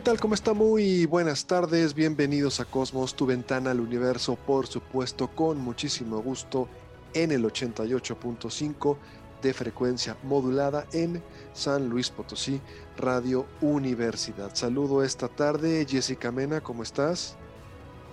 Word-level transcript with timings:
¿Qué 0.00 0.04
tal? 0.04 0.18
¿Cómo 0.18 0.32
está? 0.32 0.54
Muy 0.54 1.04
buenas 1.04 1.44
tardes, 1.44 1.92
bienvenidos 1.92 2.58
a 2.58 2.64
Cosmos, 2.64 3.14
tu 3.14 3.26
ventana 3.26 3.72
al 3.72 3.80
universo, 3.80 4.34
por 4.34 4.66
supuesto, 4.66 5.28
con 5.28 5.58
muchísimo 5.58 6.22
gusto 6.22 6.68
en 7.12 7.32
el 7.32 7.44
88.5 7.44 8.96
de 9.42 9.52
frecuencia 9.52 10.16
modulada 10.22 10.86
en 10.94 11.22
San 11.52 11.90
Luis 11.90 12.08
Potosí, 12.08 12.62
Radio 12.96 13.44
Universidad. 13.60 14.54
Saludo 14.54 15.04
esta 15.04 15.28
tarde, 15.28 15.86
Jessica 15.86 16.32
Mena, 16.32 16.62
¿cómo 16.62 16.82
estás? 16.82 17.36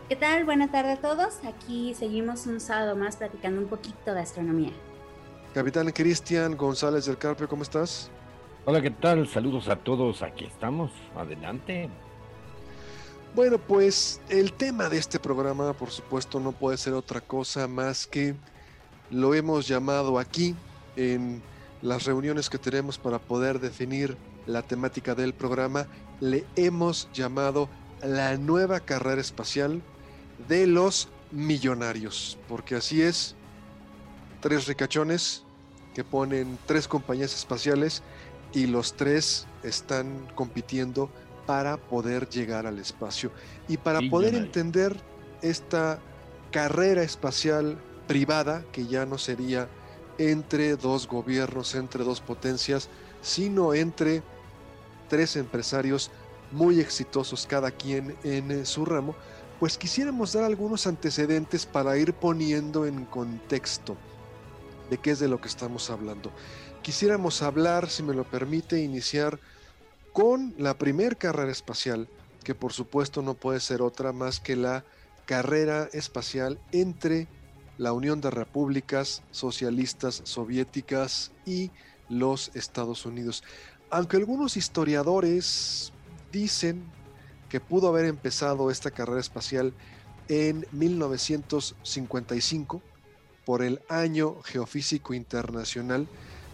¿Qué 0.09 0.17
tal? 0.17 0.43
Buenas 0.43 0.73
tardes 0.73 0.99
a 0.99 1.01
todos. 1.01 1.35
Aquí 1.45 1.95
seguimos 1.97 2.47
un 2.47 2.59
sábado 2.59 2.97
más 2.97 3.15
platicando 3.15 3.61
un 3.61 3.69
poquito 3.69 4.13
de 4.13 4.19
astronomía. 4.19 4.73
Capitán 5.53 5.89
Cristian 5.93 6.57
González 6.57 7.05
del 7.05 7.17
Carpio, 7.17 7.47
¿cómo 7.47 7.63
estás? 7.63 8.11
Hola, 8.69 8.81
¿qué 8.81 8.91
tal? 8.91 9.25
Saludos 9.29 9.69
a 9.69 9.77
todos. 9.77 10.21
Aquí 10.21 10.43
estamos. 10.43 10.91
Adelante. 11.15 11.87
Bueno, 13.33 13.59
pues 13.59 14.19
el 14.27 14.51
tema 14.51 14.89
de 14.89 14.97
este 14.97 15.19
programa, 15.19 15.71
por 15.71 15.89
supuesto, 15.89 16.41
no 16.41 16.51
puede 16.51 16.75
ser 16.75 16.91
otra 16.91 17.21
cosa 17.21 17.69
más 17.69 18.05
que 18.05 18.35
lo 19.09 19.33
hemos 19.33 19.69
llamado 19.69 20.19
aquí 20.19 20.53
en 20.97 21.41
las 21.81 22.03
reuniones 22.03 22.49
que 22.49 22.57
tenemos 22.57 22.97
para 22.97 23.19
poder 23.19 23.61
definir 23.61 24.17
la 24.47 24.63
temática 24.63 25.15
del 25.15 25.33
programa, 25.33 25.87
le 26.19 26.43
hemos 26.57 27.09
llamado 27.13 27.69
la 28.03 28.35
nueva 28.35 28.81
carrera 28.81 29.21
espacial 29.21 29.81
de 30.49 30.67
los 30.67 31.07
millonarios, 31.31 32.37
porque 32.49 32.75
así 32.75 33.01
es, 33.01 33.33
tres 34.41 34.67
ricachones 34.67 35.45
que 35.95 36.03
ponen 36.03 36.59
tres 36.67 36.85
compañías 36.87 37.33
espaciales 37.33 38.03
y 38.57 38.65
los 38.65 38.93
tres 38.93 39.45
están 39.61 40.27
compitiendo 40.33 41.11
para 41.45 41.77
poder 41.77 42.27
llegar 42.27 42.65
al 42.65 42.79
espacio. 42.79 43.31
Y 43.67 43.77
para 43.77 44.01
poder 44.09 44.33
entender 44.33 44.99
esta 45.43 45.99
carrera 46.49 47.03
espacial 47.03 47.77
privada, 48.07 48.65
que 48.71 48.87
ya 48.87 49.05
no 49.05 49.19
sería 49.19 49.69
entre 50.17 50.75
dos 50.75 51.07
gobiernos, 51.07 51.75
entre 51.75 52.03
dos 52.03 52.19
potencias, 52.19 52.89
sino 53.21 53.75
entre 53.75 54.23
tres 55.07 55.35
empresarios 55.35 56.09
muy 56.51 56.79
exitosos 56.79 57.45
cada 57.45 57.69
quien 57.69 58.15
en 58.23 58.65
su 58.65 58.85
ramo, 58.85 59.15
pues 59.59 59.77
quisiéramos 59.77 60.33
dar 60.33 60.45
algunos 60.45 60.87
antecedentes 60.87 61.67
para 61.67 61.95
ir 61.99 62.11
poniendo 62.13 62.87
en 62.87 63.05
contexto 63.05 63.95
de 64.89 64.97
qué 64.97 65.11
es 65.11 65.19
de 65.19 65.27
lo 65.27 65.39
que 65.39 65.47
estamos 65.47 65.91
hablando 65.91 66.31
quisiéramos 66.81 67.41
hablar, 67.41 67.89
si 67.89 68.03
me 68.03 68.13
lo 68.13 68.23
permite, 68.23 68.81
iniciar 68.81 69.39
con 70.13 70.53
la 70.57 70.77
primer 70.77 71.17
carrera 71.17 71.51
espacial, 71.51 72.07
que 72.43 72.55
por 72.55 72.73
supuesto 72.73 73.21
no 73.21 73.33
puede 73.33 73.59
ser 73.59 73.81
otra 73.81 74.13
más 74.13 74.39
que 74.39 74.55
la 74.55 74.85
carrera 75.25 75.89
espacial 75.93 76.59
entre 76.71 77.27
la 77.77 77.93
Unión 77.93 78.21
de 78.21 78.31
Repúblicas 78.31 79.21
Socialistas 79.31 80.21
Soviéticas 80.23 81.31
y 81.45 81.71
los 82.09 82.51
Estados 82.55 83.05
Unidos. 83.05 83.43
Aunque 83.89 84.17
algunos 84.17 84.57
historiadores 84.57 85.93
dicen 86.31 86.83
que 87.49 87.59
pudo 87.59 87.89
haber 87.89 88.05
empezado 88.05 88.71
esta 88.71 88.89
carrera 88.91 89.21
espacial 89.21 89.73
en 90.27 90.65
1955 90.71 92.81
por 93.45 93.61
el 93.61 93.81
Año 93.87 94.41
Geofísico 94.43 95.13
Internacional, 95.13 96.07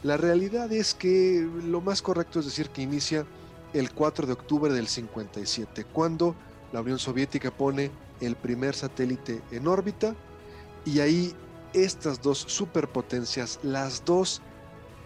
la 0.04 0.18
realidad 0.18 0.72
es 0.72 0.94
que 0.94 1.48
lo 1.64 1.80
más 1.80 2.02
correcto 2.02 2.40
es 2.40 2.46
decir 2.46 2.70
que 2.70 2.82
inicia 2.82 3.26
el 3.74 3.92
4 3.92 4.28
de 4.28 4.34
octubre 4.34 4.74
del 4.74 4.88
57, 4.88 5.86
cuando 5.86 6.36
la 6.74 6.82
Unión 6.82 7.00
Soviética 7.00 7.52
pone 7.52 7.90
el 8.20 8.36
primer 8.36 8.76
satélite 8.76 9.42
en 9.52 9.68
órbita 9.68 10.16
y 10.86 11.00
ahí 11.00 11.34
estas 11.74 12.22
dos 12.22 12.40
superpotencias, 12.40 13.60
las 13.64 14.04
dos 14.04 14.42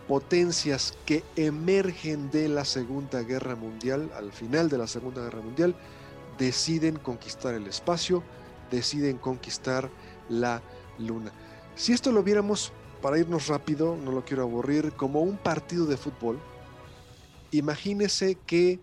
potencias 0.08 0.98
que 1.06 1.24
emergen 1.36 2.32
de 2.32 2.50
la 2.50 2.66
Segunda 2.66 3.22
Guerra 3.22 3.56
Mundial, 3.56 4.12
al 4.16 4.32
final 4.32 4.68
de 4.68 4.78
la 4.80 4.88
Segunda 4.88 5.22
Guerra 5.22 5.42
Mundial, 5.42 5.76
deciden 6.38 6.98
conquistar 6.98 7.54
el 7.54 7.68
espacio, 7.68 8.24
deciden 8.72 9.18
conquistar 9.18 9.90
la 10.30 10.62
Luna. 10.98 11.32
Si 11.76 11.94
esto 11.94 12.12
lo 12.12 12.24
viéramos 12.24 12.74
para 13.02 13.20
irnos 13.20 13.48
rápido, 13.48 13.96
no 13.96 14.12
lo 14.12 14.26
quiero 14.26 14.44
aburrir, 14.44 14.92
como 14.94 15.22
un 15.22 15.38
partido 15.38 15.86
de 15.86 15.98
fútbol. 15.98 16.40
Imagínese 17.52 18.36
que 18.36 18.80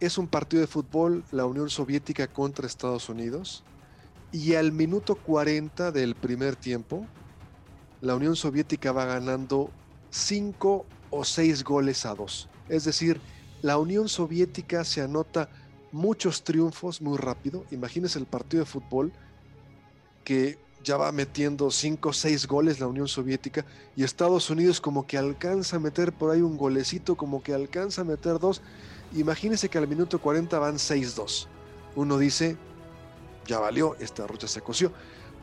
es 0.00 0.18
un 0.18 0.28
partido 0.28 0.60
de 0.60 0.66
fútbol 0.66 1.24
la 1.30 1.46
Unión 1.46 1.70
Soviética 1.70 2.26
contra 2.26 2.66
Estados 2.66 3.08
Unidos 3.08 3.64
y 4.32 4.54
al 4.54 4.72
minuto 4.72 5.14
40 5.16 5.92
del 5.92 6.14
primer 6.14 6.56
tiempo, 6.56 7.06
la 8.00 8.14
Unión 8.14 8.36
Soviética 8.36 8.92
va 8.92 9.04
ganando 9.04 9.70
5 10.10 10.86
o 11.10 11.24
6 11.24 11.64
goles 11.64 12.06
a 12.06 12.14
2. 12.14 12.48
Es 12.68 12.84
decir, 12.84 13.20
la 13.62 13.76
Unión 13.76 14.08
Soviética 14.08 14.84
se 14.84 15.02
anota 15.02 15.50
muchos 15.92 16.44
triunfos 16.44 17.02
muy 17.02 17.18
rápido. 17.18 17.64
Imagínese 17.70 18.18
el 18.18 18.26
partido 18.26 18.62
de 18.64 18.70
fútbol 18.70 19.12
que 20.24 20.58
ya 20.82 20.96
va 20.96 21.12
metiendo 21.12 21.70
5 21.70 22.08
o 22.08 22.12
6 22.12 22.46
goles 22.46 22.80
la 22.80 22.86
Unión 22.86 23.08
Soviética 23.08 23.64
y 23.96 24.04
Estados 24.04 24.48
Unidos 24.50 24.80
como 24.80 25.06
que 25.06 25.18
alcanza 25.18 25.76
a 25.76 25.80
meter 25.80 26.12
por 26.12 26.30
ahí 26.30 26.40
un 26.40 26.56
golecito, 26.56 27.16
como 27.16 27.42
que 27.42 27.52
alcanza 27.52 28.00
a 28.02 28.04
meter 28.04 28.38
dos. 28.38 28.62
Imagínense 29.14 29.68
que 29.68 29.78
al 29.78 29.88
minuto 29.88 30.20
40 30.20 30.58
van 30.58 30.76
6-2. 30.76 31.46
Uno 31.96 32.16
dice, 32.18 32.56
ya 33.46 33.58
valió, 33.58 33.96
esta 33.98 34.26
rocha 34.26 34.46
se 34.46 34.60
coció. 34.60 34.92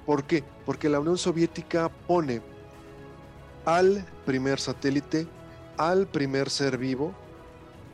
¿Por 0.06 0.24
qué? 0.24 0.44
Porque 0.66 0.90
la 0.90 1.00
Unión 1.00 1.18
Soviética 1.18 1.90
pone 1.90 2.42
al 3.66 4.06
primer 4.26 4.60
satélite, 4.60 5.28
al 5.76 6.08
primer 6.08 6.50
ser 6.50 6.78
vivo, 6.78 7.14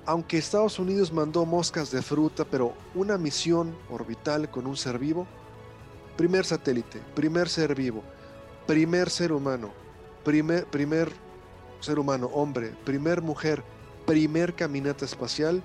aunque 0.06 0.38
Estados 0.38 0.80
Unidos 0.80 1.12
mandó 1.12 1.46
moscas 1.46 1.90
de 1.90 2.02
fruta, 2.02 2.46
pero 2.46 2.74
una 2.94 3.18
misión 3.18 3.76
orbital 3.90 4.52
con 4.52 4.68
un 4.68 4.78
ser 4.78 5.00
vivo, 5.00 5.26
primer 6.16 6.46
satélite, 6.46 7.02
primer 7.16 7.50
ser 7.50 7.76
vivo, 7.76 8.04
primer 8.68 9.10
ser 9.10 9.32
humano, 9.32 9.72
primer, 10.24 10.66
primer 10.66 11.12
ser 11.80 12.00
humano, 12.00 12.30
hombre, 12.34 12.74
primer 12.86 13.22
mujer, 13.22 13.64
primer 14.06 14.54
caminata 14.54 15.06
espacial 15.06 15.64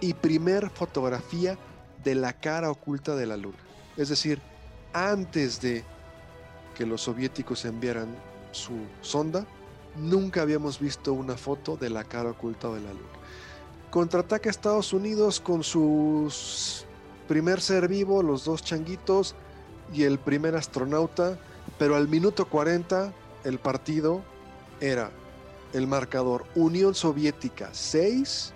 y 0.00 0.14
primer 0.14 0.70
fotografía 0.70 1.58
de 2.02 2.14
la 2.14 2.32
cara 2.32 2.70
oculta 2.70 3.14
de 3.14 3.26
la 3.26 3.36
Luna. 3.36 3.58
Es 3.96 4.08
decir, 4.08 4.40
antes 4.92 5.60
de 5.60 5.84
que 6.74 6.86
los 6.86 7.02
soviéticos 7.02 7.64
enviaran 7.64 8.08
su 8.52 8.72
sonda, 9.02 9.46
nunca 9.96 10.42
habíamos 10.42 10.80
visto 10.80 11.12
una 11.12 11.36
foto 11.36 11.76
de 11.76 11.90
la 11.90 12.04
cara 12.04 12.30
oculta 12.30 12.68
de 12.68 12.80
la 12.80 12.92
Luna. 12.92 13.20
Contraataca 13.90 14.48
Estados 14.48 14.92
Unidos 14.92 15.40
con 15.40 15.62
su 15.62 16.32
primer 17.28 17.60
ser 17.60 17.88
vivo, 17.88 18.22
los 18.22 18.44
dos 18.44 18.62
changuitos, 18.62 19.34
y 19.92 20.04
el 20.04 20.18
primer 20.18 20.56
astronauta, 20.56 21.38
pero 21.78 21.96
al 21.96 22.08
minuto 22.08 22.48
40 22.48 23.12
el 23.44 23.58
partido 23.58 24.22
era 24.80 25.10
el 25.72 25.86
marcador 25.86 26.46
Unión 26.54 26.94
Soviética 26.94 27.70
6, 27.72 28.52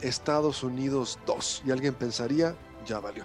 Estados 0.00 0.62
Unidos 0.62 1.18
2. 1.26 1.62
Y 1.66 1.70
alguien 1.70 1.94
pensaría, 1.94 2.54
ya 2.86 3.00
valió. 3.00 3.24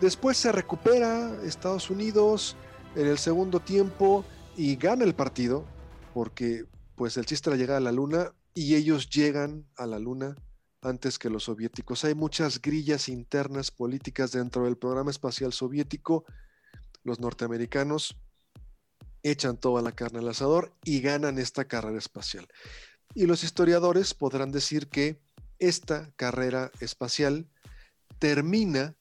Después 0.00 0.36
se 0.36 0.52
recupera 0.52 1.32
Estados 1.44 1.90
Unidos 1.90 2.56
en 2.94 3.06
el 3.06 3.18
segundo 3.18 3.60
tiempo 3.60 4.24
y 4.56 4.76
gana 4.76 5.04
el 5.04 5.14
partido, 5.14 5.64
porque 6.14 6.64
pues 6.96 7.16
el 7.16 7.26
chiste 7.26 7.50
era 7.50 7.56
llegar 7.56 7.76
a 7.76 7.80
la 7.80 7.92
luna 7.92 8.32
y 8.54 8.74
ellos 8.74 9.08
llegan 9.10 9.66
a 9.76 9.86
la 9.86 9.98
luna 9.98 10.36
antes 10.82 11.18
que 11.18 11.30
los 11.30 11.44
soviéticos. 11.44 12.04
Hay 12.04 12.14
muchas 12.14 12.60
grillas 12.60 13.08
internas 13.08 13.70
políticas 13.70 14.32
dentro 14.32 14.64
del 14.64 14.76
programa 14.76 15.10
espacial 15.10 15.52
soviético. 15.52 16.24
los 17.04 17.20
norteamericanos 17.20 18.16
echan 19.22 19.56
toda 19.56 19.82
la 19.82 19.92
carne 19.92 20.18
al 20.18 20.28
asador 20.28 20.72
y 20.84 21.00
ganan 21.00 21.38
esta 21.38 21.64
carrera 21.64 21.98
espacial. 21.98 22.46
Y 23.14 23.26
los 23.26 23.44
historiadores 23.44 24.14
podrán 24.14 24.52
decir 24.52 24.88
que 24.88 25.20
esta 25.58 26.12
carrera 26.16 26.70
espacial 26.80 27.48
termina 28.18 28.96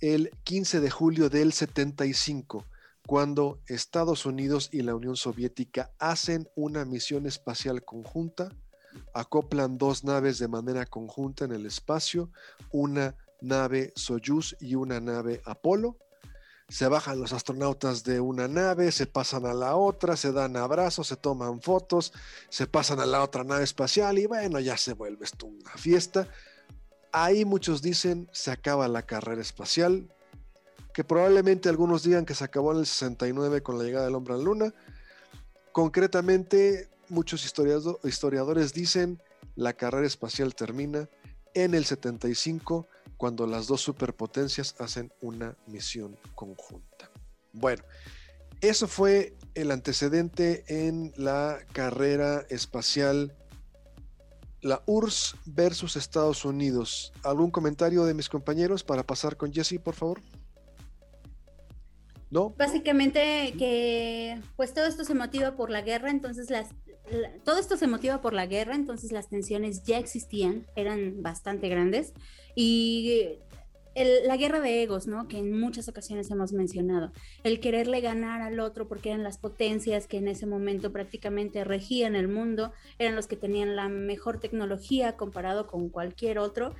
el 0.00 0.30
15 0.44 0.80
de 0.80 0.90
julio 0.90 1.28
del 1.28 1.52
75, 1.52 2.64
cuando 3.06 3.60
Estados 3.66 4.26
Unidos 4.26 4.68
y 4.72 4.82
la 4.82 4.94
Unión 4.94 5.16
Soviética 5.16 5.90
hacen 5.98 6.48
una 6.54 6.84
misión 6.84 7.26
espacial 7.26 7.84
conjunta, 7.84 8.50
acoplan 9.14 9.78
dos 9.78 10.04
naves 10.04 10.38
de 10.38 10.48
manera 10.48 10.86
conjunta 10.86 11.44
en 11.44 11.52
el 11.52 11.66
espacio, 11.66 12.30
una 12.70 13.14
nave 13.40 13.92
Soyuz 13.94 14.56
y 14.60 14.74
una 14.74 15.00
nave 15.00 15.42
Apolo, 15.44 15.96
se 16.68 16.86
bajan 16.86 17.18
los 17.18 17.32
astronautas 17.32 18.04
de 18.04 18.20
una 18.20 18.46
nave, 18.46 18.92
se 18.92 19.06
pasan 19.06 19.46
a 19.46 19.54
la 19.54 19.74
otra, 19.76 20.16
se 20.16 20.32
dan 20.32 20.56
abrazos, 20.56 21.06
se 21.06 21.16
toman 21.16 21.62
fotos, 21.62 22.12
se 22.50 22.66
pasan 22.66 23.00
a 23.00 23.06
la 23.06 23.22
otra 23.22 23.42
nave 23.42 23.64
espacial 23.64 24.18
y 24.18 24.26
bueno, 24.26 24.60
ya 24.60 24.76
se 24.76 24.92
vuelve 24.92 25.24
esto 25.24 25.46
una 25.46 25.72
fiesta. 25.72 26.28
Ahí 27.10 27.46
muchos 27.46 27.80
dicen 27.80 28.28
se 28.32 28.50
acaba 28.50 28.86
la 28.86 29.06
carrera 29.06 29.40
espacial, 29.40 30.12
que 30.92 31.04
probablemente 31.04 31.70
algunos 31.70 32.02
digan 32.02 32.26
que 32.26 32.34
se 32.34 32.44
acabó 32.44 32.72
en 32.72 32.80
el 32.80 32.86
69 32.86 33.62
con 33.62 33.78
la 33.78 33.84
llegada 33.84 34.04
del 34.04 34.14
hombre 34.14 34.34
a 34.34 34.36
la 34.36 34.42
luna. 34.42 34.74
Concretamente, 35.72 36.90
muchos 37.10 37.44
historiadores 37.44 38.72
dicen 38.72 39.22
la 39.54 39.72
carrera 39.72 40.06
espacial 40.06 40.54
termina 40.54 41.08
en 41.54 41.74
el 41.74 41.84
75 41.84 42.86
cuando 43.16 43.46
las 43.46 43.66
dos 43.66 43.80
superpotencias 43.80 44.76
hacen 44.78 45.12
una 45.20 45.56
misión 45.66 46.16
conjunta. 46.34 47.10
Bueno, 47.52 47.82
eso 48.60 48.86
fue 48.86 49.36
el 49.54 49.70
antecedente 49.70 50.64
en 50.68 51.12
la 51.16 51.58
carrera 51.72 52.46
espacial, 52.48 53.36
la 54.60 54.82
URSS 54.86 55.36
versus 55.46 55.96
Estados 55.96 56.44
Unidos. 56.44 57.12
¿Algún 57.24 57.50
comentario 57.50 58.04
de 58.04 58.14
mis 58.14 58.28
compañeros 58.28 58.84
para 58.84 59.04
pasar 59.04 59.36
con 59.36 59.52
Jesse, 59.52 59.80
por 59.82 59.94
favor? 59.94 60.20
¿No? 62.30 62.50
Básicamente 62.50 63.54
que 63.58 64.40
pues 64.56 64.74
todo 64.74 64.86
esto 64.86 65.04
se 65.04 65.14
motiva 65.14 65.56
por 65.56 65.70
la 65.70 65.80
guerra, 65.80 66.10
entonces 66.10 66.50
las, 66.50 66.68
todo 67.44 67.58
esto 67.58 67.76
se 67.76 67.86
motiva 67.86 68.20
por 68.20 68.32
la 68.32 68.46
guerra, 68.46 68.74
entonces 68.74 69.12
las 69.12 69.28
tensiones 69.28 69.82
ya 69.84 69.98
existían, 69.98 70.66
eran 70.76 71.22
bastante 71.22 71.68
grandes 71.68 72.12
y 72.54 73.38
la 74.26 74.36
guerra 74.36 74.60
de 74.60 74.82
egos, 74.82 75.06
¿no? 75.06 75.28
Que 75.28 75.38
en 75.38 75.58
muchas 75.58 75.88
ocasiones 75.88 76.30
hemos 76.30 76.52
mencionado, 76.52 77.10
el 77.42 77.60
quererle 77.60 78.00
ganar 78.00 78.42
al 78.42 78.60
otro 78.60 78.86
porque 78.86 79.10
eran 79.10 79.22
las 79.22 79.38
potencias 79.38 80.06
que 80.06 80.18
en 80.18 80.28
ese 80.28 80.46
momento 80.46 80.92
prácticamente 80.92 81.64
regían 81.64 82.14
el 82.14 82.28
mundo, 82.28 82.72
eran 82.98 83.16
los 83.16 83.26
que 83.26 83.36
tenían 83.36 83.76
la 83.76 83.88
mejor 83.88 84.38
tecnología 84.38 85.16
comparado 85.16 85.66
con 85.66 85.88
cualquier 85.88 86.38
otro 86.38 86.74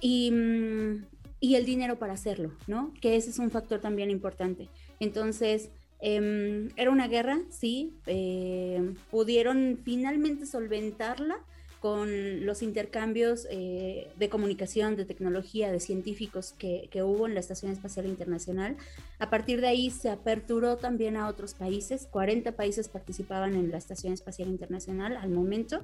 y, 0.00 0.30
mm, 0.30 1.06
y 1.40 1.54
el 1.56 1.64
dinero 1.64 1.98
para 1.98 2.12
hacerlo, 2.12 2.52
¿no? 2.66 2.92
Que 3.00 3.16
ese 3.16 3.30
es 3.30 3.38
un 3.38 3.50
factor 3.50 3.80
también 3.80 4.10
importante. 4.10 4.68
Entonces, 5.00 5.70
Em, 6.02 6.70
era 6.76 6.90
una 6.90 7.08
guerra, 7.08 7.40
sí, 7.50 7.92
em, 8.06 8.94
pudieron 9.10 9.78
finalmente 9.84 10.46
solventarla 10.46 11.38
con 11.80 12.44
los 12.44 12.62
intercambios 12.62 13.46
eh, 13.50 14.10
de 14.18 14.28
comunicación, 14.28 14.96
de 14.96 15.06
tecnología, 15.06 15.72
de 15.72 15.80
científicos 15.80 16.54
que, 16.58 16.90
hubo 17.02 17.26
en 17.26 17.34
la 17.34 17.40
Estación 17.40 17.72
Espacial 17.72 18.06
Internacional. 18.06 18.76
A 19.18 19.30
partir 19.30 19.62
de 19.62 19.68
ahí 19.68 19.90
se 19.90 20.10
aperturó 20.10 20.76
también 20.76 21.16
a 21.16 21.26
otros 21.26 21.54
países, 21.54 22.06
40 22.10 22.52
países 22.52 22.88
participaban 22.88 23.54
en 23.54 23.70
la 23.70 23.78
Estación 23.78 24.12
Espacial 24.12 24.48
Internacional 24.48 25.16
al 25.16 25.30
momento, 25.30 25.82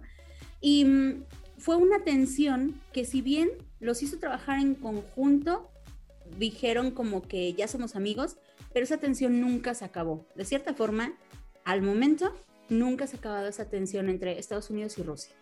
y 0.61 0.85
mm, 0.85 1.25
fue 1.57 1.77
una 1.77 2.05
tensión 2.05 2.79
que 2.93 3.07
si 3.07 3.23
bien 3.23 3.49
los 3.81 4.03
hizo 4.03 4.19
trabajar 4.19 4.61
en 4.61 4.75
conjunto, 4.75 5.71
dijeron 6.39 6.91
como 6.91 7.23
que 7.23 7.55
ya 7.55 7.69
somos 7.69 7.97
amigos, 7.97 8.37
pero 8.77 8.85
esa 8.85 8.99
tensión 8.99 9.41
nunca 9.41 9.73
se 9.73 9.87
acabó. 9.87 10.27
De 10.35 10.45
cierta 10.45 10.75
forma, 10.75 11.15
al 11.65 11.81
momento, 11.81 12.37
nunca 12.69 13.07
se 13.07 13.17
ha 13.17 13.19
acabado 13.21 13.49
esa 13.49 13.71
tensión 13.71 14.11
entre 14.11 14.39
Estados 14.39 14.69
Unidos 14.69 14.99
y 14.99 15.03
Rusia. 15.03 15.35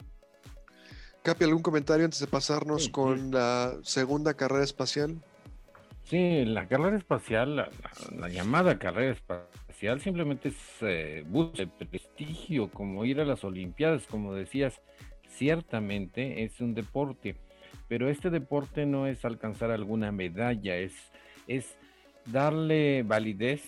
Capi, 1.25 1.43
¿algún 1.43 1.61
comentario 1.61 2.05
antes 2.05 2.21
de 2.21 2.29
pasarnos 2.29 2.89
con 2.91 3.33
la 3.33 3.77
segunda 3.83 4.35
carrera 4.35 4.63
espacial? 4.63 5.21
Sí, 6.05 6.45
la 6.45 6.69
carrera 6.69 6.97
espacial, 6.97 7.57
la, 7.57 8.29
llamada 8.29 8.79
carrera 8.79 9.15
espacial, 9.15 10.01
simplemente 10.01 10.51
es 10.51 10.57
eh, 10.83 11.25
de 11.27 11.87
prestigio, 11.87 12.71
como 12.71 13.05
ir 13.05 13.21
a 13.21 13.25
las 13.25 13.43
Olimpiadas, 13.43 14.07
como 14.07 14.33
decías, 14.33 14.81
ciertamente 15.29 16.45
es 16.45 16.61
un 16.61 16.73
deporte, 16.73 17.35
pero 17.89 18.09
este 18.09 18.31
deporte 18.31 18.87
no 18.87 19.09
es 19.09 19.25
alcanzar 19.25 19.73
alguna 19.73 20.13
medalla, 20.13 20.77
es, 20.77 20.95
es 21.49 21.75
darle 22.27 23.03
validez 23.03 23.63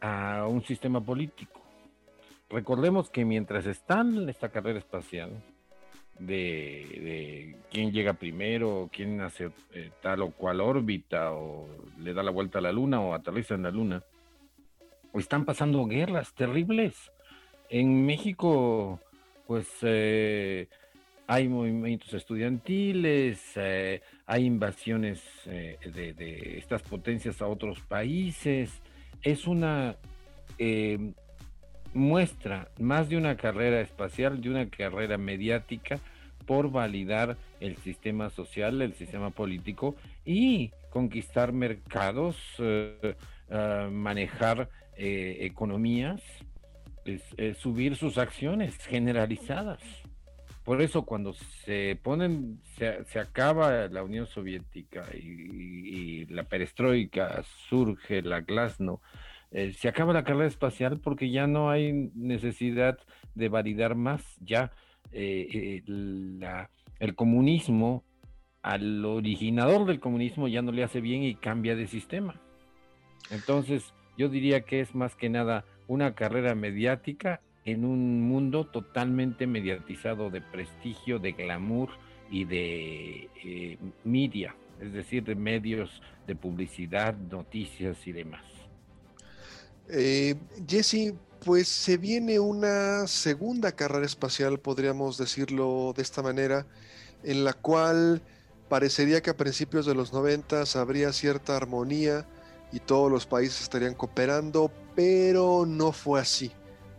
a 0.00 0.46
un 0.48 0.62
sistema 0.64 1.00
político. 1.00 1.60
Recordemos 2.50 3.08
que 3.10 3.24
mientras 3.24 3.66
está 3.66 4.00
en 4.00 4.28
esta 4.28 4.50
carrera 4.50 4.78
espacial, 4.78 5.30
de, 6.18 7.56
quién 7.70 7.92
llega 7.92 8.12
primero, 8.14 8.90
quién 8.92 9.20
hace 9.20 9.50
eh, 9.72 9.90
tal 10.00 10.22
o 10.22 10.30
cual 10.30 10.60
órbita, 10.60 11.32
o 11.32 11.68
le 11.98 12.14
da 12.14 12.22
la 12.22 12.30
vuelta 12.30 12.58
a 12.58 12.62
la 12.62 12.72
luna, 12.72 13.00
o 13.00 13.14
aterriza 13.14 13.54
en 13.54 13.62
la 13.62 13.70
luna, 13.70 14.02
están 15.14 15.44
pasando 15.44 15.84
guerras 15.86 16.34
terribles. 16.34 17.10
En 17.68 18.04
México, 18.04 19.00
pues 19.46 19.68
eh, 19.82 20.68
hay 21.26 21.48
movimientos 21.48 22.12
estudiantiles, 22.12 23.40
eh, 23.56 24.02
hay 24.32 24.46
invasiones 24.46 25.20
eh, 25.44 25.76
de, 25.84 26.56
estas 26.56 26.80
potencias 26.80 27.42
a 27.42 27.46
otros 27.46 27.80
países. 27.80 28.80
Es 29.20 29.46
una 29.46 29.96
eh, 30.56 31.12
muestra 31.92 32.68
más 32.78 33.10
de 33.10 33.18
una 33.18 33.36
carrera 33.36 33.82
espacial, 33.82 34.40
de 34.40 34.48
una 34.48 34.70
carrera 34.70 35.18
mediática 35.18 35.98
por 36.46 36.70
validar 36.70 37.36
el 37.60 37.76
sistema 37.76 38.30
social, 38.30 38.80
el 38.80 38.94
sistema 38.94 39.28
político 39.28 39.96
y 40.24 40.70
conquistar 40.88 41.52
mercados, 41.52 42.36
manejar 43.90 44.70
economías, 44.96 46.22
subir 47.58 47.96
sus 47.96 48.16
acciones 48.16 48.76
generalizadas. 48.86 50.01
Por 50.64 50.80
eso 50.80 51.02
cuando 51.02 51.32
se 51.32 51.98
ponen, 52.02 52.60
se, 52.76 53.18
acaba 53.18 53.88
la 53.88 54.04
Unión 54.04 54.26
Soviética 54.26 55.06
y, 55.12 56.24
la 56.26 56.44
perestroika, 56.44 57.42
surge 57.68 58.22
la 58.22 58.42
glasno, 58.42 59.00
eh, 59.50 59.72
se 59.72 59.88
acaba 59.88 60.12
la 60.12 60.24
carrera 60.24 60.46
espacial 60.46 61.00
porque 61.00 61.30
ya 61.30 61.46
no 61.46 61.70
hay 61.70 61.92
necesidad 62.14 62.98
de 63.34 63.48
validar 63.48 63.96
más, 63.96 64.22
ya 64.40 64.72
eh, 65.10 65.82
eh, 65.86 66.66
el 67.00 67.14
comunismo, 67.16 68.04
al 68.62 69.04
originador 69.04 69.84
del 69.86 69.98
comunismo 69.98 70.46
ya 70.46 70.62
no 70.62 70.70
le 70.70 70.84
hace 70.84 71.00
bien 71.00 71.24
y 71.24 71.34
cambia 71.34 71.74
de 71.74 71.88
sistema. 71.88 72.40
Entonces, 73.30 73.92
yo 74.16 74.28
diría 74.28 74.60
que 74.60 74.80
es 74.80 74.94
más 74.94 75.16
que 75.16 75.28
nada 75.28 75.64
una 75.88 76.14
carrera 76.14 76.54
mediática 76.54 77.40
en 77.64 77.84
un 77.84 78.28
mundo 78.28 78.66
totalmente 78.66 79.46
mediatizado 79.46 80.30
de 80.30 80.40
prestigio, 80.40 81.18
de 81.18 81.32
glamour 81.32 81.90
y 82.30 82.44
de 82.44 83.28
eh, 83.44 83.78
media, 84.04 84.54
es 84.80 84.92
decir, 84.92 85.24
de 85.24 85.34
medios 85.34 86.02
de 86.26 86.34
publicidad, 86.34 87.14
noticias 87.14 87.96
y 88.06 88.12
demás. 88.12 88.42
Eh, 89.88 90.34
Jesse, 90.66 91.14
pues 91.44 91.68
se 91.68 91.98
viene 91.98 92.40
una 92.40 93.06
segunda 93.06 93.72
carrera 93.72 94.06
espacial, 94.06 94.58
podríamos 94.58 95.18
decirlo 95.18 95.92
de 95.94 96.02
esta 96.02 96.22
manera, 96.22 96.66
en 97.22 97.44
la 97.44 97.52
cual 97.52 98.22
parecería 98.68 99.20
que 99.20 99.30
a 99.30 99.36
principios 99.36 99.86
de 99.86 99.94
los 99.94 100.12
90 100.12 100.64
habría 100.74 101.12
cierta 101.12 101.56
armonía 101.56 102.26
y 102.72 102.80
todos 102.80 103.10
los 103.10 103.26
países 103.26 103.62
estarían 103.62 103.94
cooperando, 103.94 104.72
pero 104.96 105.66
no 105.66 105.92
fue 105.92 106.20
así 106.20 106.50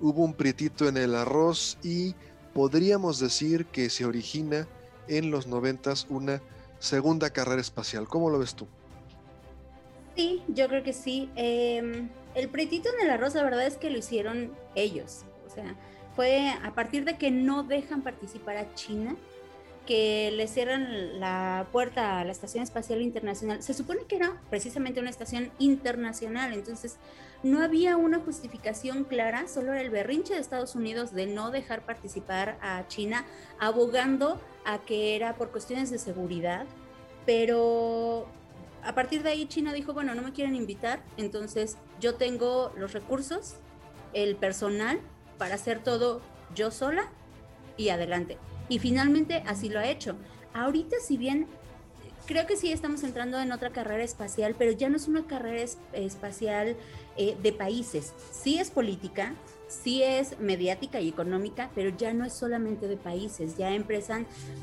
hubo 0.01 0.23
un 0.23 0.33
prietito 0.33 0.87
en 0.87 0.97
el 0.97 1.15
arroz 1.15 1.77
y 1.83 2.15
podríamos 2.53 3.19
decir 3.19 3.65
que 3.65 3.89
se 3.89 4.05
origina 4.05 4.67
en 5.07 5.31
los 5.31 5.47
noventas 5.47 6.07
una 6.09 6.41
segunda 6.79 7.29
carrera 7.31 7.61
espacial. 7.61 8.07
¿Cómo 8.07 8.29
lo 8.29 8.39
ves 8.39 8.55
tú? 8.55 8.67
Sí, 10.15 10.43
yo 10.47 10.67
creo 10.67 10.83
que 10.83 10.93
sí. 10.93 11.29
Em, 11.35 12.09
el 12.35 12.49
prietito 12.49 12.89
en 12.93 13.05
el 13.05 13.11
arroz, 13.11 13.33
la 13.35 13.43
verdad 13.43 13.65
es 13.65 13.77
que 13.77 13.89
lo 13.89 13.97
hicieron 13.97 14.51
ellos. 14.75 15.23
O 15.47 15.49
sea, 15.49 15.75
fue 16.15 16.49
a 16.49 16.73
partir 16.75 17.05
de 17.05 17.17
que 17.17 17.31
no 17.31 17.63
dejan 17.63 18.01
participar 18.01 18.57
a 18.57 18.73
China, 18.75 19.15
que 19.85 20.31
le 20.31 20.47
cierran 20.47 21.19
la 21.19 21.67
puerta 21.71 22.19
a 22.19 22.23
la 22.23 22.31
Estación 22.31 22.63
Espacial 22.63 23.01
Internacional, 23.01 23.61
se 23.61 23.73
supone 23.73 24.05
que 24.05 24.15
era 24.15 24.41
precisamente 24.49 24.99
una 24.99 25.09
estación 25.09 25.51
internacional, 25.59 26.53
entonces 26.53 26.97
no 27.43 27.61
había 27.61 27.97
una 27.97 28.19
justificación 28.19 29.03
clara, 29.03 29.47
solo 29.47 29.73
era 29.73 29.81
el 29.81 29.89
berrinche 29.89 30.33
de 30.33 30.39
Estados 30.39 30.75
Unidos 30.75 31.13
de 31.13 31.25
no 31.25 31.51
dejar 31.51 31.85
participar 31.85 32.57
a 32.61 32.87
China, 32.87 33.25
abogando 33.59 34.39
a 34.65 34.79
que 34.79 35.15
era 35.15 35.35
por 35.35 35.51
cuestiones 35.51 35.89
de 35.89 35.97
seguridad, 35.97 36.65
pero 37.25 38.27
a 38.83 38.95
partir 38.95 39.23
de 39.23 39.31
ahí 39.31 39.45
China 39.47 39.73
dijo, 39.73 39.93
bueno, 39.93 40.15
no 40.15 40.21
me 40.21 40.31
quieren 40.31 40.55
invitar, 40.55 41.03
entonces 41.17 41.77
yo 41.99 42.15
tengo 42.15 42.71
los 42.77 42.93
recursos, 42.93 43.55
el 44.13 44.37
personal 44.37 44.99
para 45.37 45.55
hacer 45.55 45.83
todo 45.83 46.21
yo 46.55 46.71
sola 46.71 47.09
y 47.75 47.89
adelante. 47.89 48.37
Y 48.73 48.79
finalmente 48.79 49.43
así 49.45 49.69
lo 49.69 49.77
ha 49.77 49.85
hecho. 49.85 50.15
Ahorita 50.51 50.95
si 50.99 51.15
bien 51.15 51.45
creo 52.25 52.47
que 52.47 52.57
sí 52.57 52.71
estamos 52.71 53.03
entrando 53.03 53.39
en 53.39 53.51
otra 53.51 53.69
carrera 53.69 54.03
espacial, 54.03 54.55
pero 54.57 54.71
ya 54.71 54.89
no 54.89 54.97
es 54.97 55.07
una 55.07 55.27
carrera 55.27 55.63
espacial 55.93 56.75
eh, 57.15 57.37
de 57.43 57.51
países. 57.51 58.13
Sí 58.31 58.57
es 58.57 58.71
política, 58.71 59.35
sí 59.67 60.01
es 60.01 60.39
mediática 60.39 60.99
y 61.01 61.09
económica, 61.09 61.69
pero 61.75 61.95
ya 61.95 62.13
no 62.13 62.25
es 62.25 62.33
solamente 62.33 62.87
de 62.87 62.97
países, 62.97 63.57
ya 63.57 63.75
empresas, 63.75 64.21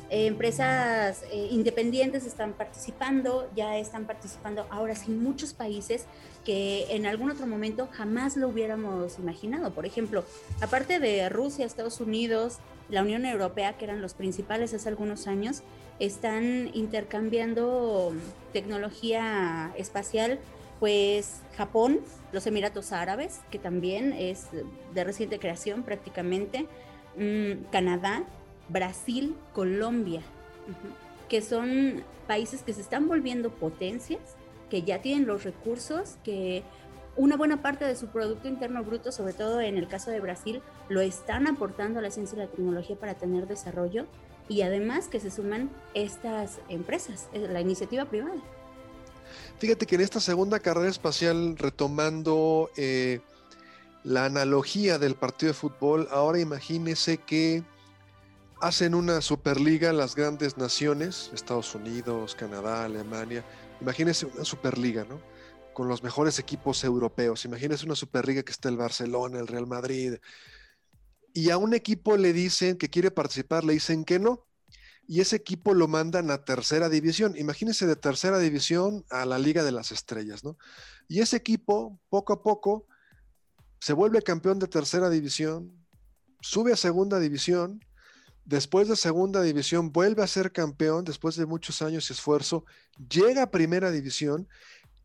eh, 0.09 0.26
empresas 0.26 1.23
eh, 1.31 1.47
independientes 1.52 2.26
están 2.26 2.55
participando, 2.55 3.49
ya 3.55 3.79
están 3.79 4.07
participando 4.07 4.67
ahora 4.71 4.97
sí 4.97 5.12
muchos 5.12 5.55
países 5.55 6.07
que 6.45 6.87
en 6.90 7.07
algún 7.07 7.31
otro 7.31 7.47
momento 7.47 7.88
jamás 7.93 8.37
lo 8.37 8.49
hubiéramos 8.49 9.21
imaginado. 9.21 9.73
Por 9.73 9.87
ejemplo, 9.87 10.25
aparte 10.61 10.99
de 10.99 11.29
Rusia, 11.29 11.64
Estados 11.64 12.00
Unidos, 12.00 12.59
la 12.90 13.02
Unión 13.02 13.25
Europea, 13.25 13.76
que 13.76 13.85
eran 13.85 14.02
los 14.02 14.14
principales 14.14 14.75
hace 14.75 14.88
algunos 14.88 15.26
años, 15.26 15.62
están 15.99 16.70
intercambiando 16.75 18.12
tecnología 18.52 19.73
espacial, 19.76 20.38
pues 20.80 21.42
Japón, 21.56 22.00
los 22.32 22.47
Emiratos 22.47 22.92
Árabes, 22.92 23.40
que 23.50 23.59
también 23.59 24.14
es 24.14 24.47
de 24.94 25.04
reciente 25.04 25.38
creación 25.38 25.82
prácticamente, 25.82 26.66
mm, 27.16 27.70
Canadá, 27.70 28.25
Brasil, 28.68 29.37
Colombia, 29.52 30.23
que 31.28 31.42
son 31.42 32.02
países 32.26 32.62
que 32.62 32.73
se 32.73 32.80
están 32.80 33.09
volviendo 33.09 33.50
potencias, 33.50 34.20
que 34.70 34.82
ya 34.82 35.02
tienen 35.02 35.26
los 35.26 35.44
recursos, 35.44 36.16
que 36.25 36.62
una 37.16 37.37
buena 37.37 37.61
parte 37.61 37.85
de 37.85 37.97
su 37.97 38.06
Producto 38.06 38.49
Interno 38.49 38.82
Bruto, 38.85 39.12
sobre 39.12 39.35
todo 39.35 39.61
en 39.61 39.76
el 39.76 39.88
caso 39.88 40.11
de 40.11 40.20
Brasil, 40.20 40.62
lo 40.90 41.00
están 41.00 41.47
aportando 41.47 42.00
a 42.00 42.02
la 42.02 42.11
ciencia 42.11 42.37
y 42.37 42.40
la 42.40 42.49
tecnología 42.49 42.97
para 42.97 43.14
tener 43.14 43.47
desarrollo 43.47 44.06
y 44.49 44.62
además 44.62 45.06
que 45.06 45.20
se 45.20 45.30
suman 45.30 45.70
estas 45.94 46.59
empresas, 46.68 47.28
la 47.32 47.61
iniciativa 47.61 48.04
privada. 48.04 48.42
Fíjate 49.59 49.87
que 49.87 49.94
en 49.94 50.00
esta 50.00 50.18
segunda 50.18 50.59
carrera 50.59 50.88
espacial, 50.88 51.56
retomando 51.56 52.70
eh, 52.76 53.20
la 54.02 54.25
analogía 54.25 54.99
del 54.99 55.14
partido 55.14 55.52
de 55.52 55.54
fútbol, 55.54 56.09
ahora 56.11 56.40
imagínese 56.40 57.18
que 57.18 57.62
hacen 58.61 58.97
una 58.97 59.20
superliga 59.20 59.92
las 59.92 60.16
grandes 60.16 60.59
naciones, 60.59 61.30
Estados 61.32 61.73
Unidos, 61.76 62.35
Canadá, 62.35 62.85
Alemania, 62.85 63.44
imagínese 63.80 64.26
una 64.26 64.44
superliga, 64.44 65.04
¿no? 65.04 65.20
Con 65.73 65.87
los 65.87 66.02
mejores 66.02 66.40
equipos 66.40 66.82
europeos, 66.82 67.44
imagínese 67.44 67.87
una 67.87 67.94
superliga 67.94 68.42
que 68.42 68.50
está 68.50 68.68
el 68.68 68.76
Barcelona, 68.76 69.38
el 69.38 69.47
Real 69.47 69.68
Madrid, 69.68 70.16
y 71.33 71.51
a 71.51 71.59
un 71.59 71.75
equipo 71.75 72.17
le 72.17 72.33
dicen 72.33 72.77
que 72.77 72.91
quiere 72.91 73.11
participar, 73.11 73.65
le 73.65 73.75
dicen 73.75 74.05
que 74.05 74.19
no, 74.19 74.47
y 75.07 75.21
ese 75.21 75.37
equipo 75.37 75.75
lo 75.75 75.89
mandan 75.89 76.31
a 76.31 76.45
tercera 76.45 76.89
división. 76.89 77.37
Imagínense 77.37 77.87
de 77.87 77.97
tercera 77.97 78.39
división 78.39 79.05
a 79.11 79.25
la 79.25 79.39
Liga 79.39 79.65
de 79.65 79.73
las 79.73 79.91
Estrellas, 79.91 80.45
¿no? 80.45 80.57
Y 81.09 81.21
ese 81.21 81.37
equipo, 81.37 81.99
poco 82.09 82.33
a 82.33 82.43
poco, 82.43 82.87
se 83.81 83.93
vuelve 83.93 84.23
campeón 84.23 84.59
de 84.59 84.69
tercera 84.69 85.11
división, 85.11 85.85
sube 86.41 86.73
a 86.73 86.77
segunda 86.77 87.19
división, 87.19 87.81
después 88.45 88.89
de 88.89 88.97
segunda 88.97 89.43
división 89.43 89.91
vuelve 89.91 90.23
a 90.23 90.29
ser 90.29 90.53
campeón 90.53 91.05
después 91.05 91.37
de 91.37 91.47
muchos 91.47 91.83
años 91.83 92.09
de 92.09 92.15
esfuerzo, 92.15 92.65
llega 93.09 93.43
a 93.43 93.51
primera 93.51 93.91
división 93.91 94.49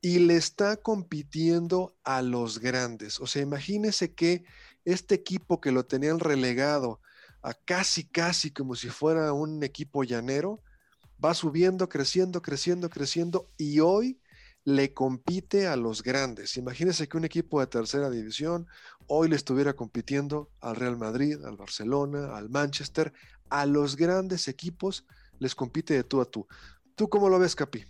y 0.02 0.20
le 0.20 0.36
está 0.36 0.78
compitiendo 0.78 1.96
a 2.04 2.22
los 2.22 2.60
grandes. 2.60 3.20
O 3.20 3.26
sea, 3.26 3.42
imagínese 3.42 4.14
que 4.14 4.44
este 4.86 5.16
equipo 5.16 5.60
que 5.60 5.72
lo 5.72 5.86
tenían 5.86 6.20
relegado 6.20 7.02
a 7.42 7.54
casi, 7.54 8.06
casi 8.06 8.52
como 8.52 8.76
si 8.76 8.90
fuera 8.90 9.34
un 9.34 9.64
equipo 9.64 10.04
llanero, 10.04 10.62
va 11.24 11.34
subiendo, 11.34 11.90
creciendo, 11.90 12.42
creciendo, 12.42 12.90
creciendo 12.90 13.52
y 13.58 13.80
hoy 13.80 14.20
le 14.64 14.94
compite 14.94 15.68
a 15.68 15.76
los 15.76 16.02
grandes. 16.02 16.58
Imagínense 16.58 17.08
que 17.08 17.18
un 17.18 17.26
equipo 17.26 17.60
de 17.60 17.68
tercera 17.68 18.10
división 18.10 18.68
hoy 19.08 19.30
le 19.30 19.36
estuviera 19.36 19.74
compitiendo 19.74 20.50
al 20.60 20.76
Real 20.76 20.98
Madrid, 20.98 21.44
al 21.46 21.56
Barcelona, 21.56 22.36
al 22.36 22.50
Manchester, 22.50 23.14
a 23.50 23.66
los 23.66 23.96
grandes 23.96 24.48
equipos 24.48 25.06
les 25.40 25.54
compite 25.54 25.94
de 25.94 26.04
tú 26.04 26.22
a 26.22 26.26
tú. 26.26 26.48
¿Tú 26.96 27.10
cómo 27.10 27.30
lo 27.30 27.38
ves, 27.38 27.56
Capi? 27.56 27.84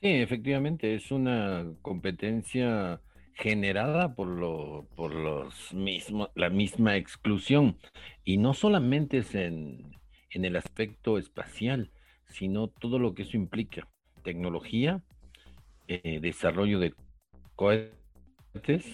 Sí, 0.00 0.10
efectivamente, 0.10 0.94
es 0.94 1.10
una 1.10 1.66
competencia 1.82 3.00
generada 3.34 4.14
por, 4.14 4.28
lo, 4.28 4.86
por 4.94 5.14
los 5.14 5.72
mismos, 5.74 6.30
la 6.34 6.50
misma 6.50 6.96
exclusión. 6.96 7.76
Y 8.24 8.38
no 8.38 8.54
solamente 8.54 9.18
es 9.18 9.34
en, 9.34 9.92
el 10.30 10.56
aspecto 10.56 11.18
espacial, 11.18 11.90
sino 12.26 12.68
todo 12.68 12.98
lo 12.98 13.14
que 13.14 13.22
eso 13.22 13.36
implica. 13.36 13.88
Tecnología, 14.22 15.02
eh, 15.86 16.18
desarrollo 16.20 16.78
de 16.78 16.94
cohetes 17.56 18.86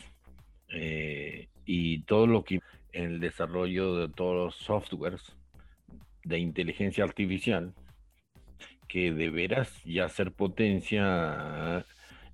eh, 0.68 1.48
y 1.64 2.02
todo 2.02 2.26
lo 2.26 2.44
que 2.44 2.60
el 2.92 3.20
desarrollo 3.20 3.94
de 3.96 4.08
todos 4.08 4.36
los 4.36 4.56
softwares 4.56 5.36
de 6.24 6.38
inteligencia 6.38 7.04
artificial 7.04 7.72
que 8.88 9.12
de 9.12 9.30
veras 9.30 9.72
ya 9.84 10.08
ser 10.08 10.32
potencia 10.32 11.86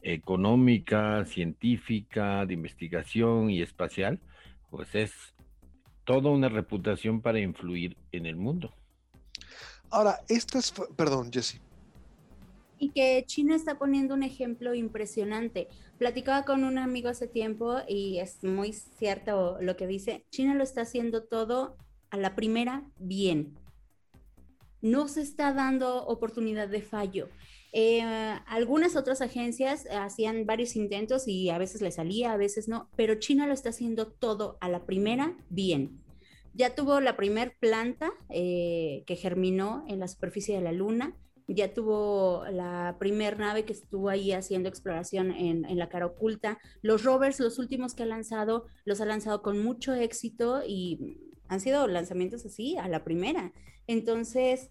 económica, 0.06 1.25
científica, 1.25 2.46
de 2.46 2.54
investigación 2.54 3.50
y 3.50 3.60
espacial, 3.60 4.20
pues 4.70 4.94
es 4.94 5.12
toda 6.04 6.30
una 6.30 6.48
reputación 6.48 7.20
para 7.20 7.40
influir 7.40 7.96
en 8.12 8.26
el 8.26 8.36
mundo. 8.36 8.72
Ahora, 9.90 10.20
esto 10.28 10.58
es, 10.58 10.72
perdón, 10.96 11.32
Jesse. 11.32 11.60
Y 12.78 12.90
que 12.90 13.25
China 13.26 13.56
está 13.56 13.78
poniendo 13.78 14.14
un 14.14 14.22
ejemplo 14.22 14.75
impresionante. 14.75 15.68
Platicaba 15.98 16.44
con 16.44 16.62
un 16.62 16.78
amigo 16.78 17.08
hace 17.08 17.26
tiempo 17.26 17.78
y 17.88 18.18
es 18.18 18.44
muy 18.44 18.72
cierto 18.72 19.58
lo 19.60 19.76
que 19.76 19.86
dice. 19.86 20.25
China 20.30 20.54
lo 20.54 20.62
está 20.62 20.82
haciendo 20.82 21.25
todo 21.25 21.76
a 22.10 22.16
la 22.16 22.36
primera 22.36 22.84
bien. 22.98 23.58
No 24.82 25.08
se 25.08 25.22
está 25.22 25.52
dando 25.52 26.06
oportunidad 26.06 26.68
de 26.68 26.82
fallo. 26.82 27.28
Eh, 27.73 28.02
algunas 28.46 28.96
otras 28.96 29.20
agencias 29.20 29.87
hacían 29.90 30.46
varios 30.46 30.76
intentos 30.76 31.28
y 31.28 31.50
a 31.50 31.58
veces 31.58 31.82
le 31.82 31.90
salía, 31.90 32.32
a 32.32 32.37
veces 32.37 32.68
no, 32.68 32.88
pero 32.96 33.16
China 33.16 33.46
lo 33.46 33.52
está 33.52 33.70
haciendo 33.70 34.06
todo 34.06 34.56
a 34.61 34.68
la 34.68 34.87
primera 34.87 35.37
bien. 35.50 36.02
Ya 36.54 36.75
tuvo 36.75 37.00
la 37.00 37.16
primer 37.16 37.56
planta 37.58 38.12
eh, 38.30 39.04
que 39.06 39.16
germinó 39.16 39.85
en 39.88 40.00
la 40.00 40.08
superficie 40.08 40.54
de 40.54 40.62
la 40.62 40.73
Luna, 40.73 41.14
ya 41.49 41.75
tuvo 41.75 42.44
la 42.50 42.96
primer 42.99 43.38
nave 43.38 43.64
que 43.64 43.73
estuvo 43.73 44.08
ahí 44.08 44.32
haciendo 44.32 44.68
exploración 44.68 45.30
en, 45.30 45.64
en, 45.64 45.78
la 45.78 45.88
cara 45.88 46.06
oculta. 46.06 46.58
Los 46.82 47.04
rovers, 47.04 47.38
los 47.38 47.58
últimos 47.58 47.94
que 47.94 48.02
ha 48.02 48.06
lanzado, 48.06 48.66
los 48.85 49.00
ha 49.00 49.04
lanzado 49.04 49.42
con 49.42 49.62
mucho 49.62 49.94
éxito 49.94 50.62
y 50.66 51.18
han 51.49 51.61
sido 51.61 51.87
lanzamientos 51.87 52.44
así, 52.44 52.76
a 52.76 52.88
la 52.88 53.04
primera. 53.04 53.52
Entonces, 53.87 54.70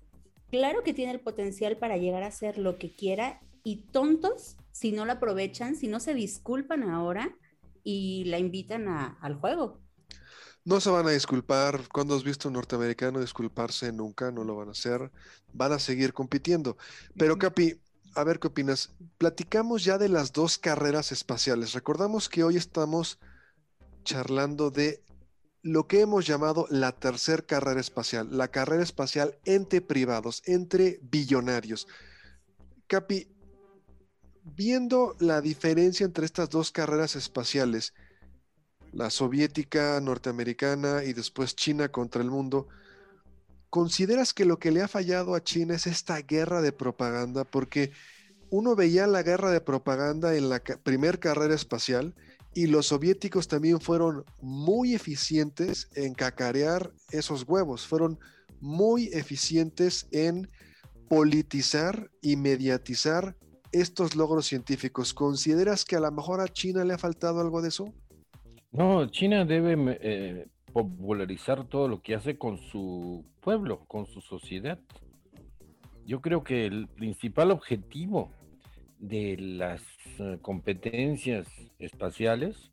claro 0.49 0.83
que 0.83 0.93
tiene 0.93 1.11
el 1.11 1.19
potencial 1.19 1.77
para 1.77 1.97
llegar 1.97 2.23
a 2.23 2.31
ser 2.31 2.57
lo 2.57 2.77
que 2.77 2.95
quiera 2.95 3.41
y 3.63 3.77
tontos 3.91 4.57
si 4.71 4.91
no 4.91 5.05
la 5.05 5.13
aprovechan, 5.13 5.75
si 5.75 5.87
no 5.87 5.99
se 5.99 6.13
disculpan 6.13 6.83
ahora 6.83 7.35
y 7.83 8.25
la 8.25 8.39
invitan 8.39 8.87
al 8.87 9.35
juego. 9.35 9.79
No 10.65 10.81
se 10.81 10.89
van 10.89 11.07
a 11.07 11.11
disculpar. 11.11 11.87
Cuando 11.93 12.15
has 12.15 12.23
visto 12.23 12.47
un 12.47 12.55
norteamericano 12.55 13.19
disculparse? 13.19 13.91
Nunca, 13.91 14.31
no 14.31 14.43
lo 14.43 14.55
van 14.55 14.69
a 14.69 14.71
hacer. 14.71 15.11
Van 15.53 15.71
a 15.71 15.79
seguir 15.79 16.11
compitiendo. 16.11 16.75
Pero 17.15 17.37
Capi, 17.37 17.79
a 18.15 18.23
ver 18.23 18.39
qué 18.39 18.47
opinas. 18.47 18.93
Platicamos 19.17 19.83
ya 19.83 19.97
de 19.97 20.09
las 20.09 20.33
dos 20.33 20.57
carreras 20.57 21.11
espaciales. 21.11 21.73
Recordamos 21.73 22.29
que 22.29 22.43
hoy 22.43 22.57
estamos 22.57 23.19
charlando 24.03 24.71
de 24.71 25.03
lo 25.65 25.87
que 25.87 26.01
hemos 26.01 26.27
llamado 26.27 26.67
la 26.69 26.91
tercer 26.91 27.47
carrera 27.47 27.81
espacial, 27.81 28.27
la 28.29 28.49
carrera 28.49 28.83
espacial 28.83 29.39
entre 29.45 29.81
privados, 29.81 30.43
entre 30.45 30.99
billonarios. 31.01 31.87
Capi, 32.85 33.27
viendo 34.43 35.15
la 35.19 35.41
diferencia 35.41 36.05
entre 36.05 36.27
estas 36.27 36.51
dos 36.51 36.71
carreras 36.71 37.15
espaciales, 37.15 37.95
la 38.91 39.09
soviética, 39.09 39.99
norteamericana 40.01 41.03
y 41.03 41.13
después 41.13 41.55
China 41.55 41.89
contra 41.89 42.21
el 42.21 42.29
mundo, 42.29 42.67
¿consideras 43.71 44.35
que 44.35 44.45
lo 44.45 44.59
que 44.59 44.69
le 44.69 44.83
ha 44.83 44.87
fallado 44.87 45.33
a 45.33 45.43
China 45.43 45.73
es 45.73 45.87
esta 45.87 46.21
guerra 46.21 46.61
de 46.61 46.73
propaganda? 46.73 47.43
Porque 47.43 47.91
uno 48.51 48.75
veía 48.75 49.07
la 49.07 49.23
guerra 49.23 49.49
de 49.49 49.61
propaganda 49.61 50.35
en 50.35 50.47
la 50.47 50.59
primer 50.59 51.17
carrera 51.17 51.55
espacial 51.55 52.13
y 52.55 52.67
los 52.67 52.87
soviéticos 52.87 53.49
también 53.49 53.81
fueron 53.81 54.23
muy 54.41 54.95
eficientes 54.95 55.89
en 55.93 56.13
cacarear 56.13 56.91
esos 57.11 57.43
huevos, 57.47 57.85
fueron 57.85 58.17
muy 58.61 59.09
eficientes 59.11 60.07
en 60.11 60.49
politizar 61.09 62.09
y 62.21 62.37
mediatizar 62.37 63.35
estos 63.73 64.15
logros 64.15 64.45
científicos. 64.45 65.13
¿Consideras 65.13 65.83
que 65.83 65.97
a 65.97 65.99
lo 65.99 66.11
mejor 66.11 66.39
a 66.39 66.47
China 66.47 66.85
le 66.85 66.93
ha 66.93 66.97
faltado 66.97 67.41
algo 67.41 67.61
de 67.61 67.67
eso? 67.67 67.93
No, 68.71 69.05
China 69.11 69.43
debe 69.43 69.75
eh, 70.01 70.47
popularizar 70.71 71.67
todo 71.67 71.89
lo 71.89 72.01
que 72.01 72.15
hace 72.15 72.37
con 72.37 72.57
su 72.57 73.25
pueblo, 73.41 73.83
con 73.85 74.05
su 74.05 74.21
sociedad. 74.21 74.79
Yo 76.05 76.21
creo 76.21 76.43
que 76.43 76.65
el 76.65 76.87
principal 76.87 77.51
objetivo 77.51 78.31
de 78.99 79.37
las 79.37 79.81
eh, 80.19 80.37
competencias 80.41 81.47
espaciales 81.79 82.71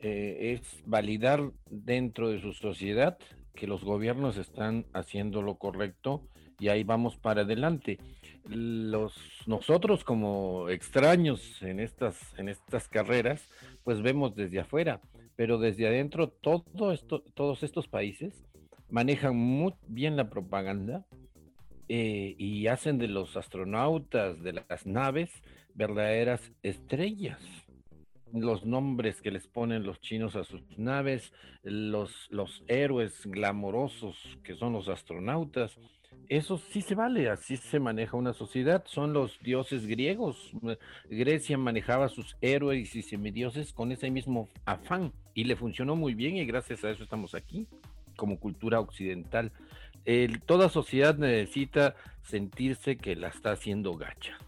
eh, 0.00 0.58
es 0.60 0.82
validar 0.84 1.50
dentro 1.70 2.28
de 2.28 2.40
su 2.40 2.52
sociedad 2.52 3.18
que 3.54 3.66
los 3.66 3.84
gobiernos 3.84 4.36
están 4.36 4.86
haciendo 4.92 5.42
lo 5.42 5.56
correcto 5.56 6.22
y 6.58 6.68
ahí 6.68 6.84
vamos 6.84 7.16
para 7.16 7.42
adelante. 7.42 7.98
Los, 8.46 9.14
nosotros 9.46 10.04
como 10.04 10.68
extraños 10.68 11.62
en 11.62 11.80
estas, 11.80 12.18
en 12.38 12.48
estas 12.48 12.88
carreras, 12.88 13.48
pues 13.82 14.02
vemos 14.02 14.34
desde 14.34 14.60
afuera, 14.60 15.00
pero 15.36 15.58
desde 15.58 15.86
adentro 15.86 16.28
todo 16.28 16.92
esto, 16.92 17.22
todos 17.34 17.62
estos 17.62 17.88
países 17.88 18.44
manejan 18.90 19.36
muy 19.36 19.74
bien 19.88 20.16
la 20.16 20.28
propaganda 20.30 21.06
eh, 21.88 22.34
y 22.38 22.66
hacen 22.66 22.98
de 22.98 23.08
los 23.08 23.36
astronautas, 23.36 24.42
de 24.42 24.52
las 24.54 24.86
naves, 24.86 25.30
verdaderas 25.74 26.52
estrellas. 26.62 27.40
Los 28.32 28.64
nombres 28.64 29.22
que 29.22 29.30
les 29.30 29.46
ponen 29.46 29.84
los 29.84 30.00
chinos 30.00 30.34
a 30.34 30.44
sus 30.44 30.62
naves, 30.76 31.32
los, 31.62 32.28
los 32.30 32.64
héroes 32.66 33.24
glamorosos 33.26 34.16
que 34.42 34.56
son 34.56 34.72
los 34.72 34.88
astronautas, 34.88 35.78
eso 36.28 36.58
sí 36.58 36.80
se 36.80 36.94
vale, 36.94 37.28
así 37.28 37.56
se 37.56 37.78
maneja 37.78 38.16
una 38.16 38.32
sociedad, 38.32 38.82
son 38.86 39.12
los 39.12 39.38
dioses 39.40 39.86
griegos. 39.86 40.52
Grecia 41.10 41.58
manejaba 41.58 42.08
sus 42.08 42.36
héroes 42.40 42.94
y 42.96 43.02
semidioses 43.02 43.72
con 43.72 43.92
ese 43.92 44.10
mismo 44.10 44.48
afán 44.64 45.12
y 45.34 45.44
le 45.44 45.56
funcionó 45.56 45.96
muy 45.96 46.14
bien 46.14 46.36
y 46.36 46.46
gracias 46.46 46.82
a 46.84 46.90
eso 46.90 47.02
estamos 47.02 47.34
aquí 47.34 47.66
como 48.16 48.38
cultura 48.38 48.80
occidental. 48.80 49.52
Toda 50.46 50.68
sociedad 50.68 51.16
necesita 51.16 51.94
sentirse 52.22 52.96
que 52.96 53.16
la 53.16 53.28
está 53.28 53.52
haciendo 53.52 53.94
gacha. 53.94 54.38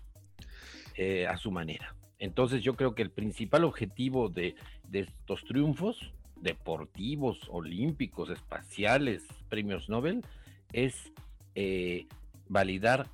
Eh, 0.99 1.27
a 1.27 1.37
su 1.37 1.51
manera. 1.51 1.95
Entonces 2.19 2.63
yo 2.63 2.75
creo 2.75 2.95
que 2.95 3.03
el 3.03 3.11
principal 3.11 3.65
objetivo 3.65 4.31
de, 4.31 4.57
estos 4.91 5.45
triunfos 5.45 6.15
deportivos, 6.37 7.39
olímpicos, 7.51 8.31
espaciales, 8.31 9.23
premios 9.51 9.91
Nobel, 9.91 10.23
es 10.73 11.13
eh, 11.55 12.07
validar 12.49 13.09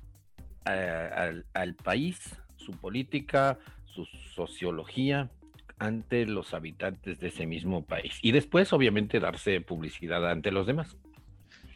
al, 0.63 1.45
al 1.53 1.75
país, 1.75 2.37
su 2.55 2.71
política, 2.71 3.59
su 3.83 4.05
sociología 4.33 5.29
ante 5.77 6.25
los 6.25 6.53
habitantes 6.53 7.19
de 7.19 7.27
ese 7.27 7.45
mismo 7.45 7.83
país. 7.83 8.17
Y 8.21 8.31
después, 8.31 8.71
obviamente, 8.71 9.19
darse 9.19 9.59
publicidad 9.59 10.25
ante 10.31 10.51
los 10.51 10.67
demás. 10.67 10.95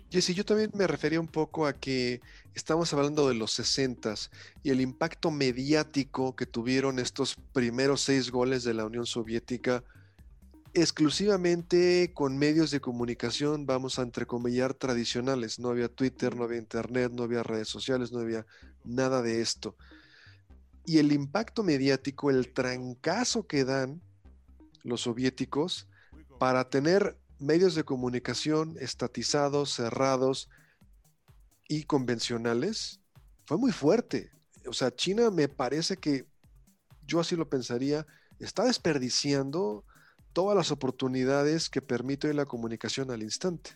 Jesse, 0.09 0.33
yo 0.33 0.45
también 0.45 0.71
me 0.73 0.87
refería 0.87 1.19
un 1.19 1.27
poco 1.27 1.67
a 1.67 1.73
que 1.73 2.21
estamos 2.53 2.93
hablando 2.93 3.27
de 3.27 3.35
los 3.35 3.51
60 3.51 4.13
y 4.63 4.69
el 4.69 4.79
impacto 4.79 5.31
mediático 5.31 6.35
que 6.35 6.45
tuvieron 6.45 6.99
estos 6.99 7.35
primeros 7.53 8.01
seis 8.01 8.31
goles 8.31 8.63
de 8.63 8.73
la 8.73 8.85
Unión 8.85 9.05
Soviética 9.05 9.83
exclusivamente 10.73 12.11
con 12.13 12.37
medios 12.37 12.71
de 12.71 12.79
comunicación, 12.79 13.65
vamos 13.65 13.97
a 13.97 14.03
entrecomillar, 14.03 14.73
tradicionales. 14.75 15.59
No 15.59 15.69
había 15.69 15.89
Twitter, 15.89 16.35
no 16.35 16.43
había 16.43 16.59
Internet, 16.59 17.11
no 17.13 17.23
había 17.23 17.43
redes 17.43 17.67
sociales, 17.67 18.11
no 18.11 18.19
había 18.19 18.45
nada 18.85 19.21
de 19.21 19.41
esto. 19.41 19.75
Y 20.85 20.99
el 20.99 21.11
impacto 21.11 21.63
mediático, 21.63 22.29
el 22.29 22.53
trancazo 22.53 23.47
que 23.47 23.65
dan 23.65 24.01
los 24.83 25.01
soviéticos 25.01 25.87
para 26.39 26.69
tener 26.69 27.17
medios 27.39 27.75
de 27.75 27.83
comunicación 27.83 28.75
estatizados, 28.79 29.73
cerrados 29.73 30.49
y 31.67 31.83
convencionales, 31.83 32.99
fue 33.45 33.57
muy 33.57 33.71
fuerte. 33.71 34.31
O 34.67 34.73
sea, 34.73 34.93
China 34.93 35.31
me 35.31 35.47
parece 35.47 35.97
que, 35.97 36.25
yo 37.05 37.19
así 37.19 37.35
lo 37.35 37.49
pensaría, 37.49 38.05
está 38.39 38.65
desperdiciando 38.65 39.85
todas 40.33 40.55
las 40.55 40.71
oportunidades 40.71 41.69
que 41.69 41.81
permite 41.81 42.33
la 42.33 42.45
comunicación 42.45 43.11
al 43.11 43.23
instante. 43.23 43.71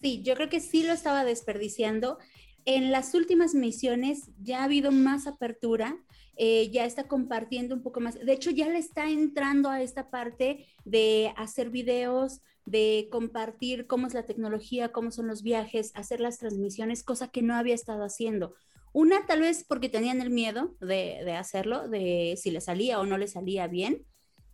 Sí, 0.00 0.22
yo 0.22 0.34
creo 0.34 0.48
que 0.48 0.60
sí 0.60 0.82
lo 0.82 0.92
estaba 0.92 1.24
desperdiciando. 1.24 2.18
En 2.64 2.90
las 2.90 3.14
últimas 3.14 3.54
misiones 3.54 4.30
ya 4.42 4.60
ha 4.60 4.64
habido 4.64 4.92
más 4.92 5.26
apertura, 5.26 5.96
eh, 6.36 6.70
ya 6.70 6.84
está 6.84 7.06
compartiendo 7.06 7.74
un 7.74 7.82
poco 7.82 8.00
más. 8.00 8.14
De 8.14 8.32
hecho, 8.32 8.50
ya 8.50 8.68
le 8.68 8.78
está 8.78 9.10
entrando 9.10 9.68
a 9.68 9.82
esta 9.82 10.10
parte 10.10 10.66
de 10.84 11.32
hacer 11.36 11.70
videos, 11.70 12.40
de 12.64 13.08
compartir 13.10 13.86
cómo 13.86 14.06
es 14.06 14.14
la 14.14 14.24
tecnología, 14.24 14.92
cómo 14.92 15.10
son 15.10 15.26
los 15.26 15.42
viajes, 15.42 15.92
hacer 15.94 16.20
las 16.20 16.38
transmisiones, 16.38 17.02
cosa 17.02 17.28
que 17.28 17.42
no 17.42 17.54
había 17.54 17.74
estado 17.74 18.04
haciendo. 18.04 18.54
Una, 18.92 19.26
tal 19.26 19.40
vez 19.40 19.64
porque 19.68 19.88
tenían 19.88 20.20
el 20.20 20.30
miedo 20.30 20.76
de, 20.80 21.20
de 21.24 21.32
hacerlo, 21.32 21.88
de 21.88 22.38
si 22.40 22.50
le 22.50 22.60
salía 22.60 23.00
o 23.00 23.06
no 23.06 23.18
le 23.18 23.28
salía 23.28 23.66
bien. 23.66 24.06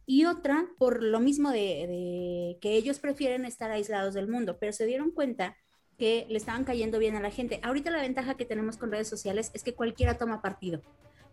Y 0.07 0.25
otra, 0.25 0.69
por 0.79 1.03
lo 1.03 1.21
mismo 1.21 1.51
de, 1.51 1.59
de 1.59 2.59
que 2.61 2.77
ellos 2.77 3.01
prefieren 3.01 3.45
estar 3.45 3.71
aislados 3.71 4.15
del 4.15 4.29
mundo, 4.29 4.59
pero 4.59 4.73
se 4.73 4.87
dieron 4.87 5.11
cuenta 5.11 5.57
que 5.99 6.27
le 6.29 6.37
estaban 6.37 6.65
cayendo 6.65 6.99
bien 6.99 7.17
a 7.17 7.21
la 7.21 7.31
gente. 7.31 7.61
Ahorita 7.63 7.91
la 7.91 8.03
ventaja 8.03 8.37
que 8.37 8.45
tenemos 8.45 8.77
con 8.77 8.91
redes 8.91 9.09
sociales 9.09 9.51
es 9.55 9.63
que 9.63 9.75
cualquiera 9.75 10.19
toma 10.19 10.43
partido, 10.43 10.83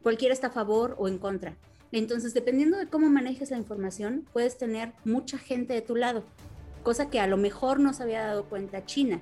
cualquiera 0.01 0.33
está 0.33 0.47
a 0.47 0.51
favor 0.51 0.95
o 0.97 1.07
en 1.07 1.17
contra. 1.17 1.57
Entonces, 1.91 2.33
dependiendo 2.33 2.77
de 2.77 2.87
cómo 2.87 3.09
manejes 3.09 3.51
la 3.51 3.57
información, 3.57 4.27
puedes 4.33 4.57
tener 4.57 4.93
mucha 5.05 5.37
gente 5.37 5.73
de 5.73 5.81
tu 5.81 5.95
lado, 5.95 6.23
cosa 6.81 7.09
que 7.09 7.19
a 7.19 7.27
lo 7.27 7.37
mejor 7.37 7.79
no 7.79 7.93
se 7.93 8.03
había 8.03 8.25
dado 8.25 8.45
cuenta 8.45 8.85
China, 8.85 9.19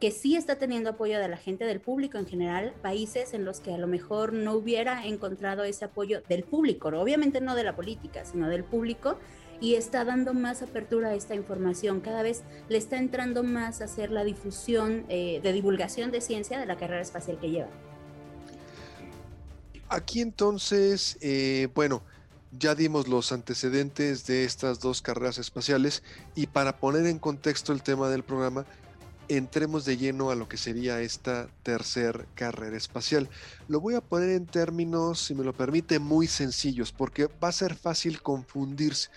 que 0.00 0.10
sí 0.10 0.36
está 0.36 0.56
teniendo 0.56 0.90
apoyo 0.90 1.18
de 1.18 1.28
la 1.28 1.36
gente, 1.36 1.64
del 1.64 1.80
público 1.80 2.18
en 2.18 2.26
general, 2.26 2.72
países 2.82 3.34
en 3.34 3.44
los 3.44 3.60
que 3.60 3.74
a 3.74 3.78
lo 3.78 3.88
mejor 3.88 4.32
no 4.32 4.54
hubiera 4.54 5.04
encontrado 5.06 5.64
ese 5.64 5.84
apoyo 5.84 6.22
del 6.28 6.44
público, 6.44 6.88
obviamente 6.88 7.40
no 7.40 7.54
de 7.54 7.64
la 7.64 7.74
política, 7.74 8.24
sino 8.24 8.48
del 8.48 8.64
público, 8.64 9.18
y 9.60 9.74
está 9.74 10.04
dando 10.04 10.34
más 10.34 10.62
apertura 10.62 11.08
a 11.08 11.14
esta 11.14 11.34
información. 11.34 12.00
Cada 12.00 12.22
vez 12.22 12.42
le 12.68 12.78
está 12.78 12.98
entrando 12.98 13.42
más 13.42 13.80
a 13.80 13.84
hacer 13.84 14.10
la 14.10 14.24
difusión 14.24 15.04
eh, 15.08 15.40
de 15.42 15.52
divulgación 15.52 16.10
de 16.10 16.20
ciencia 16.20 16.58
de 16.58 16.66
la 16.66 16.76
carrera 16.76 17.02
espacial 17.02 17.38
que 17.40 17.50
lleva. 17.50 17.70
Aquí 19.88 20.20
entonces, 20.20 21.16
eh, 21.20 21.68
bueno, 21.74 22.02
ya 22.52 22.74
dimos 22.74 23.08
los 23.08 23.32
antecedentes 23.32 24.26
de 24.26 24.44
estas 24.44 24.80
dos 24.80 25.02
carreras 25.02 25.38
espaciales 25.38 26.02
y 26.34 26.46
para 26.46 26.76
poner 26.76 27.06
en 27.06 27.18
contexto 27.18 27.72
el 27.72 27.82
tema 27.82 28.08
del 28.08 28.22
programa, 28.22 28.66
entremos 29.28 29.84
de 29.84 29.96
lleno 29.96 30.30
a 30.30 30.34
lo 30.34 30.48
que 30.48 30.56
sería 30.56 31.00
esta 31.00 31.48
tercer 31.62 32.26
carrera 32.34 32.76
espacial. 32.76 33.28
Lo 33.68 33.80
voy 33.80 33.94
a 33.94 34.00
poner 34.00 34.30
en 34.30 34.46
términos, 34.46 35.20
si 35.20 35.34
me 35.34 35.44
lo 35.44 35.52
permite, 35.52 35.98
muy 35.98 36.26
sencillos, 36.26 36.92
porque 36.92 37.28
va 37.42 37.48
a 37.48 37.52
ser 37.52 37.74
fácil 37.74 38.22
confundirse. 38.22 39.10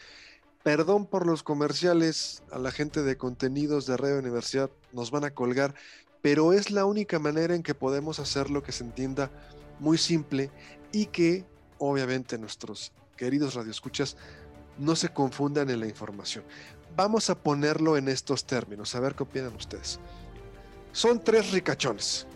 Perdón 0.64 1.08
por 1.08 1.26
los 1.26 1.42
comerciales, 1.42 2.44
a 2.52 2.60
la 2.60 2.72
gente 2.72 3.02
de 3.02 3.18
contenidos 3.18 3.88
de 3.88 3.98
Radio 3.98 4.20
Universidad 4.20 4.70
nos 4.94 5.10
van 5.10 5.24
a 5.24 5.32
colgar, 5.32 5.74
pero 6.22 6.54
es 6.54 6.70
la 6.70 6.86
única 6.86 7.18
manera 7.18 7.56
en 7.56 7.64
que 7.64 7.74
podemos 7.74 8.20
hacer 8.20 8.52
lo 8.52 8.62
que 8.62 8.72
se 8.72 8.84
entienda 8.84 9.32
muy 9.80 9.98
simple 9.98 10.52
y 10.92 11.08
que 11.08 11.46
obviamente 11.80 12.38
nuestros 12.38 12.92
queridos 13.18 13.56
radioescuchas 13.56 14.18
no 14.78 14.96
se 14.96 15.10
confundan 15.10 15.72
en 15.72 15.80
la 15.80 15.88
información. 15.88 16.44
Vamos 16.96 17.32
a 17.32 17.36
ponerlo 17.36 17.98
en 17.98 18.08
estos 18.08 18.46
términos, 18.46 18.94
a 18.94 19.00
ver 19.00 19.16
qué 19.16 19.24
opinan 19.24 19.56
ustedes. 19.56 20.00
Son 20.92 21.24
tres 21.24 21.52
ricachones. 21.52 22.28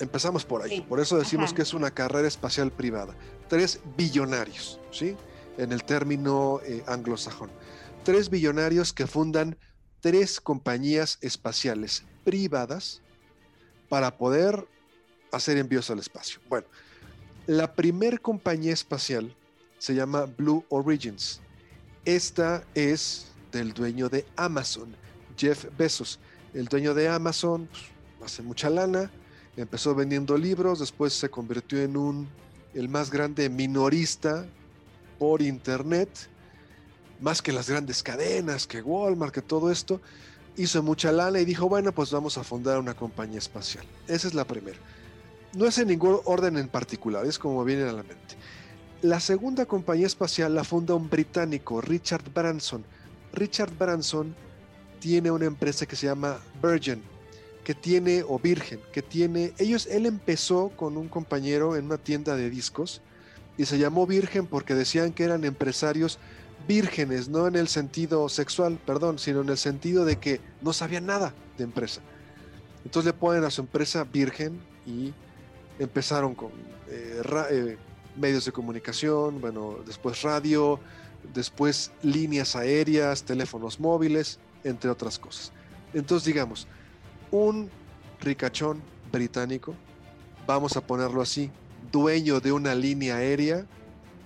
Empezamos 0.00 0.44
por 0.44 0.62
ahí. 0.62 0.80
Por 0.80 1.00
eso 1.00 1.18
decimos 1.18 1.52
que 1.52 1.62
es 1.62 1.74
una 1.74 1.90
carrera 1.90 2.26
espacial 2.26 2.72
privada. 2.72 3.14
Tres 3.48 3.80
billonarios, 3.96 4.80
¿sí? 4.90 5.16
En 5.56 5.72
el 5.72 5.84
término 5.84 6.60
eh, 6.64 6.82
anglosajón 6.86 7.50
tres 8.04 8.28
billonarios 8.28 8.92
que 8.92 9.06
fundan 9.06 9.56
tres 10.00 10.40
compañías 10.40 11.18
espaciales 11.22 12.04
privadas 12.22 13.00
para 13.88 14.16
poder 14.18 14.68
hacer 15.32 15.56
envíos 15.56 15.90
al 15.90 15.98
espacio. 15.98 16.38
Bueno, 16.48 16.66
la 17.46 17.74
primer 17.74 18.20
compañía 18.20 18.72
espacial 18.72 19.34
se 19.78 19.94
llama 19.94 20.26
Blue 20.26 20.64
Origins. 20.68 21.40
Esta 22.04 22.62
es 22.74 23.32
del 23.50 23.72
dueño 23.72 24.08
de 24.08 24.26
Amazon, 24.36 24.94
Jeff 25.36 25.66
Bezos. 25.76 26.20
El 26.52 26.66
dueño 26.66 26.94
de 26.94 27.08
Amazon, 27.08 27.68
pues, 28.18 28.32
hace 28.32 28.42
mucha 28.42 28.68
lana, 28.68 29.10
empezó 29.56 29.94
vendiendo 29.94 30.36
libros, 30.36 30.78
después 30.78 31.14
se 31.14 31.30
convirtió 31.30 31.80
en 31.80 31.96
un 31.96 32.28
el 32.74 32.88
más 32.88 33.10
grande 33.10 33.48
minorista 33.48 34.46
por 35.24 35.40
internet, 35.40 36.10
más 37.18 37.40
que 37.40 37.50
las 37.50 37.70
grandes 37.70 38.02
cadenas, 38.02 38.66
que 38.66 38.82
Walmart, 38.82 39.32
que 39.32 39.40
todo 39.40 39.70
esto, 39.70 40.02
hizo 40.54 40.82
mucha 40.82 41.12
lana 41.12 41.40
y 41.40 41.46
dijo, 41.46 41.66
bueno, 41.66 41.92
pues 41.92 42.10
vamos 42.10 42.36
a 42.36 42.44
fundar 42.44 42.78
una 42.78 42.92
compañía 42.92 43.38
espacial. 43.38 43.86
Esa 44.06 44.28
es 44.28 44.34
la 44.34 44.44
primera. 44.44 44.76
No 45.54 45.64
es 45.64 45.78
en 45.78 45.88
ningún 45.88 46.20
orden 46.26 46.58
en 46.58 46.68
particular, 46.68 47.24
es 47.24 47.38
como 47.38 47.64
viene 47.64 47.84
a 47.84 47.92
la 47.92 48.02
mente. 48.02 48.36
La 49.00 49.18
segunda 49.18 49.64
compañía 49.64 50.06
espacial 50.06 50.54
la 50.54 50.62
funda 50.62 50.94
un 50.94 51.08
británico, 51.08 51.80
Richard 51.80 52.30
Branson. 52.30 52.84
Richard 53.32 53.72
Branson 53.78 54.36
tiene 55.00 55.30
una 55.30 55.46
empresa 55.46 55.86
que 55.86 55.96
se 55.96 56.06
llama 56.06 56.38
Virgin, 56.62 57.02
que 57.64 57.74
tiene, 57.74 58.22
o 58.28 58.38
Virgen, 58.38 58.78
que 58.92 59.00
tiene, 59.00 59.54
ellos, 59.56 59.86
él 59.86 60.04
empezó 60.04 60.68
con 60.76 60.98
un 60.98 61.08
compañero 61.08 61.76
en 61.76 61.86
una 61.86 61.96
tienda 61.96 62.36
de 62.36 62.50
discos 62.50 63.00
y 63.56 63.66
se 63.66 63.78
llamó 63.78 64.06
Virgen 64.06 64.46
porque 64.46 64.74
decían 64.74 65.12
que 65.12 65.24
eran 65.24 65.44
empresarios 65.44 66.18
vírgenes, 66.66 67.28
no 67.28 67.46
en 67.46 67.56
el 67.56 67.68
sentido 67.68 68.28
sexual, 68.28 68.78
perdón, 68.84 69.18
sino 69.18 69.42
en 69.42 69.48
el 69.48 69.58
sentido 69.58 70.04
de 70.04 70.16
que 70.16 70.40
no 70.62 70.72
sabían 70.72 71.06
nada 71.06 71.34
de 71.58 71.64
empresa. 71.64 72.00
Entonces 72.84 73.12
le 73.12 73.18
ponen 73.18 73.44
a 73.44 73.50
su 73.50 73.60
empresa 73.60 74.04
Virgen 74.04 74.60
y 74.86 75.12
empezaron 75.78 76.34
con 76.34 76.50
eh, 76.88 77.22
eh, 77.50 77.76
medios 78.16 78.44
de 78.44 78.52
comunicación, 78.52 79.40
bueno, 79.40 79.78
después 79.86 80.22
radio, 80.22 80.80
después 81.32 81.92
líneas 82.02 82.56
aéreas, 82.56 83.22
teléfonos 83.24 83.80
móviles, 83.80 84.38
entre 84.64 84.90
otras 84.90 85.18
cosas. 85.18 85.52
Entonces 85.92 86.26
digamos, 86.26 86.66
un 87.30 87.70
ricachón 88.20 88.82
británico, 89.12 89.74
vamos 90.46 90.76
a 90.76 90.80
ponerlo 90.80 91.22
así, 91.22 91.50
dueño 91.94 92.40
de 92.40 92.50
una 92.50 92.74
línea 92.74 93.18
aérea, 93.18 93.66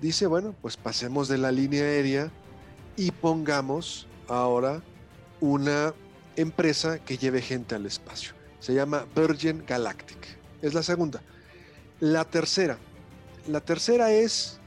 dice, 0.00 0.26
bueno, 0.26 0.54
pues 0.62 0.78
pasemos 0.78 1.28
de 1.28 1.36
la 1.36 1.52
línea 1.52 1.82
aérea 1.82 2.30
y 2.96 3.10
pongamos 3.10 4.06
ahora 4.26 4.82
una 5.38 5.92
empresa 6.36 6.98
que 6.98 7.18
lleve 7.18 7.42
gente 7.42 7.74
al 7.74 7.84
espacio. 7.84 8.32
Se 8.58 8.72
llama 8.72 9.04
Virgin 9.14 9.64
Galactic. 9.66 10.16
Es 10.62 10.72
la 10.72 10.82
segunda. 10.82 11.20
La 12.00 12.24
tercera. 12.24 12.78
La 13.46 13.60
tercera 13.60 14.12
es 14.12 14.58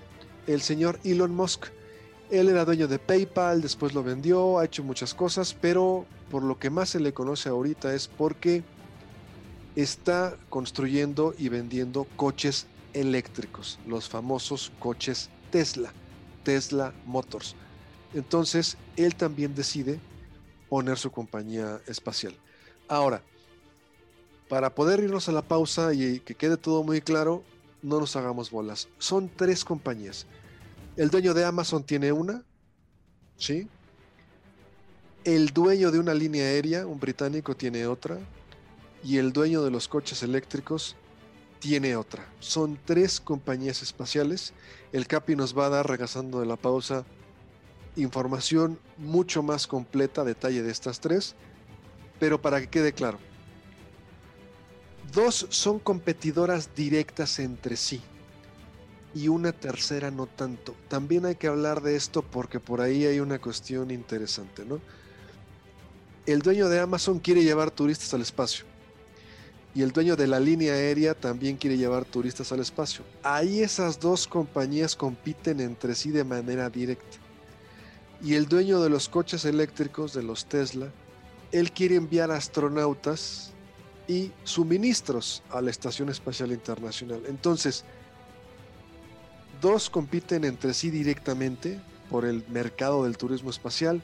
el 0.45 0.61
señor 0.61 0.99
Elon 1.03 1.33
Musk. 1.33 1.69
Él 2.29 2.49
era 2.49 2.65
dueño 2.65 2.87
de 2.87 2.99
PayPal, 2.99 3.61
después 3.61 3.95
lo 3.95 4.03
vendió, 4.03 4.59
ha 4.59 4.65
hecho 4.65 4.83
muchas 4.83 5.15
cosas, 5.15 5.55
pero 5.59 6.05
por 6.29 6.43
lo 6.43 6.59
que 6.59 6.69
más 6.69 6.89
se 6.89 6.99
le 6.99 7.13
conoce 7.13 7.49
ahorita 7.49 7.95
es 7.95 8.07
porque 8.07 8.63
está 9.75 10.37
construyendo 10.49 11.33
y 11.39 11.49
vendiendo 11.49 12.05
coches 12.15 12.67
eléctricos, 12.93 13.79
los 13.87 14.09
famosos 14.09 14.71
coches 14.79 15.29
Tesla, 15.51 15.93
Tesla 16.43 16.93
Motors. 17.05 17.55
Entonces, 18.13 18.77
él 18.95 19.15
también 19.15 19.55
decide 19.55 19.99
poner 20.69 20.97
su 20.97 21.11
compañía 21.11 21.81
espacial. 21.87 22.33
Ahora, 22.87 23.21
para 24.49 24.73
poder 24.73 24.99
irnos 24.99 25.29
a 25.29 25.31
la 25.31 25.41
pausa 25.41 25.93
y 25.93 26.19
que 26.19 26.35
quede 26.35 26.57
todo 26.57 26.83
muy 26.83 27.01
claro, 27.01 27.43
no 27.81 27.99
nos 27.99 28.15
hagamos 28.15 28.51
bolas. 28.51 28.89
Son 28.97 29.29
tres 29.29 29.63
compañías. 29.63 30.25
El 30.97 31.09
dueño 31.09 31.33
de 31.33 31.45
Amazon 31.45 31.83
tiene 31.83 32.11
una, 32.11 32.43
¿sí? 33.37 33.67
El 35.23 35.49
dueño 35.49 35.91
de 35.91 35.99
una 35.99 36.13
línea 36.13 36.43
aérea, 36.43 36.85
un 36.85 36.99
británico, 36.99 37.55
tiene 37.55 37.85
otra. 37.87 38.17
Y 39.03 39.17
el 39.17 39.31
dueño 39.31 39.63
de 39.63 39.71
los 39.71 39.87
coches 39.87 40.21
eléctricos 40.21 40.95
tiene 41.61 41.95
otra. 41.95 42.27
Son 42.39 42.77
tres 42.83 43.21
compañías 43.21 43.81
espaciales. 43.83 44.51
El 44.91 45.07
Capi 45.07 45.35
nos 45.35 45.57
va 45.57 45.67
a 45.67 45.69
dar, 45.69 45.87
regresando 45.87 46.41
de 46.41 46.47
la 46.47 46.57
pausa, 46.57 47.05
información 47.95 48.79
mucho 48.97 49.43
más 49.43 49.67
completa, 49.67 50.25
detalle 50.25 50.63
de 50.63 50.71
estas 50.71 50.99
tres. 50.99 51.35
Pero 52.19 52.41
para 52.41 52.59
que 52.59 52.67
quede 52.67 52.93
claro, 52.93 53.19
dos 55.13 55.45
son 55.49 55.79
competidoras 55.79 56.75
directas 56.75 57.39
entre 57.39 57.77
sí 57.77 58.01
y 59.13 59.27
una 59.27 59.51
tercera 59.51 60.09
no 60.09 60.25
tanto. 60.25 60.75
También 60.87 61.25
hay 61.25 61.35
que 61.35 61.47
hablar 61.47 61.81
de 61.81 61.95
esto 61.95 62.23
porque 62.23 62.59
por 62.59 62.81
ahí 62.81 63.05
hay 63.05 63.19
una 63.19 63.39
cuestión 63.39 63.91
interesante, 63.91 64.65
¿no? 64.65 64.79
El 66.25 66.41
dueño 66.41 66.69
de 66.69 66.79
Amazon 66.79 67.19
quiere 67.19 67.43
llevar 67.43 67.71
turistas 67.71 68.13
al 68.13 68.21
espacio 68.21 68.70
y 69.73 69.81
el 69.83 69.91
dueño 69.91 70.15
de 70.15 70.27
la 70.27 70.39
línea 70.39 70.73
aérea 70.73 71.13
también 71.13 71.57
quiere 71.57 71.77
llevar 71.77 72.05
turistas 72.05 72.51
al 72.51 72.59
espacio. 72.59 73.05
Ahí 73.23 73.61
esas 73.61 73.99
dos 73.99 74.27
compañías 74.27 74.95
compiten 74.95 75.61
entre 75.61 75.95
sí 75.95 76.11
de 76.11 76.23
manera 76.23 76.69
directa. 76.69 77.17
Y 78.21 78.35
el 78.35 78.47
dueño 78.47 78.81
de 78.81 78.89
los 78.89 79.07
coches 79.07 79.45
eléctricos, 79.45 80.13
de 80.13 80.23
los 80.23 80.45
Tesla, 80.45 80.87
él 81.51 81.71
quiere 81.71 81.95
enviar 81.95 82.31
astronautas 82.31 83.51
y 84.07 84.31
suministros 84.43 85.41
a 85.49 85.61
la 85.61 85.71
Estación 85.71 86.09
Espacial 86.09 86.51
Internacional. 86.51 87.23
Entonces, 87.27 87.85
dos 89.61 89.89
compiten 89.89 90.43
entre 90.43 90.73
sí 90.73 90.89
directamente 90.89 91.79
por 92.09 92.25
el 92.25 92.43
mercado 92.49 93.05
del 93.05 93.17
turismo 93.17 93.49
espacial, 93.49 94.01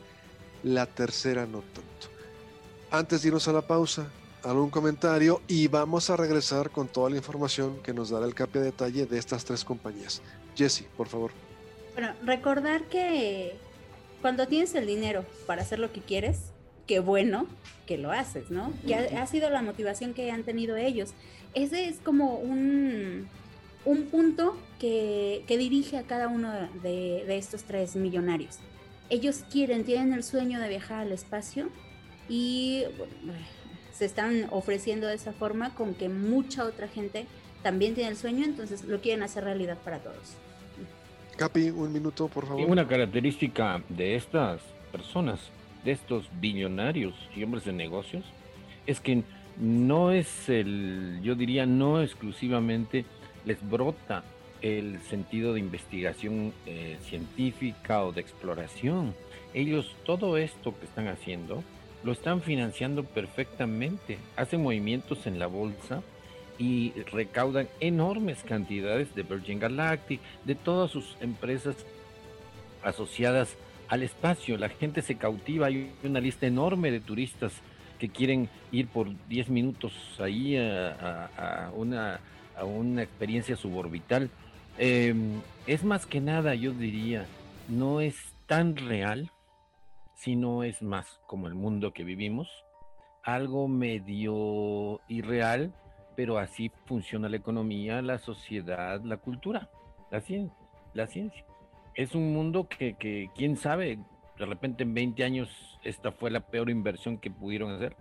la 0.64 0.86
tercera 0.86 1.46
no 1.46 1.60
tanto. 1.60 2.08
Antes 2.90 3.22
de 3.22 3.28
irnos 3.28 3.48
a 3.50 3.54
la 3.54 3.68
pausa, 3.68 4.08
algún 4.44 4.70
comentario 4.70 5.42
y 5.48 5.68
vamos 5.68 6.10
a 6.10 6.16
regresar 6.16 6.70
con 6.70 6.88
toda 6.88 7.10
la 7.10 7.18
información 7.18 7.82
que 7.84 7.94
nos 7.94 8.10
dará 8.10 8.26
el 8.26 8.36
CAPI 8.36 8.60
a 8.60 8.62
detalle 8.62 9.06
de 9.06 9.18
estas 9.18 9.46
tres 9.46 9.64
compañías. 9.64 10.22
Jesse, 10.56 10.86
por 10.96 11.08
favor. 11.08 11.32
Bueno, 11.94 12.14
recordar 12.24 12.84
que 12.84 13.56
cuando 14.22 14.48
tienes 14.48 14.74
el 14.76 14.86
dinero 14.86 15.26
para 15.46 15.62
hacer 15.62 15.80
lo 15.80 15.92
que 15.92 16.02
quieres, 16.02 16.52
qué 16.86 17.00
bueno 17.00 17.48
que 17.86 17.98
lo 17.98 18.12
haces, 18.12 18.50
¿no? 18.50 18.74
Que 18.86 18.96
ha, 18.96 19.28
sido 19.28 19.50
la 19.50 19.62
motivación 19.62 20.14
que 20.14 20.32
han 20.32 20.44
tenido 20.44 20.76
ellos. 20.76 21.14
Ese 21.54 21.88
es 21.88 21.98
como 22.00 22.36
un, 22.36 23.28
un 23.86 24.04
punto 24.06 24.58
que, 24.80 25.44
dirige 25.48 25.98
a 25.98 26.04
cada 26.04 26.28
uno 26.28 26.52
de, 26.84 27.24
de 27.26 27.38
estos 27.38 27.64
tres 27.64 27.96
millonarios. 27.96 28.58
Ellos 29.10 29.44
quieren, 29.50 29.86
tienen 29.86 30.14
el 30.14 30.24
sueño 30.24 30.60
de 30.60 30.68
viajar 30.70 31.00
al 31.00 31.12
espacio 31.12 31.70
y 32.30 32.84
bueno, 32.98 33.44
se 33.98 34.06
están 34.06 34.48
ofreciendo 34.52 35.08
de 35.08 35.16
esa 35.16 35.34
forma 35.34 35.74
con 35.74 35.96
que 35.96 36.08
mucha 36.08 36.66
otra 36.66 36.88
gente 36.88 37.26
también 37.64 37.96
tiene 37.96 38.12
el 38.12 38.18
sueño, 38.18 38.46
entonces 38.46 38.84
lo 38.84 39.02
quieren 39.02 39.24
hacer 39.24 39.44
realidad 39.44 39.78
para 39.84 40.00
todos. 40.00 40.36
Capi, 41.36 41.70
un 41.72 41.92
minuto, 41.92 42.28
por 42.28 42.48
favor. 42.48 42.70
una 42.70 42.88
característica 42.88 43.82
de 43.90 44.16
estas 44.16 44.62
personas, 44.92 45.40
de 45.84 45.92
estos 45.92 46.30
billonarios 46.40 47.16
y 47.36 47.44
hombres 47.44 47.66
de 47.66 47.74
negocios, 47.74 48.24
es 48.86 49.00
que 49.00 49.24
no 49.60 50.12
es 50.12 50.48
el, 50.48 51.20
yo 51.24 51.34
diría, 51.34 51.66
no 51.66 52.02
exclusivamente 52.02 53.06
les 53.46 53.68
brota 53.68 54.24
el 54.62 55.02
sentido 55.02 55.54
de 55.54 55.60
investigación 55.60 56.54
eh, 56.66 56.98
científica 57.02 58.04
o 58.04 58.12
de 58.12 58.22
exploración. 58.22 59.16
Ellos, 59.54 59.96
todo 60.06 60.38
esto 60.38 60.78
que 60.80 60.86
están 60.86 61.08
haciendo, 61.08 61.64
lo 62.04 62.12
están 62.12 62.42
financiando 62.42 63.04
perfectamente. 63.04 64.18
Hacen 64.36 64.64
movimientos 64.64 65.28
en 65.28 65.40
la 65.40 65.48
bolsa 65.48 66.02
y 66.60 66.92
recaudan 67.12 67.68
enormes 67.80 68.44
cantidades 68.44 69.14
de 69.16 69.24
Virgin 69.24 69.60
Galactic, 69.60 70.20
de 70.46 70.56
todas 70.56 70.92
sus 70.92 71.16
empresas 71.22 71.76
asociadas 72.84 73.56
al 73.88 74.04
espacio. 74.04 74.58
La 74.58 74.70
gente 74.70 75.02
se 75.02 75.16
cautiva, 75.16 75.68
hay 75.68 75.92
una 76.04 76.20
lista 76.20 76.48
enorme 76.48 76.92
de 76.92 77.00
turistas 77.00 77.54
que 78.00 78.10
quieren 78.10 78.50
ir 78.72 78.88
por 78.88 79.08
10 79.28 79.50
minutos 79.50 79.94
ahí 80.20 80.56
a, 80.58 81.72
una, 81.76 82.20
a 82.56 82.64
una 82.64 83.04
experiencia 83.04 83.56
suborbital. 83.56 84.30
Em, 84.78 85.42
es 85.66 85.84
más 85.84 86.06
que 86.06 86.22
nada, 86.22 86.54
yo 86.54 86.72
diría, 86.72 87.26
no 87.68 88.02
es 88.02 88.16
tan 88.46 88.76
real 88.76 89.32
si 90.18 90.36
no 90.36 90.64
es 90.64 90.82
más 90.82 91.22
como 91.28 91.48
el 91.48 91.54
mundo 91.54 91.94
que 91.94 92.04
vivimos, 92.04 92.50
algo 93.24 93.68
medio 93.68 95.00
irreal, 95.08 95.74
pero 96.16 96.40
así 96.40 96.72
funciona 96.86 97.30
la 97.30 97.38
economía, 97.38 98.02
la 98.02 98.18
sociedad, 98.18 99.00
la 99.04 99.18
cultura, 99.18 99.70
la 100.10 100.20
ciencia. 100.22 100.58
La 100.94 101.06
ciencia. 101.06 101.46
Es 101.94 102.16
un 102.16 102.34
mundo 102.34 102.68
que, 102.68 102.96
que, 102.96 103.30
quién 103.36 103.58
sabe, 103.58 104.00
de 104.40 104.46
repente 104.46 104.84
en 104.84 104.96
20 104.96 105.24
años 105.24 105.80
esta 105.84 106.12
fue 106.12 106.32
la 106.32 106.40
peor 106.40 106.72
inversión 106.72 107.20
que 107.20 107.30
pudieron 107.30 107.72
hacer. 107.72 107.96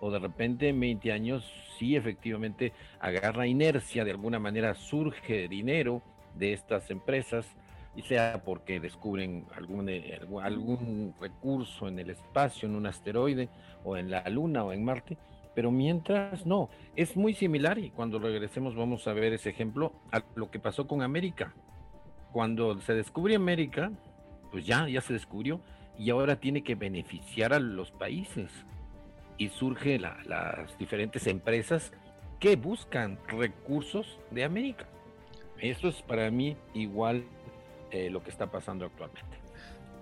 O 0.00 0.10
de 0.10 0.18
repente 0.18 0.68
en 0.68 0.80
20 0.80 1.12
años 1.12 1.48
sí 1.78 1.94
efectivamente 1.94 2.72
agarra 2.98 3.46
inercia, 3.46 4.04
de 4.04 4.10
alguna 4.10 4.40
manera 4.40 4.74
surge 4.74 5.46
dinero 5.46 6.02
de 6.34 6.54
estas 6.54 6.90
empresas 6.90 7.46
y 7.94 8.02
sea 8.02 8.42
porque 8.44 8.80
descubren 8.80 9.46
algún, 9.54 9.88
eh, 9.88 10.20
algún 10.42 11.14
recurso 11.20 11.88
en 11.88 11.98
el 11.98 12.10
espacio, 12.10 12.68
en 12.68 12.76
un 12.76 12.86
asteroide, 12.86 13.48
o 13.84 13.96
en 13.96 14.10
la 14.10 14.22
Luna, 14.28 14.64
o 14.64 14.72
en 14.72 14.84
Marte, 14.84 15.18
Pero 15.54 15.70
mientras, 15.70 16.46
no, 16.46 16.70
es 16.96 17.14
muy 17.14 17.34
similar 17.34 17.78
y 17.78 17.90
cuando 17.90 18.18
regresemos 18.18 18.74
vamos 18.74 19.06
a 19.06 19.12
ver 19.12 19.34
ese 19.34 19.50
ejemplo 19.50 19.92
a 20.10 20.22
lo 20.34 20.50
que 20.50 20.58
pasó 20.58 20.86
con 20.86 21.02
América. 21.02 21.52
Cuando 22.32 22.80
se 22.80 22.94
descubrió 22.94 23.36
América, 23.36 23.92
pues 24.50 24.64
ya, 24.64 24.88
ya 24.88 25.02
se 25.02 25.12
descubrió 25.12 25.60
y 25.98 26.08
ahora 26.08 26.36
tiene 26.36 26.62
que 26.62 26.74
beneficiar 26.74 27.52
a 27.52 27.60
los 27.60 27.90
países. 27.90 28.50
Y 29.36 29.50
surge 29.50 29.98
las 29.98 30.78
diferentes 30.78 31.26
empresas 31.26 31.92
que 32.40 32.56
buscan 32.56 33.18
recursos 33.28 34.18
de 34.30 34.44
América. 34.44 34.86
Eso 35.58 35.88
es 35.88 36.00
para 36.02 36.30
mí 36.30 36.56
igual 36.74 37.24
eh, 37.92 38.10
lo 38.10 38.22
que 38.22 38.30
está 38.30 38.50
pasando 38.50 38.86
actualmente. 38.86 39.38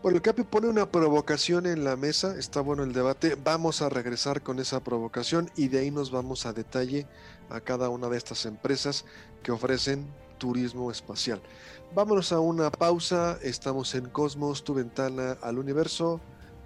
Bueno, 0.03 0.17
el 0.17 0.23
Capi 0.23 0.45
pone 0.45 0.69
una 0.69 0.91
provocación 0.91 1.67
en 1.67 1.85
la 1.85 1.95
mesa, 1.95 2.39
está 2.39 2.63
bueno 2.63 2.85
el 2.85 2.95
debate, 2.95 3.35
vamos 3.35 3.83
a 3.83 3.91
regresar 3.91 4.41
con 4.41 4.59
esa 4.59 4.83
provocación 4.83 5.51
y 5.57 5.69
de 5.69 5.81
ahí 5.81 5.91
nos 5.91 6.11
vamos 6.11 6.47
a 6.47 6.55
detalle 6.55 7.07
a 7.51 7.61
cada 7.61 7.91
una 7.91 8.09
de 8.09 8.17
estas 8.17 8.47
empresas 8.47 9.05
que 9.43 9.53
ofrecen 9.53 10.07
turismo 10.39 10.91
espacial. 10.91 11.43
Vámonos 11.95 12.33
a 12.33 12.41
una 12.41 12.71
pausa, 12.71 13.39
estamos 13.43 13.95
en 13.95 14.09
Cosmos, 14.09 14.65
tu 14.65 14.73
ventana 14.73 15.37
al 15.43 15.59
universo, 15.59 16.21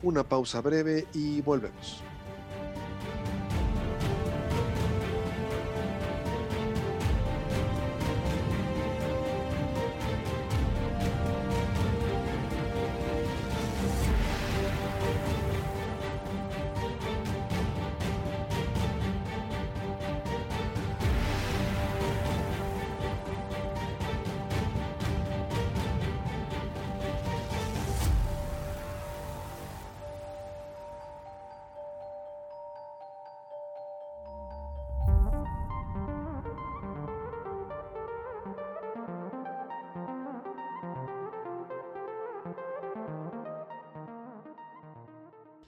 una 0.04 0.22
pausa 0.22 0.60
breve 0.60 1.06
y 1.12 1.40
volvemos. 1.40 2.04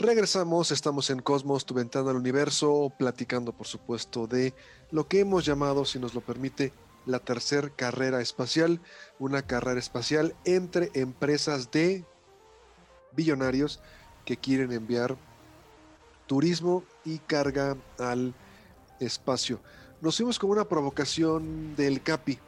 Regresamos, 0.06 0.70
estamos 0.70 1.10
en 1.10 1.18
Cosmos, 1.18 1.66
tu 1.66 1.74
ventana 1.74 2.10
al 2.10 2.16
universo, 2.16 2.92
platicando 2.96 3.52
por 3.52 3.66
supuesto 3.66 4.28
de 4.28 4.54
lo 4.92 5.08
que 5.08 5.18
hemos 5.18 5.44
llamado, 5.44 5.84
si 5.84 5.98
nos 5.98 6.14
lo 6.14 6.20
permite, 6.20 6.72
la 7.06 7.18
tercera 7.18 7.70
carrera 7.70 8.20
espacial, 8.20 8.80
una 9.18 9.42
carrera 9.42 9.80
espacial 9.80 10.36
entre 10.44 10.92
empresas 10.94 11.72
de 11.72 12.04
billonarios 13.16 13.80
que 14.24 14.36
quieren 14.36 14.70
enviar 14.70 15.16
turismo 16.28 16.84
y 17.04 17.18
carga 17.18 17.76
al 17.98 18.32
espacio. 19.00 19.58
Nos 20.00 20.18
fuimos 20.18 20.38
con 20.38 20.50
una 20.50 20.68
provocación 20.68 21.74
del 21.74 22.00
Capi, 22.00 22.38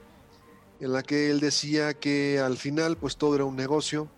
en 0.78 0.92
la 0.92 1.02
que 1.02 1.28
él 1.28 1.40
decía 1.40 1.92
que 1.92 2.38
al 2.38 2.56
final 2.56 2.96
pues 2.96 3.16
todo 3.16 3.34
era 3.34 3.46
un 3.46 3.56
negocio, 3.56 4.08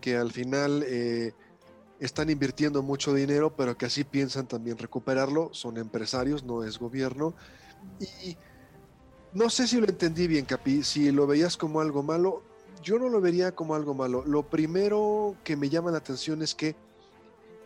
que 0.00 0.16
al 0.16 0.30
final... 0.30 0.84
Eh, 0.86 1.34
están 2.00 2.30
invirtiendo 2.30 2.82
mucho 2.82 3.12
dinero, 3.12 3.54
pero 3.56 3.76
que 3.76 3.86
así 3.86 4.04
piensan 4.04 4.46
también 4.46 4.78
recuperarlo. 4.78 5.50
Son 5.52 5.76
empresarios, 5.76 6.44
no 6.44 6.62
es 6.62 6.78
gobierno. 6.78 7.34
Y 8.22 8.36
no 9.32 9.50
sé 9.50 9.66
si 9.66 9.80
lo 9.80 9.86
entendí 9.86 10.26
bien, 10.26 10.44
Capi, 10.44 10.84
si 10.84 11.10
lo 11.10 11.26
veías 11.26 11.56
como 11.56 11.80
algo 11.80 12.02
malo. 12.02 12.42
Yo 12.82 12.98
no 12.98 13.08
lo 13.08 13.20
vería 13.20 13.52
como 13.54 13.74
algo 13.74 13.94
malo. 13.94 14.22
Lo 14.24 14.48
primero 14.48 15.36
que 15.42 15.56
me 15.56 15.68
llama 15.68 15.90
la 15.90 15.98
atención 15.98 16.42
es 16.42 16.54
que 16.54 16.76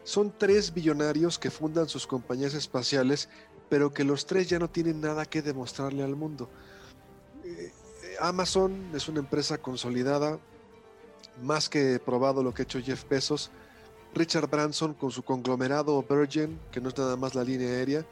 son 0.05 0.33
tres 0.37 0.73
billonarios 0.73 1.39
que 1.39 1.51
fundan 1.51 1.89
sus 1.89 2.07
compañías 2.07 2.55
espaciales, 2.55 3.29
pero 3.69 3.93
que 3.93 4.05
los 4.05 4.27
tres 4.27 4.49
ya 4.49 4.59
no 4.59 4.71
tienen 4.71 5.01
nada 5.01 5.27
que 5.27 5.43
demostrarle 5.43 6.03
al 6.03 6.17
mundo. 6.17 6.49
Eh, 7.45 7.73
Amazon 8.21 8.91
es 8.95 9.09
una 9.09 9.21
empresa 9.21 9.59
consolidada, 9.59 10.39
más 11.43 11.69
que 11.69 12.01
probado 12.05 12.43
lo 12.43 12.55
que 12.55 12.63
ha 12.63 12.65
hecho 12.65 12.81
Jeff 12.81 13.07
Bezos 13.09 13.51
Richard 14.15 14.49
Branson 14.49 14.95
con 14.95 15.11
su 15.11 15.23
conglomerado 15.23 16.03
Virgin, 16.03 16.59
que 16.71 16.81
no 16.81 16.91
es 16.91 16.99
nada 16.99 17.17
más 17.17 17.35
la 17.35 17.45
línea 17.45 17.69
aérea, 17.69 18.05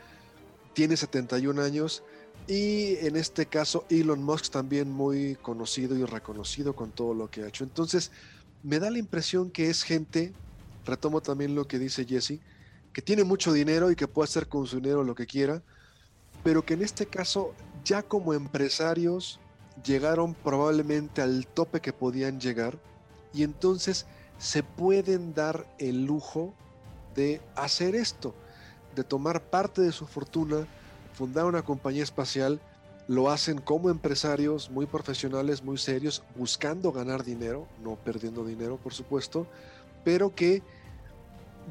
tiene 0.73 0.97
71 0.97 1.61
años 1.61 2.03
y 2.47 2.97
en 3.07 3.17
este 3.17 3.47
caso 3.47 3.85
Elon 3.91 4.23
Musk 4.23 4.51
también 4.51 4.91
muy 4.91 5.37
conocido 5.37 5.97
y 5.97 6.05
reconocido 6.05 6.75
con 6.75 6.91
todo 6.91 7.15
lo 7.15 7.31
que 7.31 7.43
ha 7.43 7.49
hecho. 7.49 7.65
Entonces, 7.65 8.11
me 8.63 8.79
da 8.79 8.91
la 8.91 8.99
impresión 8.99 9.51
que 9.51 9.69
es 9.69 9.83
gente, 9.83 10.33
retomo 10.85 11.21
también 11.21 11.55
lo 11.55 11.67
que 11.67 11.79
dice 11.79 12.05
Jesse, 12.05 12.41
que 12.93 13.03
tiene 13.03 13.25
mucho 13.25 13.53
dinero 13.53 13.91
y 13.91 13.97
que 13.97 14.09
puede 14.09 14.25
hacer 14.25 14.49
con 14.49 14.67
su 14.67 14.77
dinero 14.77 15.05
lo 15.05 15.15
que 15.15 15.27
quiera, 15.27 15.63
pero 16.43 16.65
que 16.65 16.75
en 16.75 16.83
este 16.83 17.07
caso 17.07 17.55
ya 17.85 18.03
como 18.03 18.35
empresarios 18.35 19.39
llegaron 19.85 20.35
probablemente 20.35 21.23
al 21.23 21.47
tope 21.47 21.81
que 21.81 21.93
podían 21.93 22.41
llegar 22.41 22.79
y 23.33 23.45
entonces 23.45 24.07
se 24.41 24.63
pueden 24.63 25.35
dar 25.35 25.67
el 25.79 26.07
lujo 26.07 26.55
de 27.15 27.43
hacer 27.55 27.95
esto, 27.95 28.35
de 28.97 29.05
tomar 29.05 29.43
parte 29.43 29.83
de 29.83 29.93
su 29.93 30.07
fortuna, 30.07 30.67
fundar 31.13 31.45
una 31.45 31.63
compañía 31.63 32.03
espacial, 32.03 32.59
lo 33.07 33.31
hacen 33.31 33.61
como 33.61 33.91
empresarios 33.91 34.71
muy 34.71 34.87
profesionales, 34.87 35.63
muy 35.63 35.77
serios, 35.77 36.23
buscando 36.37 36.91
ganar 36.91 37.23
dinero, 37.23 37.69
no 37.85 37.97
perdiendo 37.97 38.43
dinero, 38.43 38.79
por 38.79 38.95
supuesto, 38.95 39.47
pero 40.05 40.35
que 40.35 40.63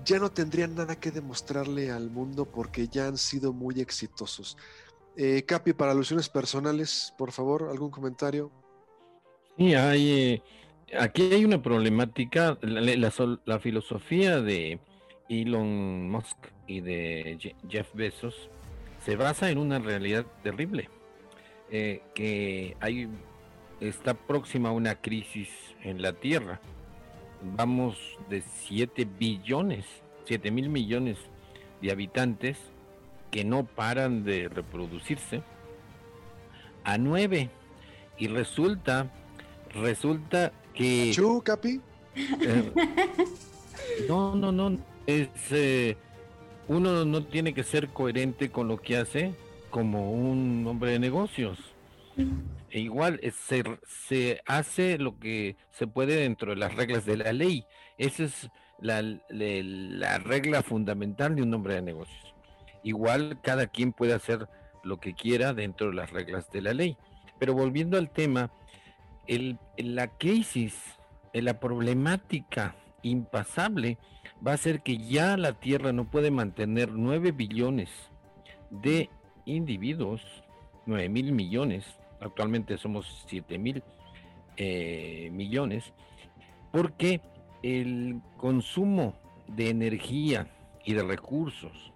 ya 0.06 0.20
no 0.20 0.32
tendrían 0.32 0.76
nada 0.76 0.96
que 0.96 1.10
demostrarle 1.10 1.92
al 1.92 2.12
mundo 2.12 2.46
porque 2.46 2.88
ya 2.88 3.08
han 3.08 3.18
sido 3.18 3.52
muy 3.52 3.82
exitosos. 3.82 4.58
Eh, 5.16 5.44
Capi, 5.44 5.74
para 5.74 5.92
alusiones 5.92 6.30
personales, 6.30 7.16
por 7.18 7.32
favor, 7.32 7.70
algún 7.72 7.90
comentario. 7.90 8.52
Sí, 9.58 9.74
hay, 9.74 10.12
eh, 10.12 10.44
aquí 10.98 11.34
hay 11.34 11.46
una 11.46 11.62
problemática, 11.62 12.58
la, 12.62 13.60
filosofía 13.60 14.42
de 14.42 14.80
Elon 15.28 16.10
Musk 16.10 16.38
y 16.68 16.82
de 16.82 17.54
Jeff 17.68 17.94
Bezos 17.94 18.50
se 19.04 19.16
basa 19.16 19.50
en 19.50 19.58
una 19.58 19.80
realidad 19.80 20.26
terrible, 20.44 20.90
eh, 21.72 22.02
que 22.14 22.76
hay, 22.80 23.10
está 23.80 24.14
próxima 24.14 24.70
a 24.70 24.74
una 24.74 24.96
crisis 24.96 25.50
en 25.84 26.02
la 26.02 26.14
Tierra. 26.14 26.60
Vamos 27.56 28.18
de 28.30 28.42
7 28.42 29.08
billones, 29.18 29.86
7 30.26 30.52
mil 30.52 30.70
millones 30.70 31.18
de 31.82 31.92
habitantes 31.92 32.58
que 33.32 33.46
no 33.46 33.66
paran 33.66 34.24
de 34.24 34.50
reproducirse 34.50 35.44
a 36.84 36.98
9 36.98 37.50
y 38.18 38.28
resulta 38.28 39.12
resulta 39.74 40.52
que... 40.74 41.14
Capi? 41.44 41.82
Eh, 42.16 42.72
no, 44.08 44.36
no, 44.36 44.52
no. 44.52 44.78
Es, 45.08 45.30
eh, 45.52 45.96
uno 46.68 47.06
no 47.06 47.24
tiene 47.24 47.54
que 47.54 47.64
ser 47.64 47.90
coherente 47.90 48.50
con 48.50 48.68
lo 48.68 48.78
que 48.78 48.98
hace 48.98 49.34
como 49.70 50.12
un 50.12 50.66
hombre 50.68 50.92
de 50.92 51.00
negocios. 51.00 51.58
E 52.70 52.80
igual 52.82 53.20
se, 53.48 53.64
se 53.88 54.42
hace 54.46 54.98
lo 54.98 55.18
que 55.20 55.56
se 55.72 55.88
puede 55.88 56.18
dentro 56.18 56.52
de 56.52 56.58
las 56.58 56.76
reglas 56.76 57.06
de 57.06 57.18
la 57.18 57.34
ley. 57.34 57.66
Esa 57.98 58.24
es 58.24 58.50
la, 58.80 59.02
la 59.30 60.20
regla 60.20 60.62
fundamental 60.64 61.36
de 61.36 61.44
un 61.44 61.54
hombre 61.54 61.76
de 61.76 61.82
negocios. 61.82 62.34
Igual 62.84 63.40
cada 63.42 63.68
quien 63.68 63.94
puede 63.94 64.14
hacer 64.14 64.48
lo 64.84 65.00
que 65.00 65.14
quiera 65.14 65.54
dentro 65.54 65.88
de 65.88 65.96
las 65.96 66.12
reglas 66.12 66.50
de 66.52 66.62
la 66.62 66.74
ley. 66.74 66.98
Pero 67.40 67.54
volviendo 67.54 67.98
al 67.98 68.10
tema, 68.10 68.52
la 69.78 70.08
crisis, 70.18 70.98
la 71.34 71.60
problemática 71.60 72.76
impasable 73.04 73.98
va 74.46 74.54
a 74.54 74.58
ser 74.58 74.82
que 74.82 74.98
ya 74.98 75.38
la 75.38 75.54
Tierra 75.54 75.94
no 75.94 76.10
puede 76.10 76.32
mantener 76.32 76.92
9 76.92 77.32
billones 77.32 77.90
de 78.70 79.10
individuos, 79.46 80.22
9 80.86 81.10
mil 81.10 81.32
millones, 81.32 81.86
actualmente 82.20 82.78
somos 82.78 83.26
7 83.28 83.58
mil 83.58 83.84
eh, 84.58 85.30
millones, 85.32 85.94
porque 86.72 87.22
el 87.64 88.22
consumo 88.38 89.16
de 89.48 89.70
energía 89.70 90.48
y 90.86 90.94
de 90.94 91.04
recursos 91.04 91.94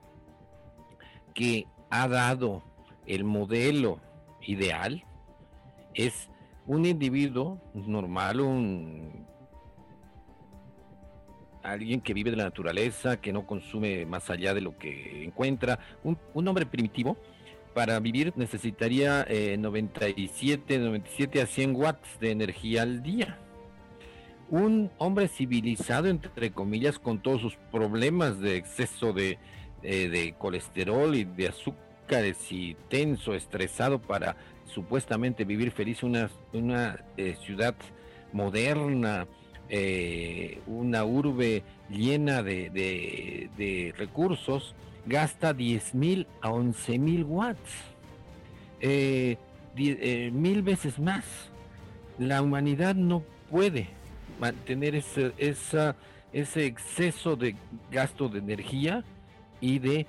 que 1.33 1.67
ha 1.89 2.07
dado 2.07 2.63
el 3.05 3.23
modelo 3.23 3.99
ideal 4.41 5.03
es 5.93 6.29
un 6.65 6.85
individuo 6.85 7.61
normal, 7.73 8.41
un 8.41 9.25
alguien 11.63 12.01
que 12.01 12.13
vive 12.13 12.29
de 12.29 12.37
la 12.37 12.43
naturaleza, 12.43 13.19
que 13.19 13.33
no 13.33 13.47
consume 13.47 14.05
más 14.05 14.29
allá 14.29 14.53
de 14.53 14.61
lo 14.61 14.77
que 14.77 15.23
encuentra. 15.23 15.79
Un, 16.03 16.17
hombre 16.47 16.65
primitivo 16.65 17.17
para 17.73 17.99
vivir 17.99 18.33
necesitaría 18.35 19.25
97, 19.57 20.75
eh, 20.75 20.79
97 20.79 21.41
a 21.41 21.47
100 21.47 21.75
watts 21.75 22.19
de 22.19 22.31
energía 22.31 22.83
al 22.83 23.01
día. 23.01 23.39
Un 24.49 24.91
hombre 24.97 25.27
civilizado, 25.29 26.07
entre 26.07 26.51
comillas, 26.51 26.99
con 26.99 27.19
todos 27.21 27.41
sus 27.41 27.55
problemas 27.71 28.39
de 28.39 28.57
exceso 28.57 29.13
de, 29.13 29.39
eh, 29.81 30.09
de 30.09 30.35
colesterol 30.37 31.15
y 31.15 31.23
de 31.23 31.47
azúcares 31.47 32.51
y 32.51 32.75
tenso, 32.89 33.33
estresado 33.33 33.99
para 33.99 34.35
supuestamente 34.65 35.45
vivir 35.45 35.71
feliz 35.71 36.03
una, 36.03 36.29
una 36.53 37.03
eh, 37.17 37.35
ciudad 37.43 37.75
moderna, 38.31 39.27
una 40.67 41.03
urbe 41.03 41.63
llena 41.89 42.43
de, 42.43 42.69
de, 42.69 43.93
recursos, 43.97 44.75
gasta 45.05 45.53
10.000 45.53 46.27
a 46.41 46.49
11.000 46.49 47.25
watts, 47.25 47.93
eh, 48.81 49.37
eh, 49.75 50.29
mil 50.31 50.61
veces 50.61 50.99
más. 50.99 51.25
La 52.19 52.41
humanidad 52.41 52.95
no 52.95 53.23
puede 53.49 53.87
mantener 54.39 54.95
ese, 54.95 55.33
esa, 55.37 55.95
ese 56.31 56.65
exceso 56.65 57.35
de 57.35 57.55
gasto 57.91 58.29
de 58.29 58.39
energía 58.39 59.03
y 59.61 59.79
de, 59.79 60.05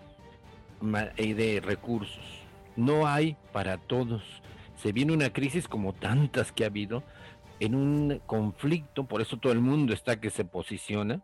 y 1.16 1.32
de 1.32 1.60
recursos. 1.60 2.24
No 2.76 3.06
hay 3.06 3.36
para 3.52 3.78
todos. 3.78 4.22
Se 4.84 4.92
viene 4.92 5.14
una 5.14 5.32
crisis 5.32 5.66
como 5.66 5.94
tantas 5.94 6.52
que 6.52 6.62
ha 6.62 6.66
habido, 6.66 7.02
en 7.58 7.74
un 7.74 8.20
conflicto, 8.26 9.04
por 9.04 9.22
eso 9.22 9.38
todo 9.38 9.50
el 9.54 9.60
mundo 9.60 9.94
está 9.94 10.20
que 10.20 10.28
se 10.28 10.44
posiciona, 10.44 11.22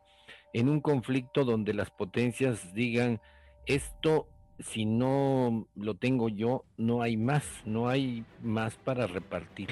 en 0.54 0.70
un 0.70 0.80
conflicto 0.80 1.44
donde 1.44 1.74
las 1.74 1.90
potencias 1.90 2.72
digan, 2.72 3.20
esto 3.66 4.26
si 4.60 4.86
no 4.86 5.66
lo 5.76 5.94
tengo 5.94 6.30
yo, 6.30 6.64
no 6.78 7.02
hay 7.02 7.18
más, 7.18 7.44
no 7.66 7.90
hay 7.90 8.24
más 8.42 8.76
para 8.76 9.06
repartir. 9.06 9.68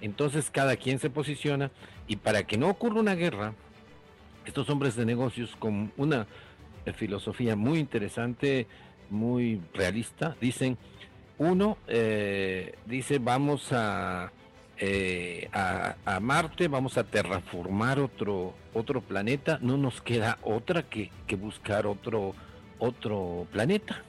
Entonces 0.00 0.48
cada 0.48 0.76
quien 0.76 1.00
se 1.00 1.10
posiciona 1.10 1.72
y 2.06 2.14
para 2.14 2.44
que 2.44 2.56
no 2.56 2.68
ocurra 2.68 3.00
una 3.00 3.16
guerra, 3.16 3.52
estos 4.46 4.70
hombres 4.70 4.94
de 4.94 5.06
negocios 5.06 5.56
con 5.56 5.92
una 5.96 6.28
filosofía 6.94 7.56
muy 7.56 7.80
interesante, 7.80 8.68
muy 9.10 9.60
realista, 9.72 10.36
dicen, 10.40 10.78
uno 11.38 11.78
eh, 11.88 12.74
dice 12.86 13.18
vamos 13.18 13.70
eh, 14.78 15.48
a, 15.52 15.96
a, 16.04 16.20
Marte, 16.20 16.68
vamos 16.68 16.98
a 16.98 17.04
terraformar 17.04 17.98
otro, 17.98 18.54
otro 18.72 19.00
planeta, 19.00 19.58
no 19.62 19.76
nos 19.76 20.00
queda 20.00 20.38
otra 20.42 20.82
que, 20.82 21.10
que 21.26 21.36
buscar 21.36 21.86
otro 21.86 22.34
otro 22.78 23.46
planeta 23.52 24.02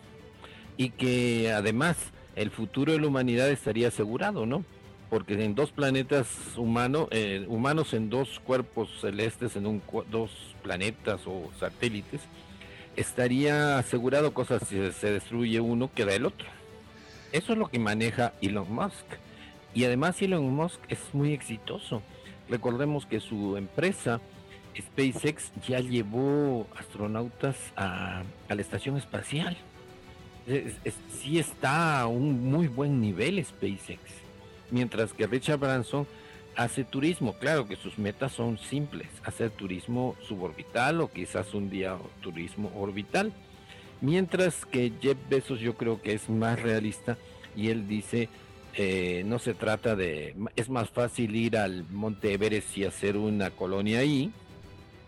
y 0.77 0.89
que 0.89 1.51
además 1.51 1.97
el 2.35 2.51
futuro 2.51 2.91
de 2.91 2.99
la 2.99 3.07
humanidad 3.07 3.49
estaría 3.49 3.87
asegurado, 3.87 4.45
¿no? 4.45 4.65
Porque 5.09 5.41
en 5.43 5.55
dos 5.55 5.71
planetas 5.71 6.27
humanos, 6.57 7.07
eh, 7.11 7.45
humanos 7.47 7.93
en 7.93 8.09
dos 8.09 8.41
cuerpos 8.43 8.89
celestes, 8.99 9.55
en 9.55 9.67
un, 9.67 9.81
dos 10.09 10.31
planetas 10.63 11.21
o 11.25 11.49
satélites, 11.59 12.21
estaría 12.95 13.77
asegurado 13.77 14.33
cosas 14.33 14.67
si 14.67 14.91
se 14.91 15.11
destruye 15.11 15.59
uno, 15.61 15.89
queda 15.93 16.13
el 16.13 16.25
otro. 16.25 16.47
Eso 17.35 17.51
es 17.51 17.59
lo 17.59 17.67
que 17.67 17.79
maneja 17.79 18.31
Elon 18.41 18.73
Musk. 18.73 19.05
Y 19.73 19.83
además 19.83 20.21
Elon 20.21 20.55
Musk 20.55 20.79
es 20.87 20.99
muy 21.11 21.33
exitoso. 21.33 22.01
Recordemos 22.49 23.05
que 23.05 23.19
su 23.19 23.57
empresa 23.57 24.21
SpaceX 24.79 25.51
ya 25.67 25.81
llevó 25.81 26.65
astronautas 26.79 27.57
a, 27.75 28.23
la 28.47 28.61
estación 28.61 28.95
espacial. 28.95 29.57
sí 31.11 31.37
está 31.37 31.99
a 31.99 32.07
un 32.07 32.49
muy 32.49 32.69
buen 32.69 33.01
nivel 33.01 33.43
SpaceX. 33.43 33.99
Mientras 34.71 35.11
que 35.11 35.27
Richard 35.27 35.59
Branson 35.59 36.07
hace 36.55 36.85
turismo. 36.85 37.33
Claro 37.33 37.67
que 37.67 37.75
sus 37.75 37.99
metas 37.99 38.31
son 38.31 38.57
simples. 38.57 39.09
Hacer 39.25 39.49
turismo 39.49 40.15
suborbital 40.25 41.01
o 41.01 41.11
quizás 41.11 41.53
un 41.53 41.69
día 41.69 41.97
turismo 42.21 42.71
orbital. 42.77 43.33
Mientras 44.01 44.65
que 44.65 44.91
Jeff 45.01 45.17
Bezos 45.29 45.59
yo 45.59 45.75
creo 45.75 46.01
que 46.01 46.13
es 46.13 46.29
más 46.29 46.61
realista 46.61 47.17
y 47.55 47.69
él 47.69 47.87
dice 47.87 48.29
eh, 48.77 49.23
no 49.25 49.39
se 49.39 49.53
trata 49.53 49.95
de... 49.95 50.35
Es 50.55 50.69
más 50.69 50.89
fácil 50.89 51.35
ir 51.35 51.57
al 51.57 51.85
Monte 51.91 52.33
Everest 52.33 52.77
y 52.77 52.83
hacer 52.83 53.15
una 53.15 53.49
colonia 53.49 53.99
ahí 53.99 54.31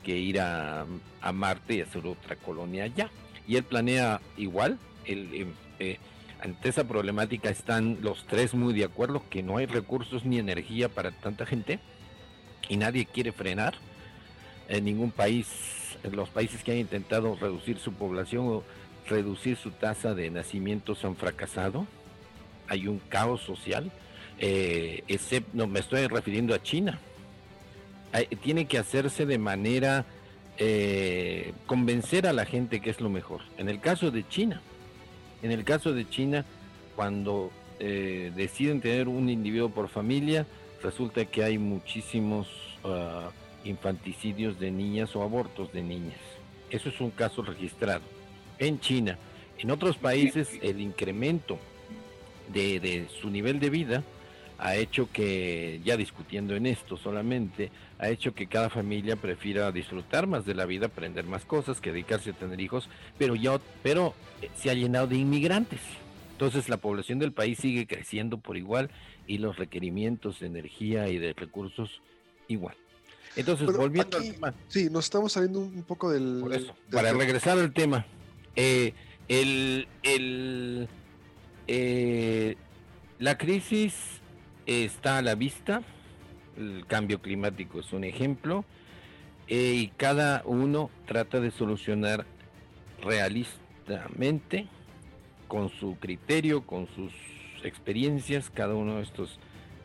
que 0.03 0.17
ir 0.17 0.39
a, 0.39 0.85
Marte 1.33 1.75
y 1.75 1.81
hacer 1.81 2.07
otra 2.07 2.37
colonia 2.37 2.85
allá. 2.85 3.09
Y 3.45 3.57
él 3.57 3.63
planea 3.63 4.21
igual, 4.37 4.79
el, 5.03 5.47
eh, 5.79 5.97
ante 6.39 6.69
esa 6.69 6.87
problemática 6.87 7.49
están 7.49 7.97
los 8.01 8.25
tres 8.25 8.53
muy 8.53 8.73
de 8.73 8.85
acuerdo 8.85 9.21
que 9.29 9.43
no 9.43 9.57
hay 9.57 9.65
recursos 9.65 10.23
ni 10.23 10.39
energía 10.39 10.87
para 10.87 11.11
tanta 11.11 11.45
gente 11.45 11.79
y 12.69 12.77
nadie 12.77 13.05
quiere 13.05 13.33
frenar. 13.33 13.75
En 14.67 14.85
ningún 14.85 15.11
país, 15.11 15.47
los 16.11 16.29
países 16.29 16.63
que 16.63 16.71
han 16.71 16.77
intentado 16.77 17.35
reducir 17.35 17.79
su 17.79 17.93
población 17.93 18.47
o 18.47 18.63
reducir 19.07 19.57
su 19.57 19.71
tasa 19.71 20.13
de 20.13 20.29
nacimientos 20.29 21.05
han 21.05 21.15
fracasado. 21.15 21.87
Hay 22.67 22.87
un 22.87 22.99
caos 22.99 23.41
social. 23.41 23.91
Eh, 24.39 25.03
excepto, 25.07 25.49
no, 25.53 25.67
me 25.67 25.79
estoy 25.79 26.07
refiriendo 26.07 26.53
a 26.53 26.61
China 26.61 26.99
tiene 28.41 28.65
que 28.65 28.77
hacerse 28.77 29.25
de 29.25 29.37
manera 29.37 30.05
eh, 30.57 31.53
convencer 31.65 32.27
a 32.27 32.33
la 32.33 32.45
gente 32.45 32.79
que 32.79 32.89
es 32.89 33.01
lo 33.01 33.09
mejor. 33.09 33.41
En 33.57 33.69
el 33.69 33.79
caso 33.79 34.11
de 34.11 34.27
China, 34.27 34.61
en 35.41 35.51
el 35.51 35.63
caso 35.63 35.93
de 35.93 36.09
China, 36.09 36.45
cuando 36.95 37.51
eh, 37.79 38.31
deciden 38.35 38.81
tener 38.81 39.07
un 39.07 39.29
individuo 39.29 39.69
por 39.69 39.89
familia, 39.89 40.45
resulta 40.81 41.25
que 41.25 41.43
hay 41.43 41.57
muchísimos 41.57 42.47
ah, 42.83 43.29
infanticidios 43.67 44.59
de 44.59 44.71
niñas 44.71 45.15
o 45.15 45.23
abortos 45.23 45.71
de 45.73 45.83
niñas. 45.83 46.19
Eso 46.69 46.89
es 46.89 46.99
un 46.99 47.11
caso 47.11 47.41
registrado 47.41 48.03
en 48.59 48.79
China. 48.79 49.17
En 49.59 49.71
otros 49.71 49.97
países 49.97 50.59
el 50.61 50.81
incremento 50.81 51.59
de 52.53 53.07
su 53.21 53.29
nivel 53.29 53.59
de 53.59 53.69
vida 53.69 54.03
ha 54.59 54.75
hecho 54.75 55.09
que, 55.11 55.81
ya 55.83 55.97
discutiendo 55.97 56.55
en 56.55 56.65
esto 56.65 56.97
solamente, 56.97 57.71
ha 57.99 58.09
hecho 58.09 58.33
que 58.33 58.47
cada 58.47 58.69
familia 58.69 59.15
prefiera 59.15 59.71
disfrutar 59.71 60.27
más 60.27 60.45
de 60.45 60.55
la 60.55 60.65
vida, 60.65 60.87
aprender 60.87 61.25
más 61.25 61.45
cosas, 61.45 61.79
que 61.79 61.91
dedicarse 61.91 62.31
a 62.31 62.33
tener 62.33 62.59
hijos, 62.59 62.89
pero 63.17 63.35
ya, 63.35 63.59
pero 63.83 64.13
eh, 64.41 64.49
se 64.55 64.69
ha 64.69 64.73
llenado 64.73 65.07
de 65.07 65.17
inmigrantes. 65.17 65.81
Entonces 66.31 66.69
la 66.69 66.77
población 66.77 67.19
del 67.19 67.31
país 67.31 67.59
sigue 67.59 67.87
creciendo 67.87 68.37
por 68.37 68.57
igual 68.57 68.89
y 69.25 69.39
los 69.39 69.57
requerimientos 69.57 70.39
de 70.39 70.47
energía 70.47 71.09
y 71.09 71.17
de 71.17 71.33
recursos 71.33 72.01
igual. 72.47 72.75
Entonces, 73.37 73.71
volviendo 73.71 74.17
al 74.17 74.31
tema. 74.31 74.53
Sí, 74.67 74.89
nos 74.89 75.05
estamos 75.05 75.31
saliendo 75.31 75.59
un 75.59 75.83
poco 75.83 76.11
del. 76.11 76.39
Por 76.41 76.53
eso, 76.53 76.75
para 76.91 77.13
regresar 77.13 77.57
al 77.57 77.71
tema. 77.71 78.05
Eh, 78.55 78.93
el, 79.27 79.87
el, 80.01 80.87
eh, 81.67 82.55
la 83.19 83.37
crisis 83.37 83.93
está 84.65 85.19
a 85.19 85.21
la 85.21 85.35
vista, 85.35 85.83
el 86.57 86.85
cambio 86.87 87.21
climático 87.21 87.79
es 87.79 87.93
un 87.93 88.03
ejemplo, 88.03 88.65
eh, 89.47 89.73
y 89.75 89.87
cada 89.89 90.41
uno 90.45 90.89
trata 91.05 91.39
de 91.39 91.51
solucionar 91.51 92.25
realistamente, 93.03 94.67
con 95.47 95.69
su 95.69 95.97
criterio, 95.99 96.65
con 96.65 96.87
sus 96.87 97.13
experiencias, 97.63 98.49
cada 98.49 98.73
uno 98.73 98.95
de 98.95 99.03
estos 99.03 99.39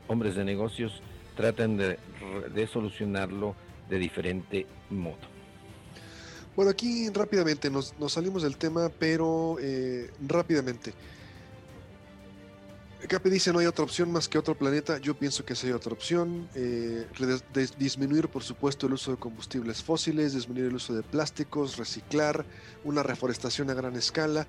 hombres 0.08 0.34
de 0.34 0.44
negocios 0.44 1.02
tratan 1.37 1.77
de, 1.77 1.99
solucionarlo 2.73 3.55
de 3.88 3.99
diferente 3.99 4.66
modo. 4.90 5.33
Bueno, 6.55 6.71
aquí 6.71 7.09
rápidamente 7.11 7.71
nos, 7.71 7.95
salimos 8.09 8.42
del 8.42 8.57
tema, 8.57 8.90
pero 8.99 9.57
eh, 9.61 10.11
rápidamente. 10.27 10.93
Cape 13.09 13.30
dice 13.30 13.53
no 13.53 13.59
hay 13.59 13.66
otra 13.66 13.85
opción 13.85 14.12
más 14.12 14.28
que 14.28 14.39
otro 14.39 14.57
planeta. 14.57 14.99
Yo 14.99 15.14
pienso 15.14 15.45
que 15.45 15.57
sí 15.57 15.66
hay 15.66 15.72
otra 15.72 15.93
opción. 15.93 16.49
Eh, 16.55 17.07
disminuir, 17.76 18.28
por 18.28 18.43
supuesto, 18.43 18.87
el 18.87 18.93
uso 18.93 19.11
de 19.11 19.16
combustibles 19.16 19.83
fósiles, 19.83 20.35
disminuir 20.35 20.66
el 20.66 20.76
uso 20.76 20.95
de 20.95 21.03
plásticos, 21.03 21.78
reciclar, 21.78 22.45
una 22.85 23.03
reforestación 23.03 23.70
a 23.70 23.74
gran 23.74 23.97
escala, 23.97 24.47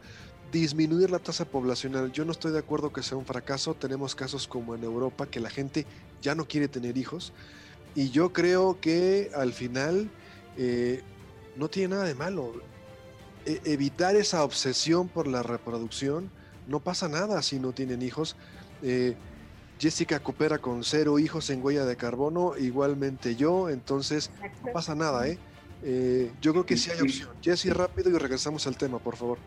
disminuir 0.51 1.09
la 1.09 1.19
tasa 1.19 1.45
poblacional. 1.45 2.11
Yo 2.11 2.25
no 2.25 2.31
estoy 2.31 2.51
de 2.51 2.59
acuerdo 2.59 2.93
que 2.93 3.01
sea 3.01 3.17
un 3.17 3.25
fracaso. 3.25 3.73
Tenemos 3.73 4.13
casos 4.13 4.47
como 4.47 4.75
en 4.75 4.83
Europa 4.83 5.25
que 5.25 5.39
la 5.39 5.49
gente 5.49 5.87
ya 6.23 6.33
no 6.33 6.47
quiere 6.47 6.67
tener 6.67 6.97
hijos. 6.97 7.33
Y 7.93 8.09
yo 8.09 8.33
creo 8.33 8.79
que 8.81 9.29
al 9.35 9.53
final 9.53 10.09
eh, 10.57 11.03
no 11.55 11.69
tiene 11.69 11.89
nada 11.89 12.05
de 12.05 12.15
malo. 12.15 12.53
E-, 13.45 13.61
evitar 13.65 14.15
esa 14.15 14.43
obsesión 14.43 15.07
por 15.07 15.27
la 15.27 15.43
reproducción 15.43 16.31
no 16.67 16.79
pasa 16.79 17.07
nada 17.07 17.41
si 17.43 17.59
no 17.59 17.73
tienen 17.73 18.01
hijos. 18.01 18.35
Eh, 18.81 19.15
Jessica 19.79 20.19
coopera 20.21 20.59
con 20.59 20.83
cero 20.83 21.19
hijos 21.19 21.49
en 21.49 21.63
huella 21.63 21.85
de 21.85 21.97
carbono, 21.97 22.55
igualmente 22.57 23.35
yo, 23.35 23.69
entonces 23.69 24.31
no 24.65 24.71
pasa 24.71 24.95
nada, 24.95 25.27
¿eh? 25.27 25.37
Eh, 25.83 26.31
yo 26.41 26.53
creo 26.53 26.65
que 26.65 26.77
sí 26.77 26.89
hay 26.91 27.01
opción. 27.01 27.29
Jesse, 27.41 27.73
rápido 27.73 28.09
y 28.09 28.17
regresamos 28.17 28.65
al 28.67 28.77
tema, 28.77 28.99
por 28.99 29.17
favor. 29.17 29.39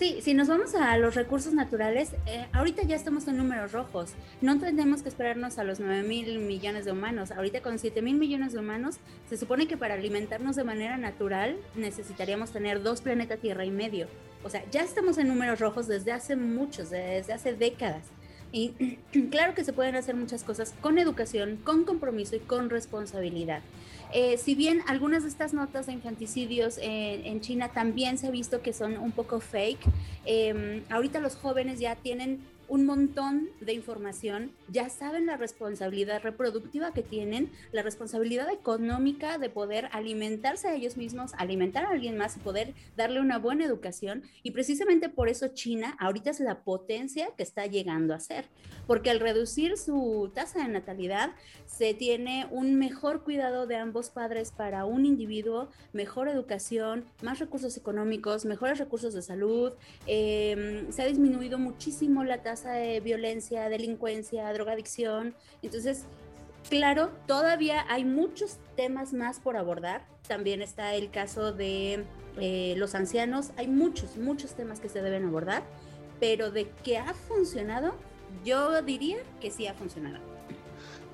Sí, 0.00 0.20
si 0.22 0.32
nos 0.32 0.48
vamos 0.48 0.74
a 0.74 0.96
los 0.96 1.14
recursos 1.14 1.52
naturales, 1.52 2.12
eh, 2.24 2.46
ahorita 2.54 2.84
ya 2.84 2.96
estamos 2.96 3.28
en 3.28 3.36
números 3.36 3.72
rojos. 3.72 4.12
No 4.40 4.58
tenemos 4.58 5.02
que 5.02 5.10
esperarnos 5.10 5.58
a 5.58 5.64
los 5.64 5.78
9 5.78 6.04
mil 6.04 6.38
millones 6.38 6.86
de 6.86 6.92
humanos. 6.92 7.30
Ahorita 7.32 7.60
con 7.60 7.78
7 7.78 8.00
mil 8.00 8.14
millones 8.14 8.54
de 8.54 8.60
humanos, 8.60 8.96
se 9.28 9.36
supone 9.36 9.68
que 9.68 9.76
para 9.76 9.92
alimentarnos 9.92 10.56
de 10.56 10.64
manera 10.64 10.96
natural 10.96 11.58
necesitaríamos 11.74 12.50
tener 12.50 12.82
dos 12.82 13.02
planetas 13.02 13.40
Tierra 13.40 13.66
y 13.66 13.70
medio. 13.70 14.06
O 14.42 14.48
sea, 14.48 14.64
ya 14.70 14.80
estamos 14.80 15.18
en 15.18 15.28
números 15.28 15.60
rojos 15.60 15.86
desde 15.86 16.12
hace 16.12 16.34
muchos, 16.34 16.88
desde 16.88 17.34
hace 17.34 17.52
décadas. 17.52 18.04
Y 18.52 18.96
claro 19.30 19.54
que 19.54 19.64
se 19.64 19.74
pueden 19.74 19.96
hacer 19.96 20.16
muchas 20.16 20.44
cosas 20.44 20.72
con 20.80 20.96
educación, 20.96 21.58
con 21.62 21.84
compromiso 21.84 22.36
y 22.36 22.40
con 22.40 22.70
responsabilidad. 22.70 23.60
Eh, 24.12 24.38
si 24.38 24.54
bien 24.54 24.82
algunas 24.88 25.22
de 25.22 25.28
estas 25.28 25.54
notas 25.54 25.86
de 25.86 25.92
infanticidios 25.92 26.78
en, 26.82 27.40
China 27.40 27.68
también 27.68 28.18
se 28.18 28.26
ha 28.26 28.30
visto 28.30 28.60
que 28.60 28.72
son 28.72 28.98
un 28.98 29.12
poco 29.12 29.40
fake, 29.40 29.80
em, 30.24 30.82
ahorita 30.90 31.20
los 31.20 31.36
jóvenes 31.36 31.78
ya 31.78 31.94
tienen 31.94 32.40
un 32.70 32.86
montón 32.86 33.48
de 33.60 33.72
información, 33.72 34.52
ya 34.68 34.88
saben 34.90 35.26
la 35.26 35.36
responsabilidad 35.36 36.22
reproductiva 36.22 36.92
que 36.92 37.02
tienen, 37.02 37.50
la 37.72 37.82
responsabilidad 37.82 38.48
económica 38.48 39.38
de 39.38 39.50
poder 39.50 39.88
alimentarse 39.90 40.68
a 40.68 40.74
ellos 40.76 40.96
mismos, 40.96 41.32
alimentar 41.36 41.84
a 41.84 41.90
alguien 41.90 42.16
más 42.16 42.36
y 42.36 42.40
poder 42.40 42.74
darle 42.96 43.20
una 43.20 43.38
buena 43.38 43.64
educación. 43.64 44.22
Y 44.44 44.52
precisamente 44.52 45.08
por 45.08 45.28
eso 45.28 45.48
China 45.48 45.96
ahorita 45.98 46.30
es 46.30 46.38
la 46.38 46.62
potencia 46.62 47.30
que 47.36 47.42
está 47.42 47.66
llegando 47.66 48.14
a 48.14 48.20
ser, 48.20 48.44
porque 48.86 49.10
al 49.10 49.18
reducir 49.18 49.76
su 49.76 50.30
tasa 50.32 50.62
de 50.62 50.68
natalidad 50.68 51.32
se 51.66 51.92
tiene 51.92 52.46
un 52.52 52.76
mejor 52.76 53.24
cuidado 53.24 53.66
de 53.66 53.76
ambos 53.76 54.10
padres 54.10 54.52
para 54.52 54.84
un 54.84 55.06
individuo, 55.06 55.70
mejor 55.92 56.28
educación, 56.28 57.04
más 57.20 57.40
recursos 57.40 57.76
económicos, 57.76 58.44
mejores 58.44 58.78
recursos 58.78 59.12
de 59.12 59.22
salud, 59.22 59.72
em, 60.06 60.92
se 60.92 61.02
ha 61.02 61.06
disminuido 61.06 61.58
muchísimo 61.58 62.22
la 62.22 62.42
tasa 62.42 62.59
de 62.68 63.00
violencia, 63.00 63.68
delincuencia, 63.68 64.52
drogadicción. 64.52 65.34
Entonces, 65.62 66.04
claro, 66.68 67.10
todavía 67.26 67.84
hay 67.88 68.04
muchos 68.04 68.58
temas 68.76 69.12
más 69.12 69.40
por 69.40 69.56
abordar. 69.56 70.06
También 70.28 70.62
está 70.62 70.94
el 70.94 71.10
caso 71.10 71.52
de 71.52 72.04
eh, 72.38 72.74
los 72.76 72.94
ancianos. 72.94 73.50
Hay 73.56 73.68
muchos, 73.68 74.16
muchos 74.16 74.54
temas 74.54 74.80
que 74.80 74.88
se 74.88 75.02
deben 75.02 75.24
abordar, 75.24 75.62
pero 76.20 76.50
de 76.50 76.68
que 76.84 76.98
ha 76.98 77.14
funcionado, 77.14 77.94
yo 78.44 78.82
diría 78.82 79.18
que 79.40 79.50
sí 79.50 79.66
ha 79.66 79.74
funcionado. 79.74 80.18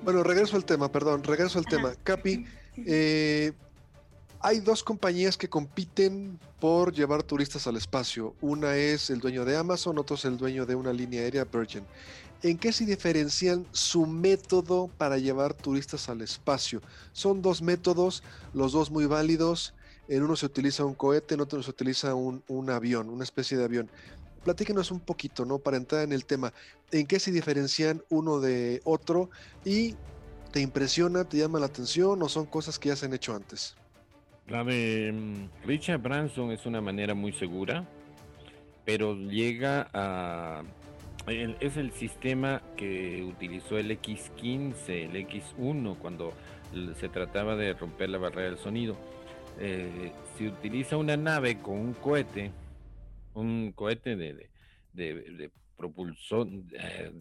Bueno, 0.03 0.23
regreso 0.23 0.55
al 0.55 0.65
tema, 0.65 0.91
perdón, 0.91 1.23
regreso 1.23 1.59
al 1.59 1.65
tema. 1.65 1.93
Capi, 2.03 2.45
eh, 2.85 3.53
hay 4.39 4.59
dos 4.59 4.83
compañías 4.83 5.37
que 5.37 5.49
compiten 5.49 6.39
por 6.59 6.93
llevar 6.93 7.23
turistas 7.23 7.67
al 7.67 7.75
espacio. 7.75 8.35
Una 8.41 8.75
es 8.75 9.09
el 9.09 9.19
dueño 9.19 9.45
de 9.45 9.57
Amazon, 9.57 9.97
otro 9.97 10.15
es 10.15 10.25
el 10.25 10.37
dueño 10.37 10.65
de 10.65 10.75
una 10.75 10.93
línea 10.93 11.21
aérea 11.21 11.45
Virgin. 11.45 11.83
¿En 12.43 12.57
qué 12.57 12.71
se 12.71 12.85
diferencian 12.85 13.65
su 13.71 14.05
método 14.05 14.91
para 14.97 15.17
llevar 15.17 15.55
turistas 15.55 16.07
al 16.07 16.21
espacio? 16.21 16.81
Son 17.13 17.41
dos 17.41 17.63
métodos, 17.63 18.21
los 18.53 18.73
dos 18.73 18.91
muy 18.91 19.07
válidos. 19.07 19.73
En 20.07 20.21
uno 20.21 20.35
se 20.35 20.45
utiliza 20.45 20.85
un 20.85 20.93
cohete, 20.93 21.33
en 21.33 21.41
otro 21.41 21.61
se 21.63 21.71
utiliza 21.71 22.13
un, 22.13 22.69
avión, 22.69 23.09
una 23.09 23.23
especie 23.23 23.57
de 23.57 23.65
avión. 23.65 23.89
Platíquenos 24.43 24.91
un 24.91 24.99
poquito, 24.99 25.45
¿no? 25.45 25.57
Para 25.57 25.77
entrar 25.77 26.03
en 26.03 26.13
el 26.13 26.25
tema. 26.25 26.53
¿En 26.91 27.07
qué 27.07 27.19
se 27.19 27.31
diferencian 27.31 28.03
uno 28.09 28.39
de 28.39 28.81
otro? 28.85 29.31
¿Y 29.65 29.95
te 30.51 30.61
impresiona, 30.61 31.25
te 31.25 31.37
llama 31.37 31.59
la 31.59 31.65
atención 31.65 32.21
o 32.21 32.29
son 32.29 32.45
cosas 32.45 32.77
que 32.77 32.89
ya 32.89 32.95
se 32.95 33.07
han 33.07 33.13
hecho 33.13 33.35
antes? 33.35 33.75
La 34.47 34.63
de 34.63 35.11
mm, 35.11 35.67
Richard 35.67 36.01
Branson 36.01 36.51
es 36.51 36.65
una 36.65 36.79
manera 36.79 37.13
muy 37.13 37.33
segura, 37.33 37.85
pero 38.85 39.15
llega 39.15 39.89
a... 39.93 40.63
es 41.27 41.75
el 41.75 41.91
sistema 41.91 42.61
que 42.77 43.23
utilizó 43.23 43.77
el 43.77 43.91
X15, 43.91 44.89
el 44.89 45.27
X1, 45.27 45.97
cuando 45.97 46.33
se 46.97 47.09
trataba 47.09 47.57
de 47.57 47.73
romper 47.73 48.09
la 48.09 48.19
barrera 48.19 48.49
del 48.49 48.57
sonido. 48.57 48.95
Eh, 49.59 50.13
se 50.37 50.47
utiliza 50.47 50.95
una 50.95 51.17
nave 51.17 51.59
con 51.59 51.79
un 51.79 51.93
cohete, 51.93 52.51
un 53.33 53.73
cohete 53.73 54.15
de, 54.15 54.49
de, 54.93 55.51
propulsión, 55.75 56.69
eh, 56.73 57.11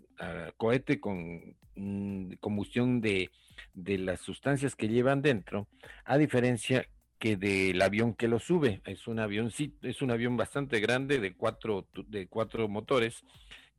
cohete 0.56 1.00
con 1.00 1.56
mm, 1.74 2.34
combustión 2.38 3.00
de, 3.00 3.30
de 3.74 3.98
las 3.98 4.20
sustancias 4.20 4.76
que 4.76 4.88
llevan 4.88 5.22
dentro, 5.22 5.66
a 6.04 6.18
diferencia 6.18 6.86
que 7.18 7.36
del 7.36 7.80
avión 7.82 8.14
que 8.14 8.28
lo 8.28 8.38
sube. 8.38 8.80
Es 8.84 9.06
un 9.06 9.18
avión, 9.18 9.52
es 9.82 10.02
un 10.02 10.10
avión 10.10 10.36
bastante 10.36 10.80
grande 10.80 11.18
de 11.18 11.34
cuatro, 11.34 11.86
de 12.06 12.26
cuatro 12.26 12.68
motores 12.68 13.24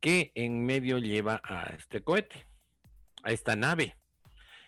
que 0.00 0.32
en 0.34 0.64
medio 0.64 0.98
lleva 0.98 1.40
a 1.44 1.74
este 1.76 2.02
cohete, 2.02 2.46
a 3.22 3.32
esta 3.32 3.56
nave. 3.56 3.96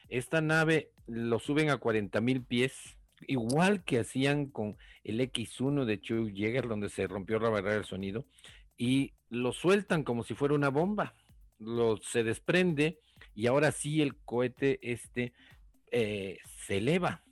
Esta 0.08 0.40
nave 0.40 0.90
lo 1.06 1.38
suben 1.38 1.70
a 1.70 1.78
40 1.78 2.20
mil 2.20 2.42
pies, 2.42 2.96
igual 3.26 3.84
que 3.84 4.00
hacían 4.00 4.46
con 4.46 4.76
el 5.04 5.20
X1 5.20 5.84
de 5.84 6.00
Chuck 6.00 6.32
Yeager, 6.32 6.68
donde 6.68 6.88
se 6.88 7.06
rompió 7.06 7.38
la 7.38 7.48
barrera 7.48 7.74
del 7.74 7.84
sonido, 7.84 8.26
y 8.76 9.12
lo 9.28 9.52
sueltan 9.52 10.02
como 10.02 10.24
si 10.24 10.34
fuera 10.34 10.54
una 10.54 10.68
bomba. 10.68 11.14
Lo, 11.58 11.98
se 11.98 12.24
desprende 12.24 12.98
y 13.34 13.46
ahora 13.46 13.70
sí 13.70 14.00
el 14.00 14.16
cohete 14.16 14.78
este 14.82 15.34
eh, 15.92 16.38
se 16.66 16.78
eleva 16.78 17.22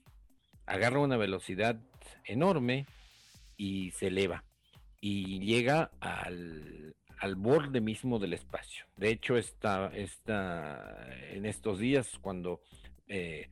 agarra 0.68 1.00
una 1.00 1.16
velocidad 1.16 1.80
enorme 2.24 2.86
y 3.56 3.90
se 3.92 4.08
eleva 4.08 4.44
y 5.00 5.40
llega 5.40 5.90
al, 6.00 6.94
borde 7.36 7.80
mismo 7.80 8.18
del 8.18 8.32
espacio. 8.32 8.84
De 8.96 9.10
hecho, 9.10 9.36
está 9.36 9.90
en 9.94 11.46
estos 11.46 11.78
días, 11.78 12.18
cuando 12.20 12.60
eh, 13.06 13.48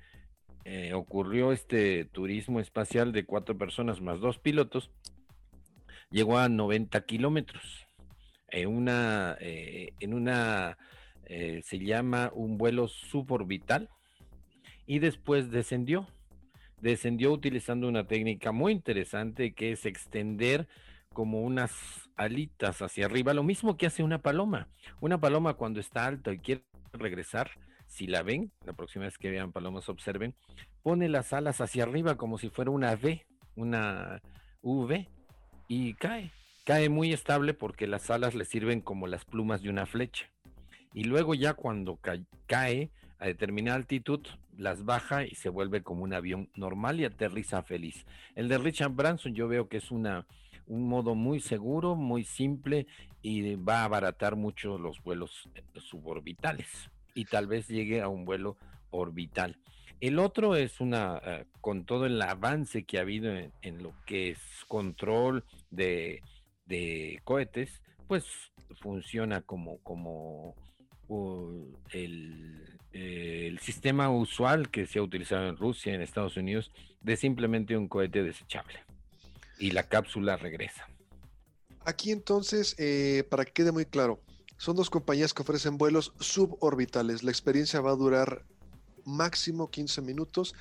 eh, 0.64 0.92
ocurrió 0.94 1.52
este 1.52 2.04
turismo 2.04 2.60
espacial 2.60 3.12
de 3.12 3.24
cuatro 3.24 3.56
personas 3.56 4.00
más 4.00 4.20
dos 4.20 4.38
pilotos, 4.38 4.90
llegó 6.10 6.38
a 6.38 6.48
90 6.48 7.04
kilómetros. 7.06 7.86
En 8.48 8.68
una, 8.68 9.36
eh, 9.40 9.92
en 10.00 10.14
una 10.14 10.78
se 11.28 11.80
llama 11.80 12.30
un 12.34 12.56
vuelo 12.56 12.86
suborbital, 12.86 13.90
y 14.86 15.00
después 15.00 15.50
descendió 15.50 16.06
descendió 16.80 17.32
utilizando 17.32 17.88
una 17.88 18.06
técnica 18.06 18.52
muy 18.52 18.72
interesante 18.72 19.54
que 19.54 19.72
es 19.72 19.86
extender 19.86 20.68
como 21.12 21.40
unas 21.40 21.72
alitas 22.16 22.82
hacia 22.82 23.06
arriba, 23.06 23.32
lo 23.32 23.42
mismo 23.42 23.76
que 23.76 23.86
hace 23.86 24.02
una 24.02 24.18
paloma. 24.18 24.68
Una 25.00 25.18
paloma 25.18 25.54
cuando 25.54 25.80
está 25.80 26.06
alta 26.06 26.32
y 26.32 26.38
quiere 26.38 26.64
regresar, 26.92 27.50
si 27.86 28.06
la 28.06 28.22
ven, 28.22 28.52
la 28.64 28.72
próxima 28.72 29.04
vez 29.06 29.16
que 29.16 29.30
vean 29.30 29.52
palomas 29.52 29.88
observen, 29.88 30.34
pone 30.82 31.08
las 31.08 31.32
alas 31.32 31.60
hacia 31.60 31.84
arriba 31.84 32.16
como 32.16 32.38
si 32.38 32.50
fuera 32.50 32.70
una 32.70 32.92
V, 32.92 33.24
una 33.54 34.20
V, 34.62 35.08
y 35.68 35.94
cae. 35.94 36.32
Cae 36.64 36.88
muy 36.88 37.12
estable 37.12 37.54
porque 37.54 37.86
las 37.86 38.10
alas 38.10 38.34
le 38.34 38.44
sirven 38.44 38.80
como 38.80 39.06
las 39.06 39.24
plumas 39.24 39.62
de 39.62 39.70
una 39.70 39.86
flecha. 39.86 40.26
Y 40.92 41.04
luego 41.04 41.34
ya 41.34 41.54
cuando 41.54 41.98
cae, 42.46 42.90
a 43.18 43.26
determinada 43.26 43.76
altitud, 43.76 44.20
las 44.58 44.84
baja 44.84 45.24
y 45.24 45.34
se 45.34 45.48
vuelve 45.48 45.82
como 45.82 46.04
un 46.04 46.14
avión 46.14 46.48
normal 46.54 47.00
y 47.00 47.04
aterriza 47.04 47.62
feliz. 47.62 48.06
El 48.34 48.48
de 48.48 48.58
Richard 48.58 48.92
Branson 48.92 49.34
yo 49.34 49.48
veo 49.48 49.68
que 49.68 49.78
es 49.78 49.90
una, 49.90 50.26
un 50.66 50.88
modo 50.88 51.14
muy 51.14 51.40
seguro, 51.40 51.94
muy 51.94 52.24
simple 52.24 52.86
y 53.22 53.54
va 53.56 53.80
a 53.80 53.84
abaratar 53.84 54.36
mucho 54.36 54.78
los 54.78 55.02
vuelos 55.02 55.48
suborbitales 55.78 56.90
y 57.14 57.24
tal 57.24 57.46
vez 57.46 57.68
llegue 57.68 58.02
a 58.02 58.08
un 58.08 58.24
vuelo 58.24 58.56
orbital. 58.90 59.56
El 60.00 60.18
otro 60.18 60.56
es 60.56 60.80
una, 60.80 61.20
eh, 61.24 61.44
con 61.62 61.86
todo 61.86 62.04
el 62.04 62.20
avance 62.20 62.84
que 62.84 62.98
ha 62.98 63.02
habido 63.02 63.34
en, 63.34 63.82
lo 63.82 63.94
que 64.04 64.30
es 64.30 64.38
control 64.68 65.44
de, 65.70 66.22
de 66.66 67.20
cohetes, 67.24 67.80
pues 68.06 68.52
funciona 68.80 69.40
como, 69.40 69.78
como 69.78 70.54
el, 71.92 72.66
eh, 72.92 73.46
el, 73.48 73.58
sistema 73.58 74.10
usual 74.10 74.70
que 74.70 74.86
se 74.86 74.98
ha 74.98 75.02
utilizado 75.02 75.48
en 75.48 75.56
Rusia, 75.56 75.94
en 75.94 76.00
Estados 76.00 76.36
Unidos, 76.36 76.70
de 77.02 77.16
simplemente 77.16 77.76
un 77.76 77.88
cohete 77.88 78.22
desechable. 78.22 78.80
Y 79.58 79.70
la 79.72 79.84
cápsula 79.84 80.36
regresa. 80.36 80.88
Aquí 81.84 82.10
entonces, 82.10 82.74
eh, 82.78 83.24
para 83.30 83.44
que 83.44 83.52
quede 83.52 83.72
muy 83.72 83.84
claro, 83.84 84.20
son 84.56 84.76
dos 84.76 84.90
compañías 84.90 85.34
que 85.34 85.42
ofrecen 85.42 85.78
vuelos 85.78 86.14
suborbitales. 86.18 87.22
La 87.22 87.30
experiencia 87.30 87.80
va 87.80 87.92
a 87.92 87.96
durar 87.96 88.44
máximo 89.04 89.70
15 89.70 90.02
minutos 90.02 90.54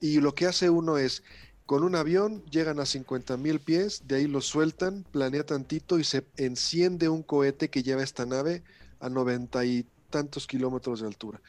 y 0.00 0.20
lo 0.20 0.34
que 0.34 0.46
hace 0.46 0.70
uno 0.70 0.96
es, 0.96 1.22
con 1.66 1.84
un 1.84 1.94
avión 1.94 2.44
llegan 2.46 2.80
a 2.80 2.86
50 2.86 3.36
mil 3.36 3.60
pies, 3.60 4.06
de 4.06 4.16
ahí 4.16 4.26
lo 4.26 4.40
sueltan, 4.40 5.04
planea 5.10 5.44
tantito 5.44 5.98
y 5.98 6.04
se 6.04 6.24
enciende 6.36 7.08
un 7.08 7.22
cohete 7.22 7.68
que 7.68 7.82
lleva 7.82 8.02
esta 8.02 8.26
nave 8.26 8.62
a 9.00 9.08
noventa 9.08 9.64
y 9.64 9.86
tantos 10.10 10.46
kilómetros 10.46 11.00
de 11.00 11.06
altura. 11.06 11.40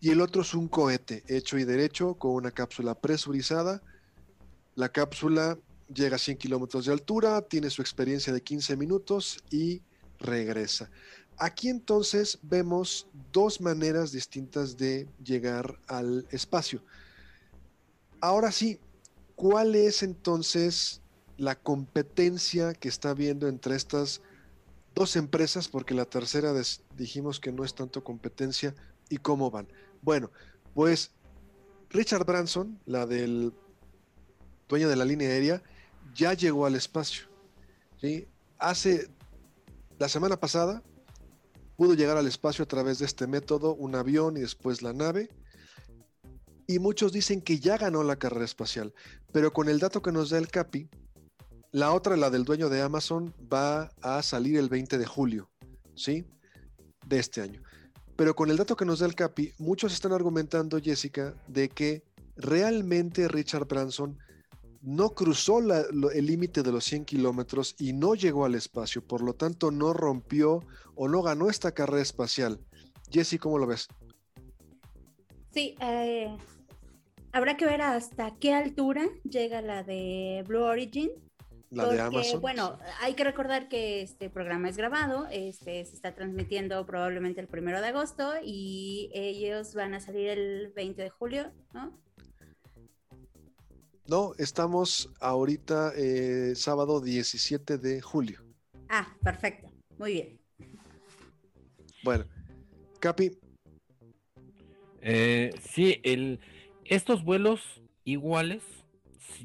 Y 0.00 0.10
el 0.10 0.20
otro 0.20 0.42
es 0.42 0.54
un 0.54 0.68
cohete 0.68 1.24
hecho 1.28 1.58
y 1.58 1.64
derecho 1.64 2.14
con 2.14 2.32
una 2.32 2.50
cápsula 2.50 2.94
presurizada 2.94 3.82
La 4.74 4.90
cápsula 4.90 5.58
llega 5.92 6.16
a 6.16 6.18
100 6.18 6.38
kilómetros 6.38 6.86
de 6.86 6.92
altura, 6.92 7.42
tiene 7.42 7.70
su 7.70 7.82
experiencia 7.82 8.32
de 8.32 8.40
15 8.42 8.76
minutos 8.76 9.42
y 9.50 9.82
regresa. 10.20 10.90
Aquí 11.36 11.68
entonces 11.68 12.38
vemos 12.42 13.06
dos 13.32 13.60
maneras 13.60 14.12
distintas 14.12 14.76
de 14.76 15.08
llegar 15.24 15.80
al 15.88 16.26
espacio. 16.30 16.82
Ahora 18.20 18.52
sí, 18.52 18.78
¿cuál 19.34 19.74
es 19.74 20.02
entonces 20.02 21.00
la 21.38 21.54
competencia 21.54 22.74
que 22.74 22.88
está 22.88 23.10
habiendo 23.10 23.48
entre 23.48 23.74
estas 23.74 24.20
dos 24.94 25.16
empresas? 25.16 25.68
Porque 25.68 25.94
la 25.94 26.04
tercera 26.04 26.52
dijimos 26.96 27.40
que 27.40 27.52
no 27.52 27.64
es 27.64 27.74
tanto 27.74 28.04
competencia 28.04 28.74
y 29.08 29.18
cómo 29.18 29.50
van. 29.50 29.68
Bueno, 30.02 30.30
pues 30.74 31.12
Richard 31.90 32.24
Branson, 32.24 32.80
la 32.86 33.06
del 33.06 33.52
dueño 34.68 34.88
de 34.88 34.96
la 34.96 35.04
línea 35.04 35.28
aérea, 35.28 35.62
ya 36.14 36.34
llegó 36.34 36.66
al 36.66 36.74
espacio. 36.74 37.26
¿sí? 38.00 38.28
Hace 38.58 39.08
la 39.98 40.08
semana 40.08 40.38
pasada 40.38 40.82
pudo 41.76 41.94
llegar 41.94 42.16
al 42.16 42.26
espacio 42.26 42.64
a 42.64 42.68
través 42.68 42.98
de 42.98 43.06
este 43.06 43.26
método, 43.26 43.74
un 43.74 43.94
avión 43.94 44.36
y 44.36 44.40
después 44.40 44.82
la 44.82 44.92
nave. 44.92 45.30
Y 46.66 46.78
muchos 46.78 47.12
dicen 47.12 47.42
que 47.42 47.58
ya 47.58 47.76
ganó 47.76 48.04
la 48.04 48.16
carrera 48.16 48.44
espacial, 48.44 48.94
pero 49.32 49.52
con 49.52 49.68
el 49.68 49.80
dato 49.80 50.02
que 50.02 50.12
nos 50.12 50.30
da 50.30 50.38
el 50.38 50.48
CAPI, 50.48 50.88
la 51.72 51.92
otra, 51.92 52.16
la 52.16 52.30
del 52.30 52.44
dueño 52.44 52.68
de 52.68 52.82
Amazon, 52.82 53.34
va 53.52 53.90
a 54.02 54.22
salir 54.22 54.58
el 54.58 54.68
20 54.68 54.98
de 54.98 55.06
julio, 55.06 55.50
¿sí? 55.94 56.24
De 57.06 57.18
este 57.18 57.40
año. 57.40 57.62
Pero 58.16 58.34
con 58.34 58.50
el 58.50 58.56
dato 58.56 58.76
que 58.76 58.84
nos 58.84 58.98
da 58.98 59.06
el 59.06 59.14
CAPI, 59.14 59.54
muchos 59.58 59.92
están 59.92 60.12
argumentando, 60.12 60.80
Jessica, 60.80 61.34
de 61.46 61.68
que 61.68 62.02
realmente 62.36 63.28
Richard 63.28 63.66
Branson 63.66 64.18
no 64.82 65.10
cruzó 65.10 65.58
el 65.60 66.26
límite 66.26 66.62
de 66.62 66.72
los 66.72 66.84
100 66.84 67.04
kilómetros 67.04 67.76
y 67.78 67.92
no 67.92 68.14
llegó 68.14 68.44
al 68.44 68.54
espacio, 68.54 69.06
por 69.06 69.22
lo 69.22 69.34
tanto 69.34 69.70
no 69.70 69.92
rompió 69.92 70.60
o 70.94 71.08
no 71.08 71.22
ganó 71.22 71.48
esta 71.48 71.72
carrera 71.72 72.02
espacial. 72.02 72.58
Jesse, 73.10 73.38
¿cómo 73.38 73.58
lo 73.58 73.66
ves? 73.66 73.88
Sí, 75.52 75.74
eh, 75.80 76.36
habrá 77.32 77.56
que 77.56 77.66
ver 77.66 77.82
hasta 77.82 78.34
qué 78.36 78.54
altura 78.54 79.08
llega 79.24 79.60
la 79.60 79.82
de 79.82 80.44
Blue 80.46 80.62
Origin 80.62 81.10
la 81.70 81.86
de 81.86 82.00
Amazon. 82.00 82.40
Bueno, 82.40 82.78
hay 83.00 83.14
que 83.14 83.24
recordar 83.24 83.68
que 83.68 84.02
este 84.02 84.28
programa 84.28 84.68
es 84.68 84.76
grabado, 84.76 85.26
este 85.30 85.84
se 85.84 85.94
está 85.94 86.14
transmitiendo 86.14 86.84
probablemente 86.84 87.40
el 87.40 87.46
primero 87.46 87.80
de 87.80 87.88
agosto 87.88 88.34
y 88.42 89.10
ellos 89.14 89.74
van 89.74 89.94
a 89.94 90.00
salir 90.00 90.28
el 90.28 90.72
20 90.74 91.02
de 91.02 91.10
julio, 91.10 91.52
¿no? 91.72 91.98
No, 94.06 94.32
estamos 94.38 95.08
ahorita 95.20 95.92
eh, 95.96 96.54
sábado 96.56 97.00
17 97.00 97.78
de 97.78 98.00
julio. 98.00 98.42
Ah, 98.88 99.06
perfecto, 99.22 99.70
muy 99.98 100.12
bien. 100.14 100.40
Bueno, 102.02 102.24
Capi. 102.98 103.38
Eh, 105.02 105.54
sí, 105.62 106.00
el, 106.02 106.40
estos 106.84 107.24
vuelos 107.24 107.80
iguales 108.04 108.62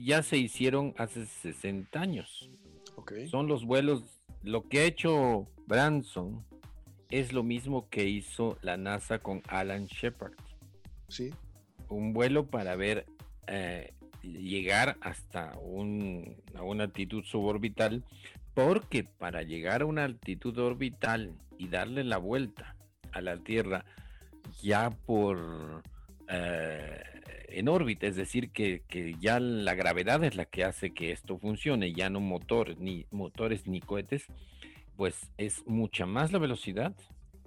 ya 0.03 0.23
se 0.23 0.37
hicieron 0.37 0.93
hace 0.97 1.25
60 1.25 1.99
años. 1.99 2.49
Son 3.29 3.47
los 3.47 3.65
vuelos, 3.65 4.03
lo 4.43 4.67
que 4.67 4.79
ha 4.79 4.83
hecho 4.83 5.47
Branson 5.67 6.43
es 7.09 7.33
lo 7.33 7.43
mismo 7.43 7.87
que 7.89 8.05
hizo 8.05 8.57
la 8.61 8.77
NASA 8.77 9.19
con 9.19 9.41
Alan 9.47 9.85
Shepard. 9.85 10.33
Sí. 11.07 11.33
Un 11.89 12.13
vuelo 12.13 12.47
para 12.47 12.75
ver 12.75 13.05
eh, 13.47 13.93
llegar 14.23 14.97
hasta 15.01 15.57
un, 15.59 16.35
a 16.55 16.63
una 16.63 16.85
altitud 16.85 17.23
suborbital, 17.23 18.03
porque 18.53 19.03
para 19.03 19.43
llegar 19.43 19.81
a 19.81 19.85
una 19.85 20.03
altitud 20.03 20.57
orbital 20.57 21.33
y 21.57 21.67
darle 21.67 22.03
la 22.03 22.17
vuelta 22.17 22.75
a 23.11 23.21
la 23.21 23.37
Tierra 23.37 23.85
ya 24.61 24.89
por 24.89 25.83
eh, 26.27 27.03
en 27.49 27.67
órbita, 27.67 28.07
es 28.07 28.15
decir, 28.15 28.49
que, 28.51 28.81
ya 29.19 29.39
la 29.39 29.73
gravedad 29.75 30.23
es 30.23 30.35
la 30.35 30.45
que 30.45 30.63
hace 30.63 30.91
que 30.91 31.11
esto 31.11 31.37
funcione, 31.37 31.93
ya 31.93 32.09
no 32.09 32.19
motor, 32.19 32.77
ni 32.77 33.05
motores 33.11 33.67
ni 33.67 33.81
cohetes, 33.81 34.25
pues 34.95 35.29
es 35.37 35.65
mucha 35.65 36.05
más 36.05 36.31
la 36.31 36.39
velocidad, 36.39 36.95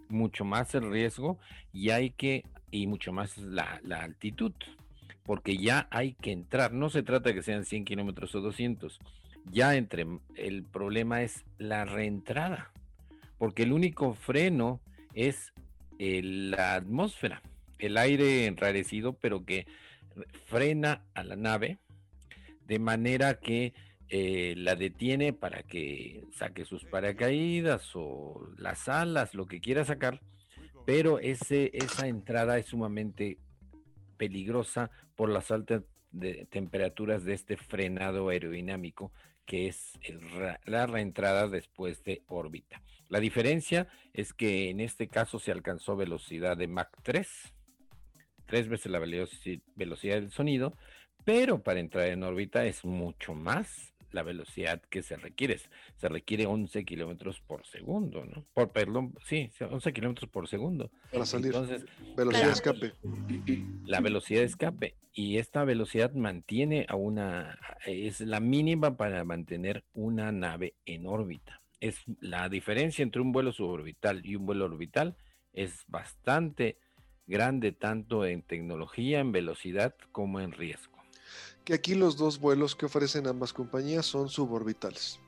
mucho 0.09 0.45
más 0.45 0.75
el 0.75 0.91
riesgo 0.91 1.39
y 1.73 1.91
hay 1.91 2.11
que, 2.11 2.45
y 2.71 2.87
mucho 2.87 3.13
más 3.13 3.39
la, 3.39 3.81
la 3.85 4.03
altitud, 4.03 4.53
porque 5.25 5.57
ya 5.57 5.89
hay 5.91 6.15
que 6.15 6.33
entrar, 6.33 6.73
no 6.73 6.91
se 6.91 7.03
trata 7.03 7.35
que 7.35 7.43
sean 7.43 7.65
100 7.65 7.85
kilómetros 7.85 8.35
o 8.35 8.41
200, 8.41 8.99
ya 9.51 9.77
entre, 9.77 10.07
el 10.37 10.65
problema 10.65 11.23
es 11.23 11.45
la 11.59 11.85
reentrada, 11.85 12.73
porque 13.39 13.63
el 13.63 13.73
único 13.73 14.15
freno 14.15 14.81
es 15.15 15.53
la 15.99 16.75
atmósfera 16.75 17.43
el 17.79 17.97
aire 17.97 18.47
enrarecido, 18.47 19.15
pero 19.15 19.45
que 19.45 19.67
frena 20.47 21.05
a 21.15 21.23
la 21.23 21.37
nave 21.37 21.79
de 22.67 22.79
manera 22.79 23.39
que 23.41 23.73
eh, 24.11 24.55
la 24.57 24.75
detiene 24.75 25.33
para 25.33 25.63
que 25.63 26.25
saque 26.33 26.65
sus 26.65 26.85
paracaídas 26.85 27.91
o 27.95 28.49
las 28.57 28.89
alas, 28.89 29.35
lo 29.35 29.47
que 29.47 29.61
quiera 29.61 29.85
sacar, 29.85 30.21
pero 30.87 31.19
ese, 31.19 31.71
esa 31.75 32.09
entrada 32.09 32.59
es 32.59 32.67
sumamente 32.67 33.39
peligrosa 34.17 34.91
por 35.17 35.29
las 35.29 35.51
altas 35.51 35.83
temperaturas 36.51 37.25
de 37.25 37.35
este 37.35 37.57
frenado 37.57 38.31
aerodinámico 38.31 39.13
que 39.45 39.67
es 39.67 39.99
la 40.67 40.87
reentrada 40.87 41.49
después 41.49 42.05
de 42.05 42.23
órbita. 42.29 42.83
La 43.09 43.19
diferencia 43.19 43.89
es 44.13 44.35
que 44.35 44.69
en 44.69 44.81
este 44.81 45.09
caso 45.09 45.39
se 45.39 45.51
alcanzó 45.51 45.97
velocidad 45.97 46.57
de 46.59 46.69
Mach 46.69 46.91
3 47.03 47.55
tres 48.49 48.69
veces 48.69 48.91
la 48.91 48.99
velocidad 48.99 50.21
del 50.21 50.31
sonido, 50.31 50.75
pero 51.25 51.63
para 51.63 51.79
entrar 51.79 52.09
en 52.09 52.23
órbita 52.23 52.65
es 52.65 52.85
mucho 52.85 53.35
más 53.35 53.95
la 54.11 54.23
velocidad 54.23 54.81
que 54.89 55.03
se 55.03 55.17
requiere. 55.17 55.61
Se 55.97 56.09
requiere 56.09 56.47
11 56.47 56.85
kilómetros 56.87 57.41
por 57.41 57.67
segundo, 57.67 58.25
¿no? 58.25 58.47
Por, 58.55 58.73
perdón, 58.73 59.15
sí, 59.27 59.51
11 59.61 59.93
kilómetros 59.93 60.31
por 60.31 60.49
segundo. 60.49 60.91
Para 61.13 61.27
salir. 61.27 61.49
Entonces, 61.49 61.85
velocidad 62.17 62.47
de 62.47 62.53
escape. 62.53 62.93
La 63.85 64.01
velocidad 64.01 64.41
de 64.41 64.47
escape. 64.47 64.95
Y 65.13 65.37
esta 65.37 65.65
velocidad 65.65 66.15
mantiene 66.15 66.87
a 66.89 66.97
una, 66.97 67.59
es 67.85 68.21
la 68.21 68.41
mínima 68.41 68.97
para 68.97 69.23
mantener 69.25 69.85
una 69.93 70.33
nave 70.33 70.75
en 70.87 71.07
órbita. 71.07 71.61
Es 71.81 72.03
la 72.21 72.49
diferencia 72.49 73.03
entre 73.03 73.21
un 73.21 73.33
vuelo 73.33 73.53
suborbital 73.53 74.25
y 74.25 74.37
un 74.37 74.47
vuelo 74.47 74.65
orbital 74.65 75.17
es 75.53 75.85
bastante 75.89 76.79
grande 77.29 77.73
tanto 77.73 78.25
en 78.25 78.43
tecnología, 78.43 79.21
en 79.21 79.31
velocidad 79.31 79.95
como 80.11 80.41
en 80.41 80.53
riesgo. 80.53 80.99
Que 81.65 81.75
aquí 81.75 81.95
los 81.95 82.17
dos 82.17 82.41
vuelos 82.41 82.75
que 82.75 82.87
ofrecen 82.87 83.27
ambas 83.27 83.53
compañías 83.53 84.07
son 84.07 84.29
suborbitales. 84.29 85.21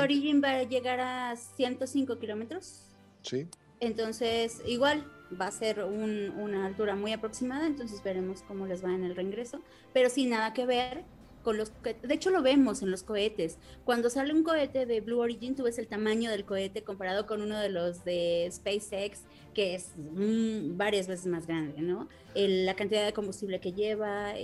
Origin 0.00 0.40
va 0.42 0.50
a 0.50 0.62
llegar 0.62 1.00
a 1.00 1.34
105 1.36 2.18
kilómetros. 2.18 2.82
Sí. 3.22 3.48
Entonces, 3.80 4.62
igual 4.66 5.04
va 5.38 5.46
a 5.46 5.50
ser 5.50 5.82
una 5.82 6.66
altura 6.66 6.94
muy 6.94 7.12
aproximada, 7.12 7.66
entonces 7.66 8.02
veremos 8.02 8.42
cómo 8.42 8.66
les 8.66 8.84
va 8.84 8.94
en 8.94 9.04
el 9.04 9.16
reingreso, 9.16 9.60
pero 9.92 10.08
sin 10.10 10.30
nada 10.30 10.52
que 10.52 10.64
ver 10.64 11.04
los 11.52 11.72
de 11.82 12.14
hecho 12.14 12.30
lo 12.30 12.42
vemos 12.42 12.82
en 12.82 12.90
los 12.90 13.02
cohetes. 13.02 13.58
Cuando 13.84 14.10
sale 14.10 14.32
un 14.32 14.42
cohete 14.42 14.86
de 14.86 15.00
Blue 15.00 15.18
Origin, 15.18 15.54
tú 15.54 15.64
ves 15.64 15.78
el 15.78 15.86
tamaño 15.86 16.30
del 16.30 16.44
cohete 16.44 16.82
comparado 16.82 17.26
con 17.26 17.42
uno 17.42 17.58
de 17.58 17.68
los 17.68 18.04
de 18.04 18.48
SpaceX, 18.50 19.22
que 19.52 19.74
es 19.74 19.92
mm, 19.96 20.76
varias 20.76 21.06
veces 21.06 21.26
más 21.26 21.46
grande, 21.46 21.80
¿no? 21.80 22.08
la 22.34 22.74
cantidad 22.74 23.04
de 23.04 23.12
combustible 23.12 23.60
que 23.60 23.72
lleva, 23.72 24.34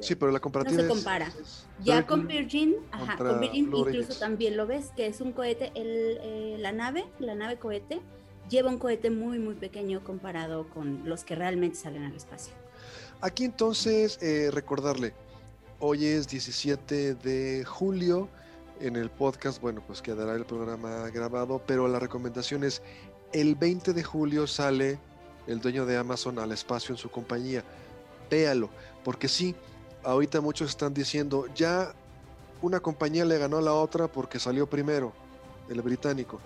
sí, 0.00 0.14
pero 0.14 0.32
la 0.32 0.40
comparativa 0.40 0.76
no 0.76 0.82
se 0.82 0.88
compara. 0.88 1.32
ya 1.84 2.06
con 2.06 2.26
Virgin, 2.26 2.76
ajá, 2.90 3.16
con 3.16 3.40
Virgin 3.40 3.66
incluso 3.66 4.18
también 4.18 4.56
lo 4.56 4.66
ves, 4.66 4.90
que 4.96 5.06
es 5.06 5.20
un 5.20 5.32
cohete, 5.32 5.72
el, 5.74 6.18
eh, 6.22 6.56
la 6.58 6.72
nave, 6.72 7.04
la 7.18 7.34
nave 7.34 7.58
cohete, 7.58 8.00
lleva 8.48 8.70
un 8.70 8.78
cohete 8.78 9.10
muy, 9.10 9.38
muy 9.38 9.54
pequeño 9.54 10.02
comparado 10.02 10.68
con 10.68 11.08
los 11.08 11.24
que 11.24 11.34
realmente 11.34 11.76
salen 11.76 12.04
al 12.04 12.14
espacio. 12.14 12.54
Aquí 13.20 13.44
entonces, 13.44 14.18
eh, 14.20 14.50
recordarle, 14.50 15.14
Hoy 15.84 16.06
es 16.06 16.28
17 16.28 17.16
de 17.16 17.64
julio. 17.64 18.28
En 18.78 18.94
el 18.94 19.10
podcast, 19.10 19.60
bueno, 19.60 19.82
pues 19.84 20.00
quedará 20.00 20.34
el 20.34 20.44
programa 20.44 21.10
grabado, 21.10 21.60
pero 21.66 21.88
la 21.88 21.98
recomendación 21.98 22.62
es 22.62 22.82
el 23.32 23.56
20 23.56 23.92
de 23.92 24.04
julio 24.04 24.46
sale 24.46 25.00
el 25.48 25.60
dueño 25.60 25.84
de 25.84 25.96
Amazon 25.96 26.38
al 26.38 26.52
espacio 26.52 26.92
en 26.92 26.98
su 26.98 27.10
compañía. 27.10 27.64
Véalo, 28.30 28.70
porque 29.02 29.26
sí, 29.26 29.56
ahorita 30.04 30.40
muchos 30.40 30.70
están 30.70 30.94
diciendo, 30.94 31.46
ya 31.52 31.92
una 32.60 32.78
compañía 32.78 33.24
le 33.24 33.38
ganó 33.38 33.56
a 33.56 33.62
la 33.62 33.72
otra 33.72 34.06
porque 34.06 34.38
salió 34.38 34.70
primero, 34.70 35.12
el 35.68 35.82
británico. 35.82 36.38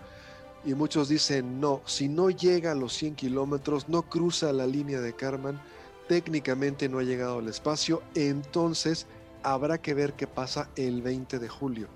Y 0.64 0.72
muchos 0.72 1.11
dicen, 1.11 1.61
no, 1.61 1.82
si 1.84 2.09
no 2.09 2.30
llega 2.30 2.72
a 2.72 2.74
los 2.74 2.95
100 2.95 3.16
kilómetros, 3.16 3.87
no 3.87 4.01
cruza 4.01 4.51
la 4.55 4.66
línea 4.66 5.03
de 5.03 5.14
Karman, 5.14 5.61
técnicamente 6.09 6.89
no 6.89 7.01
ha 7.01 7.03
llegado 7.03 7.41
al 7.41 7.49
espacio, 7.49 8.03
entonces 8.14 9.07
habrá 9.47 9.78
que 9.78 9.94
ver 9.94 10.14
qué 10.14 10.26
pasa 10.26 10.68
el 10.74 11.03
20 11.03 11.38
de 11.38 11.49
julio, 11.49 11.86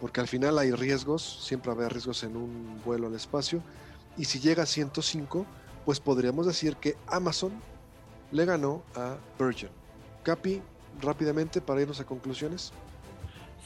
porque 0.00 0.20
al 0.20 0.28
final 0.28 0.58
hay 0.58 0.70
riesgos, 0.70 1.22
siempre 1.22 1.70
habrá 1.70 1.90
riesgos 1.90 2.22
en 2.24 2.36
un 2.36 2.80
vuelo 2.86 3.06
al 3.08 3.14
espacio, 3.14 3.62
y 4.16 4.24
si 4.24 4.40
llega 4.40 4.62
a 4.62 4.66
105, 4.66 5.44
pues 5.84 6.00
podríamos 6.00 6.46
decir 6.46 6.76
que 6.76 6.96
Amazon 7.06 7.52
le 8.32 8.46
ganó 8.46 8.82
a 8.94 9.18
Virgin. 9.38 9.68
Capi, 10.22 10.62
rápidamente 11.02 11.60
para 11.60 11.82
irnos 11.82 12.00
a 12.00 12.04
conclusiones. 12.04 12.72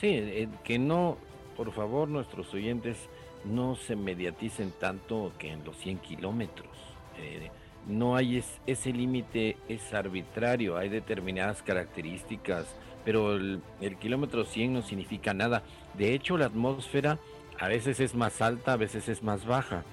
Sí, 0.01 0.09
eh, 0.09 0.49
que 0.64 0.81
no, 0.81 1.16
por 1.57 1.70
favor, 1.72 2.09
nuestros 2.09 2.53
oyentes 2.53 2.97
no 3.45 3.76
se 3.76 3.95
mediaticen 3.95 4.72
tanto 4.72 5.33
que 5.39 5.53
en 5.53 5.64
los 5.64 5.76
100 5.76 5.99
kilómetros. 5.99 6.76
Eh, 7.16 7.49
no 7.87 8.16
hay 8.16 8.43
ese 8.66 8.93
límite, 8.93 9.57
es 9.68 9.95
arbitrario, 9.95 10.76
hay 10.76 10.89
determinadas 10.89 11.62
características, 11.62 12.66
pero 13.05 13.36
el, 13.36 13.62
kilómetro 14.01 14.44
100 14.44 14.74
no 14.74 14.82
significa 14.82 15.34
nada. 15.34 15.62
De 15.94 16.14
hecho, 16.14 16.36
la 16.36 16.46
atmósfera 16.46 17.18
a 17.59 17.68
veces 17.68 18.01
es 18.01 18.14
más 18.14 18.40
alta, 18.42 18.74
a 18.74 18.76
veces 18.76 19.09
es 19.09 19.22
más 19.22 19.46
baja. 19.46 19.84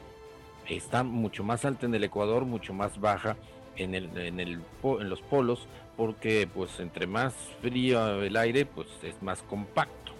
Está 0.67 1.03
mucho 1.03 1.43
más 1.43 1.65
alta 1.65 1.85
en 1.85 1.95
el 1.95 2.03
Ecuador, 2.03 2.45
mucho 2.45 2.73
más 2.73 2.99
baja 2.99 3.37
en, 3.77 3.95
el, 3.95 4.17
en, 4.17 4.39
el, 4.39 4.59
en 4.83 5.09
los 5.09 5.21
polos, 5.21 5.67
porque 5.95 6.47
pues 6.53 6.79
entre 6.79 7.07
más 7.07 7.33
frío 7.61 8.21
el 8.21 8.35
aire, 8.35 8.65
pues 8.65 8.87
es 9.03 9.21
más 9.21 9.41
compacto. 9.43 10.13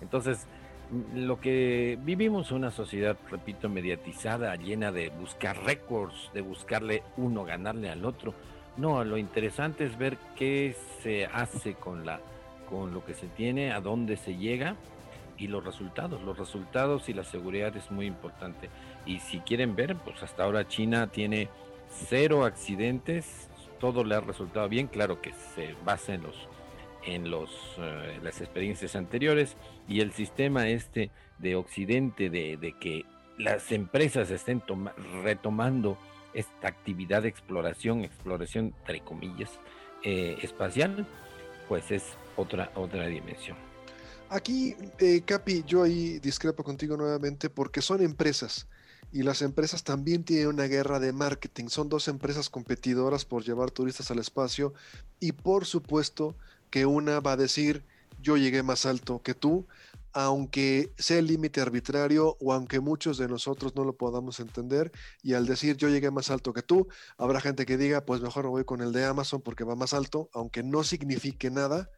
Entonces, 0.00 0.46
lo 1.14 1.40
que 1.40 1.98
vivimos 2.02 2.50
una 2.50 2.70
sociedad, 2.70 3.16
repito, 3.30 3.68
mediatizada, 3.68 4.54
llena 4.56 4.90
de 4.90 5.10
buscar 5.10 5.62
récords, 5.64 6.30
de 6.32 6.40
buscarle 6.40 7.02
uno, 7.16 7.44
ganarle 7.44 7.90
al 7.90 8.04
otro. 8.04 8.34
No, 8.78 9.04
lo 9.04 9.18
interesante 9.18 9.84
es 9.84 9.98
ver 9.98 10.16
qué 10.36 10.74
se 11.02 11.26
hace 11.26 11.74
con 11.74 12.06
la 12.06 12.20
con 12.70 12.92
lo 12.92 13.04
que 13.04 13.14
se 13.14 13.28
tiene, 13.28 13.72
a 13.72 13.80
dónde 13.80 14.16
se 14.16 14.36
llega 14.36 14.76
y 15.38 15.46
los 15.46 15.64
resultados. 15.64 16.22
Los 16.22 16.38
resultados 16.38 17.08
y 17.08 17.14
la 17.14 17.24
seguridad 17.24 17.74
es 17.76 17.90
muy 17.90 18.06
importante. 18.06 18.68
Y 19.06 19.20
si 19.20 19.40
quieren 19.40 19.74
ver, 19.74 19.96
pues 19.96 20.22
hasta 20.22 20.44
ahora 20.44 20.68
China 20.68 21.06
tiene 21.06 21.48
cero 21.90 22.44
accidentes, 22.44 23.48
todo 23.80 24.04
le 24.04 24.16
ha 24.16 24.20
resultado 24.20 24.68
bien, 24.68 24.86
claro 24.86 25.22
que 25.22 25.32
se 25.54 25.74
basa 25.84 26.14
en 26.14 26.22
los 26.24 26.48
en 27.04 27.30
los, 27.30 27.50
eh, 27.78 28.18
las 28.22 28.40
experiencias 28.40 28.96
anteriores 28.96 29.56
y 29.88 30.00
el 30.00 30.12
sistema 30.12 30.68
este 30.68 31.10
de 31.38 31.56
Occidente 31.56 32.28
de, 32.28 32.74
que 32.80 33.04
las 33.38 33.72
empresas 33.72 34.30
estén 34.30 34.62
retomando 35.22 35.96
esta 36.38 36.68
actividad 36.68 37.22
de 37.22 37.28
exploración, 37.28 38.04
exploración 38.04 38.66
entre 38.80 39.00
comillas, 39.00 39.50
eh, 40.04 40.36
espacial, 40.42 41.06
pues 41.68 41.90
es 41.90 42.04
otra, 42.36 42.70
otra 42.76 43.06
dimensión. 43.08 43.56
Aquí, 44.30 44.76
eh, 45.00 45.22
Capi, 45.24 45.64
yo 45.66 45.82
ahí 45.82 46.20
discrepo 46.20 46.62
contigo 46.62 46.96
nuevamente 46.96 47.50
porque 47.50 47.82
son 47.82 48.02
empresas 48.02 48.68
y 49.10 49.22
las 49.22 49.42
empresas 49.42 49.82
también 49.82 50.22
tienen 50.22 50.48
una 50.48 50.64
guerra 50.64 51.00
de 51.00 51.12
marketing. 51.12 51.68
Son 51.68 51.88
dos 51.88 52.06
empresas 52.06 52.48
competidoras 52.48 53.24
por 53.24 53.42
llevar 53.42 53.72
turistas 53.72 54.10
al 54.12 54.20
espacio 54.20 54.74
y 55.18 55.32
por 55.32 55.66
supuesto 55.66 56.36
que 56.70 56.86
una 56.86 57.18
va 57.18 57.32
a 57.32 57.36
decir 57.36 57.82
yo 58.22 58.36
llegué 58.36 58.62
más 58.62 58.86
alto 58.86 59.22
que 59.22 59.34
tú, 59.34 59.66
aunque 60.20 60.92
sea 60.98 61.18
el 61.18 61.26
límite 61.28 61.60
arbitrario 61.60 62.36
o 62.40 62.52
aunque 62.52 62.80
muchos 62.80 63.18
de 63.18 63.28
nosotros 63.28 63.76
no 63.76 63.84
lo 63.84 63.96
podamos 63.96 64.40
entender, 64.40 64.90
y 65.22 65.34
al 65.34 65.46
decir 65.46 65.76
yo 65.76 65.88
llegué 65.88 66.10
más 66.10 66.30
alto 66.30 66.52
que 66.52 66.62
tú, 66.62 66.88
habrá 67.16 67.40
gente 67.40 67.64
que 67.66 67.76
diga, 67.76 68.04
pues 68.04 68.20
mejor 68.20 68.44
me 68.44 68.50
voy 68.50 68.64
con 68.64 68.80
el 68.80 68.90
de 68.92 69.04
Amazon 69.04 69.42
porque 69.42 69.62
va 69.62 69.76
más 69.76 69.94
alto, 69.94 70.28
aunque 70.32 70.64
no 70.64 70.82
signifique 70.82 71.50
nada, 71.52 71.88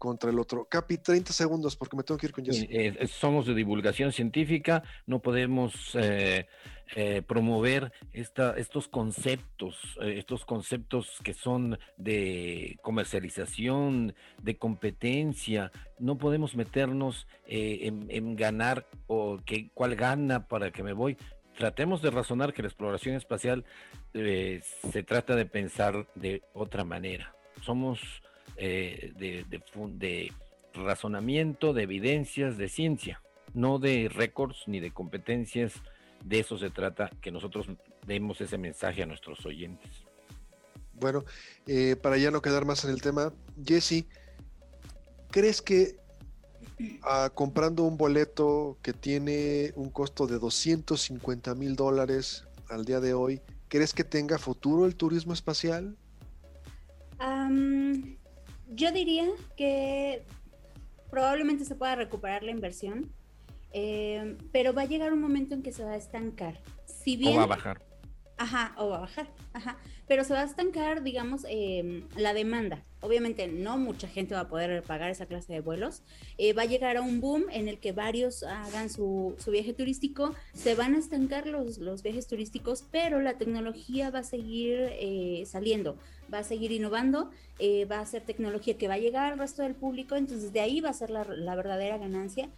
contra 0.00 0.30
el 0.30 0.38
otro. 0.38 0.64
Capi, 0.64 0.96
30 0.96 1.32
segundos 1.32 1.76
porque 1.76 1.96
me 1.96 2.02
tengo 2.02 2.18
que 2.18 2.26
ir 2.26 2.32
con 2.32 2.44
Jesse. 2.44 2.66
Eh, 2.70 3.06
somos 3.06 3.46
de 3.46 3.54
divulgación 3.54 4.12
científica, 4.12 4.82
no 5.06 5.20
podemos 5.20 5.94
eh, 5.94 6.48
eh, 6.96 7.22
promover 7.22 7.92
esta, 8.12 8.56
estos 8.56 8.88
conceptos, 8.88 9.98
estos 10.00 10.46
conceptos 10.46 11.18
que 11.22 11.34
son 11.34 11.78
de 11.98 12.78
comercialización, 12.82 14.14
de 14.42 14.56
competencia. 14.56 15.70
No 15.98 16.16
podemos 16.16 16.56
meternos 16.56 17.26
en, 17.46 18.36
ganar 18.36 18.86
o 19.06 19.38
que 19.44 19.70
cuál 19.74 19.96
gana 19.96 20.48
para 20.48 20.70
que 20.70 20.82
me 20.82 20.94
voy. 20.94 21.18
Tratemos 21.58 22.00
de 22.00 22.10
razonar 22.10 22.54
que 22.54 22.62
la 22.62 22.68
exploración 22.68 23.16
espacial 23.16 23.66
se 24.14 25.02
trata 25.02 25.36
de 25.36 25.44
pensar 25.44 26.06
de 26.14 26.42
otra 26.54 26.84
manera. 26.84 27.34
Somos 27.60 28.00
eh, 28.62 29.14
de, 29.16 29.46
de, 29.48 30.32
razonamiento, 30.74 31.72
de 31.72 31.84
evidencias, 31.84 32.58
de 32.58 32.68
ciencia, 32.68 33.22
no 33.54 33.78
de 33.78 34.10
récords 34.12 34.64
ni 34.66 34.80
de 34.80 34.90
competencias. 34.90 35.72
De 36.22 36.40
eso 36.40 36.58
se 36.58 36.68
trata, 36.68 37.10
que 37.22 37.30
nosotros 37.30 37.68
demos 38.06 38.38
ese 38.42 38.58
mensaje 38.58 39.02
a 39.02 39.06
nuestros 39.06 39.46
oyentes. 39.46 40.04
Bueno, 40.92 41.24
eh, 41.66 41.96
para 41.96 42.18
ya 42.18 42.30
no 42.30 42.42
quedar 42.42 42.66
más 42.66 42.84
en 42.84 42.90
el 42.90 43.00
tema, 43.00 43.32
Jesse, 43.64 44.04
¿crees 45.30 45.62
que 45.62 45.96
ah, 47.02 47.30
comprando 47.34 47.84
un 47.84 47.96
boleto 47.96 48.76
que 48.82 48.92
tiene 48.92 49.72
un 49.74 49.88
costo 49.88 50.26
de 50.26 50.38
250 50.38 51.54
mil 51.54 51.76
dólares 51.76 52.44
al 52.68 52.84
día 52.84 53.00
de 53.00 53.14
hoy, 53.14 53.40
¿crees 53.68 53.94
que 53.94 54.04
tenga 54.04 54.36
futuro 54.36 54.84
el 54.84 54.96
turismo 54.96 55.32
espacial? 55.32 55.96
Yo 58.70 58.92
diría 58.92 59.26
que 59.56 60.22
probablemente 61.10 61.64
se 61.64 61.74
pueda 61.74 61.96
recuperar 61.96 62.42
la 62.42 62.52
inversión, 62.52 63.12
eh, 63.72 64.36
pero 64.52 64.72
va 64.72 64.82
a 64.82 64.86
llegar 64.86 65.12
un 65.12 65.20
momento 65.20 65.54
en 65.54 65.62
que 65.62 65.72
se 65.72 65.84
va 65.84 65.92
a 65.92 65.96
estancar. 65.96 66.60
Si 66.86 67.16
bien, 67.16 67.34
o 67.34 67.38
va 67.38 67.42
a 67.44 67.46
bajar. 67.46 67.90
Ajá, 68.40 68.74
o 68.78 68.88
va 68.88 68.96
a 68.96 69.00
bajar, 69.00 69.28
ajá. 69.52 69.76
Pero 70.08 70.24
se 70.24 70.32
va 70.32 70.40
a 70.40 70.44
estancar, 70.44 71.02
digamos, 71.02 71.44
em, 71.46 72.08
la 72.16 72.32
demanda. 72.32 72.82
Obviamente 73.02 73.48
no 73.48 73.76
mucha 73.76 74.08
gente 74.08 74.34
va 74.34 74.40
a 74.40 74.48
poder 74.48 74.82
pagar 74.82 75.10
esa 75.10 75.26
clase 75.26 75.52
de 75.52 75.60
vuelos. 75.60 76.02
Eh, 76.38 76.54
va 76.54 76.62
a 76.62 76.64
llegar 76.64 76.96
a 76.96 77.02
un 77.02 77.20
boom 77.20 77.44
en 77.50 77.68
el 77.68 77.78
que 77.78 77.92
varios 77.92 78.42
hagan 78.42 78.88
su, 78.88 79.36
viaje 79.46 79.74
turístico. 79.74 80.34
Se 80.54 80.74
van 80.74 80.94
a 80.94 80.98
estancar 80.98 81.46
los, 81.46 81.76
los 81.76 82.02
viajes 82.02 82.26
turísticos, 82.26 82.82
pero 82.90 83.20
la 83.20 83.36
tecnología 83.36 84.10
va 84.10 84.20
a 84.20 84.24
seguir 84.24 84.88
eh, 84.92 85.44
saliendo, 85.46 85.98
va 86.32 86.38
a 86.38 86.44
seguir 86.44 86.72
innovando, 86.72 87.30
eh, 87.58 87.84
va 87.84 88.00
a 88.00 88.06
ser 88.06 88.22
tecnología 88.22 88.78
que 88.78 88.88
va 88.88 88.94
a 88.94 88.98
llegar 88.98 89.32
al 89.32 89.38
resto 89.38 89.62
del 89.62 89.74
público. 89.74 90.16
Entonces 90.16 90.52
de 90.52 90.60
ahí 90.60 90.80
va 90.80 90.90
a 90.90 90.94
ser 90.94 91.10
la, 91.10 91.24
la 91.24 91.54
verdadera 91.54 91.98
ganancia 91.98 92.48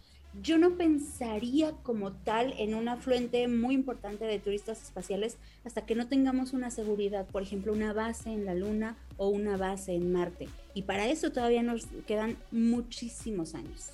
yo 0.41 0.57
no 0.57 0.77
pensaría 0.77 1.73
como 1.83 2.11
tal 2.11 2.53
en 2.57 2.73
un 2.73 2.87
afluente 2.87 3.47
muy 3.47 3.75
importante 3.75 4.25
de 4.25 4.39
turistas 4.39 4.81
espaciales 4.81 5.37
hasta 5.63 5.85
que 5.85 5.95
no 5.95 6.07
tengamos 6.07 6.53
una 6.53 6.71
seguridad, 6.71 7.27
por 7.27 7.43
ejemplo, 7.43 7.71
una 7.71 7.93
base 7.93 8.31
en 8.31 8.45
la 8.45 8.55
Luna 8.55 8.97
o 9.17 9.27
una 9.27 9.57
base 9.57 9.93
en 9.93 10.11
Marte. 10.11 10.49
Y 10.73 10.83
para 10.83 11.07
eso 11.07 11.31
todavía 11.31 11.61
nos 11.61 11.85
quedan 12.07 12.37
muchísimos 12.51 13.53
años. 13.53 13.89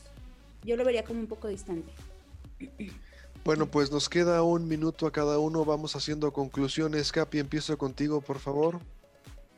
Yo 0.63 0.77
lo 0.77 0.85
vería 0.85 1.03
como 1.03 1.19
un 1.19 1.27
poco 1.27 1.49
distante. 1.49 1.91
Bueno, 3.43 3.67
pues 3.67 3.91
nos 3.91 4.07
queda 4.07 4.43
un 4.43 4.67
minuto 4.67 5.07
a 5.07 5.11
cada 5.11 5.39
uno. 5.39 5.65
Vamos 5.65 5.95
haciendo 5.95 6.31
conclusiones. 6.31 7.11
Capi, 7.11 7.39
empiezo 7.39 7.77
contigo, 7.77 8.21
por 8.21 8.39
favor. 8.39 8.79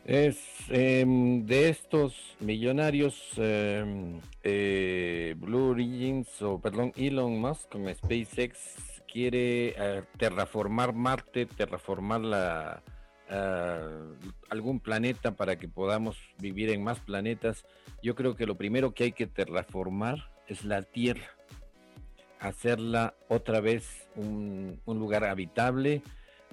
Es 0.05 0.39
em, 0.69 1.45
de 1.45 1.69
estos 1.69 2.35
millonarios 2.39 3.15
em, 3.37 4.19
eh, 4.43 5.35
Blue 5.37 5.69
Origins 5.69 6.41
o 6.41 6.59
perdón 6.59 6.91
Elon 6.95 7.39
Musk 7.39 7.69
con 7.69 7.93
SpaceX 7.93 8.57
quiere 9.11 9.75
eh, 9.77 10.03
terraformar 10.17 10.93
Marte, 10.93 11.45
terraformar 11.45 12.21
la, 12.21 12.81
eh, 13.29 13.99
algún 14.49 14.79
planeta 14.79 15.35
para 15.35 15.57
que 15.57 15.67
podamos 15.67 16.17
vivir 16.39 16.69
en 16.71 16.83
más 16.83 16.99
planetas. 16.99 17.65
Yo 18.01 18.15
creo 18.15 18.35
que 18.35 18.47
lo 18.47 18.55
primero 18.55 18.93
que 18.93 19.03
hay 19.03 19.11
que 19.11 19.27
terraformar 19.27 20.31
es 20.47 20.65
la 20.65 20.81
Tierra, 20.81 21.29
hacerla 22.39 23.13
otra 23.27 23.59
vez 23.59 24.07
un, 24.15 24.81
un 24.85 24.99
lugar 24.99 25.25
habitable 25.25 26.01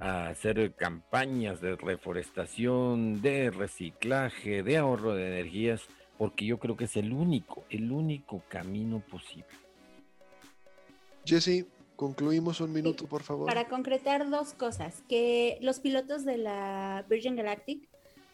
a 0.01 0.29
hacer 0.29 0.75
campañas 0.75 1.61
de 1.61 1.77
reforestación, 1.77 3.21
de 3.21 3.51
reciclaje, 3.51 4.63
de 4.63 4.77
ahorro 4.77 5.15
de 5.15 5.27
energías, 5.27 5.83
porque 6.17 6.45
yo 6.45 6.59
creo 6.59 6.77
que 6.77 6.85
es 6.85 6.97
el 6.97 7.13
único, 7.13 7.65
el 7.71 7.91
único 7.91 8.43
camino 8.49 9.01
posible. 9.01 9.47
Jesse, 11.25 11.67
concluimos 11.97 12.61
un 12.61 12.73
minuto, 12.73 13.07
por 13.07 13.23
favor. 13.23 13.47
Para 13.47 13.69
concretar 13.69 14.31
dos 14.31 14.55
cosas, 14.55 15.03
que 15.09 15.59
los 15.61 15.81
pilotos 15.81 16.25
de 16.25 16.39
la 16.39 17.05
Virgin 17.09 17.37
Galactic 17.37 17.89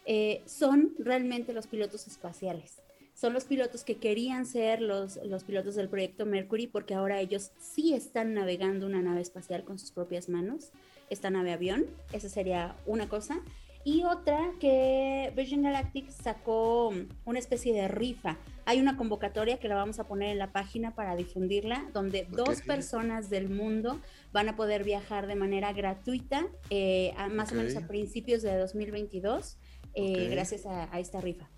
eh, 0.07 0.43
son 0.47 0.95
realmente 0.99 1.53
los 1.53 1.67
pilotos 1.67 2.07
espaciales. 2.07 2.81
Son 3.15 3.33
los 3.33 3.45
pilotos 3.45 3.85
que 3.85 3.97
querían 3.97 4.45
ser 4.45 4.81
los, 4.81 5.17
los 5.25 5.45
pilotos 5.45 5.77
del 5.77 5.89
proyecto 5.89 6.27
Mercury 6.27 6.67
porque 6.67 6.95
ahora 6.95 7.21
ellos 7.21 7.53
sí 7.59 7.95
están 7.95 8.35
navegando 8.35 8.87
una 8.87 9.01
nave 9.01 9.21
espacial 9.21 9.65
con 9.65 9.79
sus 9.79 9.93
propias 9.93 10.29
manos 10.29 10.73
esta 11.11 11.31
nave 11.31 11.53
avión, 11.53 11.87
esa 12.13 12.29
sería 12.29 12.77
una 12.87 13.09
cosa. 13.09 13.41
y 13.87 14.03
otra 14.05 14.41
que 14.61 15.31
Virgin 15.37 15.63
Galactic 15.63 16.09
sacó 16.09 16.91
una 17.27 17.39
especie 17.39 17.75
de 17.75 17.87
rifa. 17.87 18.39
Hay 18.65 18.81
una 18.81 18.97
convocatoria 18.97 19.59
que 19.59 19.69
la 19.69 19.75
vamos 19.75 19.99
a 19.99 20.09
poner 20.09 20.31
en 20.31 20.39
la 20.39 20.53
página 20.53 20.95
para 20.95 21.17
difundirla, 21.17 21.85
donde 21.93 22.27
dos 22.31 22.63
personas 22.63 23.29
del 23.29 23.51
mundo 23.51 24.01
van 24.33 24.49
a 24.49 24.57
poder 24.57 24.85
viajar 24.85 25.27
de 25.27 25.35
manera 25.35 25.75
gratuita, 25.75 26.47
eh, 26.71 27.13
más 27.33 27.53
o 27.53 27.57
menos 27.57 27.77
a 27.77 27.87
principios 27.87 28.41
de 28.41 28.57
2022, 28.57 29.59
eh, 29.95 30.29
gracias 30.31 30.65
a, 30.65 30.99
esta 30.99 31.21
rifa. 31.21 31.49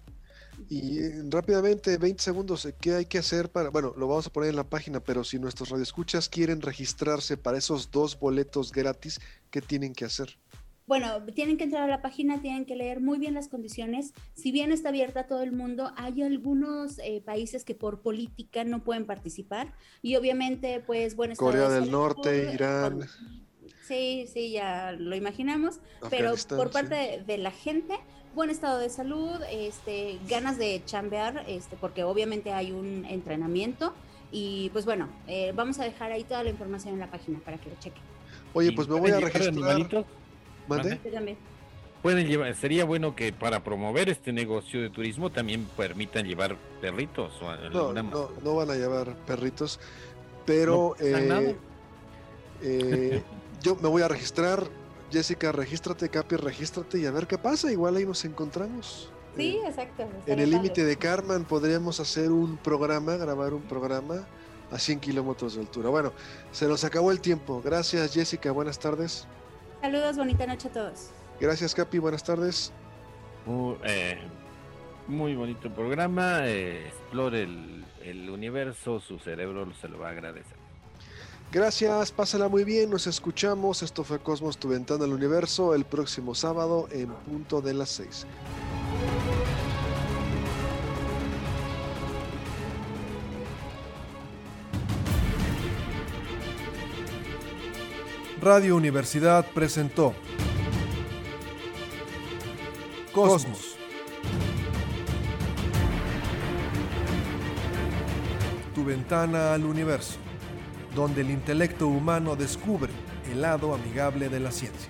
Y 0.68 0.98
eh, 0.98 1.22
rápidamente, 1.28 1.96
20 1.98 2.22
segundos, 2.22 2.68
¿qué 2.80 2.94
hay 2.94 3.06
que 3.06 3.18
hacer 3.18 3.50
para, 3.50 3.70
bueno, 3.70 3.94
lo 3.96 4.08
vamos 4.08 4.26
a 4.26 4.32
poner 4.32 4.50
en 4.50 4.56
la 4.56 4.68
página, 4.68 5.00
pero 5.00 5.24
si 5.24 5.38
nuestros 5.38 5.70
radioescuchas 5.70 6.28
quieren 6.28 6.60
registrarse 6.60 7.36
para 7.36 7.58
esos 7.58 7.90
dos 7.90 8.18
boletos 8.18 8.72
gratis, 8.72 9.20
¿qué 9.50 9.60
tienen 9.60 9.92
que 9.92 10.04
hacer? 10.04 10.38
Bueno, 10.86 11.24
tienen 11.34 11.56
que 11.56 11.64
entrar 11.64 11.82
a 11.82 11.88
la 11.88 12.00
página, 12.00 12.40
tienen 12.40 12.64
que 12.64 12.76
leer 12.76 13.00
muy 13.00 13.18
bien 13.18 13.34
las 13.34 13.48
condiciones. 13.48 14.12
Si 14.34 14.52
bien 14.52 14.70
está 14.70 14.90
abierta 14.90 15.20
a 15.20 15.26
todo 15.26 15.42
el 15.42 15.50
mundo, 15.50 15.92
hay 15.96 16.22
algunos 16.22 17.00
eh, 17.00 17.22
países 17.24 17.64
que 17.64 17.74
por 17.74 18.02
política 18.02 18.62
no 18.62 18.84
pueden 18.84 19.04
participar. 19.04 19.74
Y 20.00 20.14
obviamente, 20.14 20.80
pues, 20.86 21.16
bueno, 21.16 21.34
Corea 21.34 21.68
del 21.68 21.90
Norte, 21.90 22.52
Irán. 22.54 23.08
Sí, 23.86 24.26
sí, 24.32 24.52
ya 24.52 24.92
lo 24.92 25.16
imaginamos. 25.16 25.80
Pero 26.08 26.34
por 26.48 26.70
parte 26.70 27.22
de, 27.26 27.38
la 27.38 27.50
gente, 27.50 27.94
buen 28.36 28.50
estado 28.50 28.78
de 28.78 28.90
salud, 28.90 29.40
este, 29.50 30.18
ganas 30.28 30.58
de 30.58 30.82
chambear, 30.84 31.44
este, 31.48 31.74
porque 31.76 32.04
obviamente 32.04 32.52
hay 32.52 32.70
un 32.70 33.04
entrenamiento. 33.06 33.94
Y 34.30 34.70
pues 34.70 34.84
bueno, 34.84 35.08
eh, 35.26 35.52
vamos 35.56 35.80
a 35.80 35.84
dejar 35.84 36.12
ahí 36.12 36.22
toda 36.22 36.44
la 36.44 36.50
información 36.50 36.94
en 36.94 37.00
la 37.00 37.10
página 37.10 37.40
para 37.40 37.56
que 37.58 37.70
lo 37.70 37.76
chequen. 37.76 38.02
Oye, 38.52 38.72
pues 38.72 38.86
me 38.88 39.00
voy 39.00 39.10
a 39.10 39.20
registrar. 39.20 40.04
Pueden 42.02 42.28
llevar, 42.28 42.54
sería 42.54 42.84
bueno 42.84 43.16
que 43.16 43.32
para 43.32 43.64
promover 43.64 44.08
este 44.10 44.32
negocio 44.32 44.80
de 44.80 44.90
turismo 44.90 45.30
también 45.30 45.64
permitan 45.76 46.26
llevar 46.26 46.56
perritos. 46.80 47.32
O 47.40 47.56
no, 47.70 47.92
no, 47.92 48.30
no, 48.44 48.54
van 48.54 48.70
a 48.70 48.74
llevar 48.74 49.14
perritos, 49.26 49.80
pero 50.44 50.94
eh, 51.00 51.56
eh, 52.62 53.22
yo 53.62 53.76
me 53.76 53.88
voy 53.88 54.02
a 54.02 54.08
registrar. 54.08 54.68
Jessica, 55.10 55.52
regístrate, 55.52 56.08
Capi, 56.08 56.36
regístrate 56.36 56.98
y 56.98 57.06
a 57.06 57.10
ver 57.10 57.26
qué 57.26 57.38
pasa. 57.38 57.70
Igual 57.70 57.96
ahí 57.96 58.06
nos 58.06 58.24
encontramos. 58.24 59.10
Sí, 59.36 59.58
exacto. 59.66 60.08
En 60.26 60.38
el 60.40 60.50
límite 60.50 60.84
de 60.84 60.96
Carman 60.96 61.44
podríamos 61.44 62.00
hacer 62.00 62.30
un 62.30 62.56
programa, 62.56 63.16
grabar 63.16 63.52
un 63.52 63.62
programa 63.62 64.26
a 64.70 64.78
100 64.78 65.00
kilómetros 65.00 65.54
de 65.54 65.60
altura. 65.60 65.90
Bueno, 65.90 66.12
se 66.52 66.66
nos 66.66 66.84
acabó 66.84 67.10
el 67.12 67.20
tiempo. 67.20 67.60
Gracias, 67.62 68.14
Jessica. 68.14 68.50
Buenas 68.50 68.78
tardes. 68.78 69.26
Saludos, 69.80 70.16
bonita 70.16 70.46
noche 70.46 70.68
a 70.68 70.72
todos. 70.72 71.10
Gracias, 71.38 71.74
Capi, 71.74 71.98
buenas 71.98 72.24
tardes. 72.24 72.72
Eh, 73.84 74.18
muy, 75.06 75.34
bonito 75.34 75.72
programa. 75.72 76.40
Eh, 76.46 76.88
explore 76.88 77.42
el, 77.42 78.30
universo, 78.30 79.00
su 79.00 79.18
cerebro 79.18 79.72
se 79.80 79.88
lo 79.88 79.98
va 79.98 80.08
a 80.08 80.10
agradecer. 80.10 80.65
Gracias, 81.52 82.12
pásala 82.12 82.48
muy 82.48 82.64
bien, 82.64 82.90
nos 82.90 83.06
escuchamos. 83.06 83.82
Esto 83.82 84.04
fue 84.04 84.18
Cosmos, 84.18 84.58
tu 84.58 84.68
ventana 84.68 85.04
al 85.04 85.12
universo, 85.12 85.74
el 85.74 85.84
próximo 85.84 86.34
sábado 86.34 86.88
en 86.90 87.08
punto 87.08 87.60
de 87.62 87.74
las 87.74 87.90
6. 87.90 88.26
Radio 98.46 98.76
Universidad 98.76 99.44
presentó 99.52 100.14
Cosmos. 103.12 103.76
Tu 108.74 108.84
ventana 108.84 109.54
al 109.54 109.64
universo, 109.64 110.18
donde 110.96 111.20
el 111.20 111.30
intelecto 111.30 111.86
humano 111.86 112.34
descubre 112.34 112.90
el 113.30 113.42
lado 113.42 113.74
amigable 113.74 114.30
de 114.30 114.40
la 114.40 114.50
ciencia. 114.50 114.88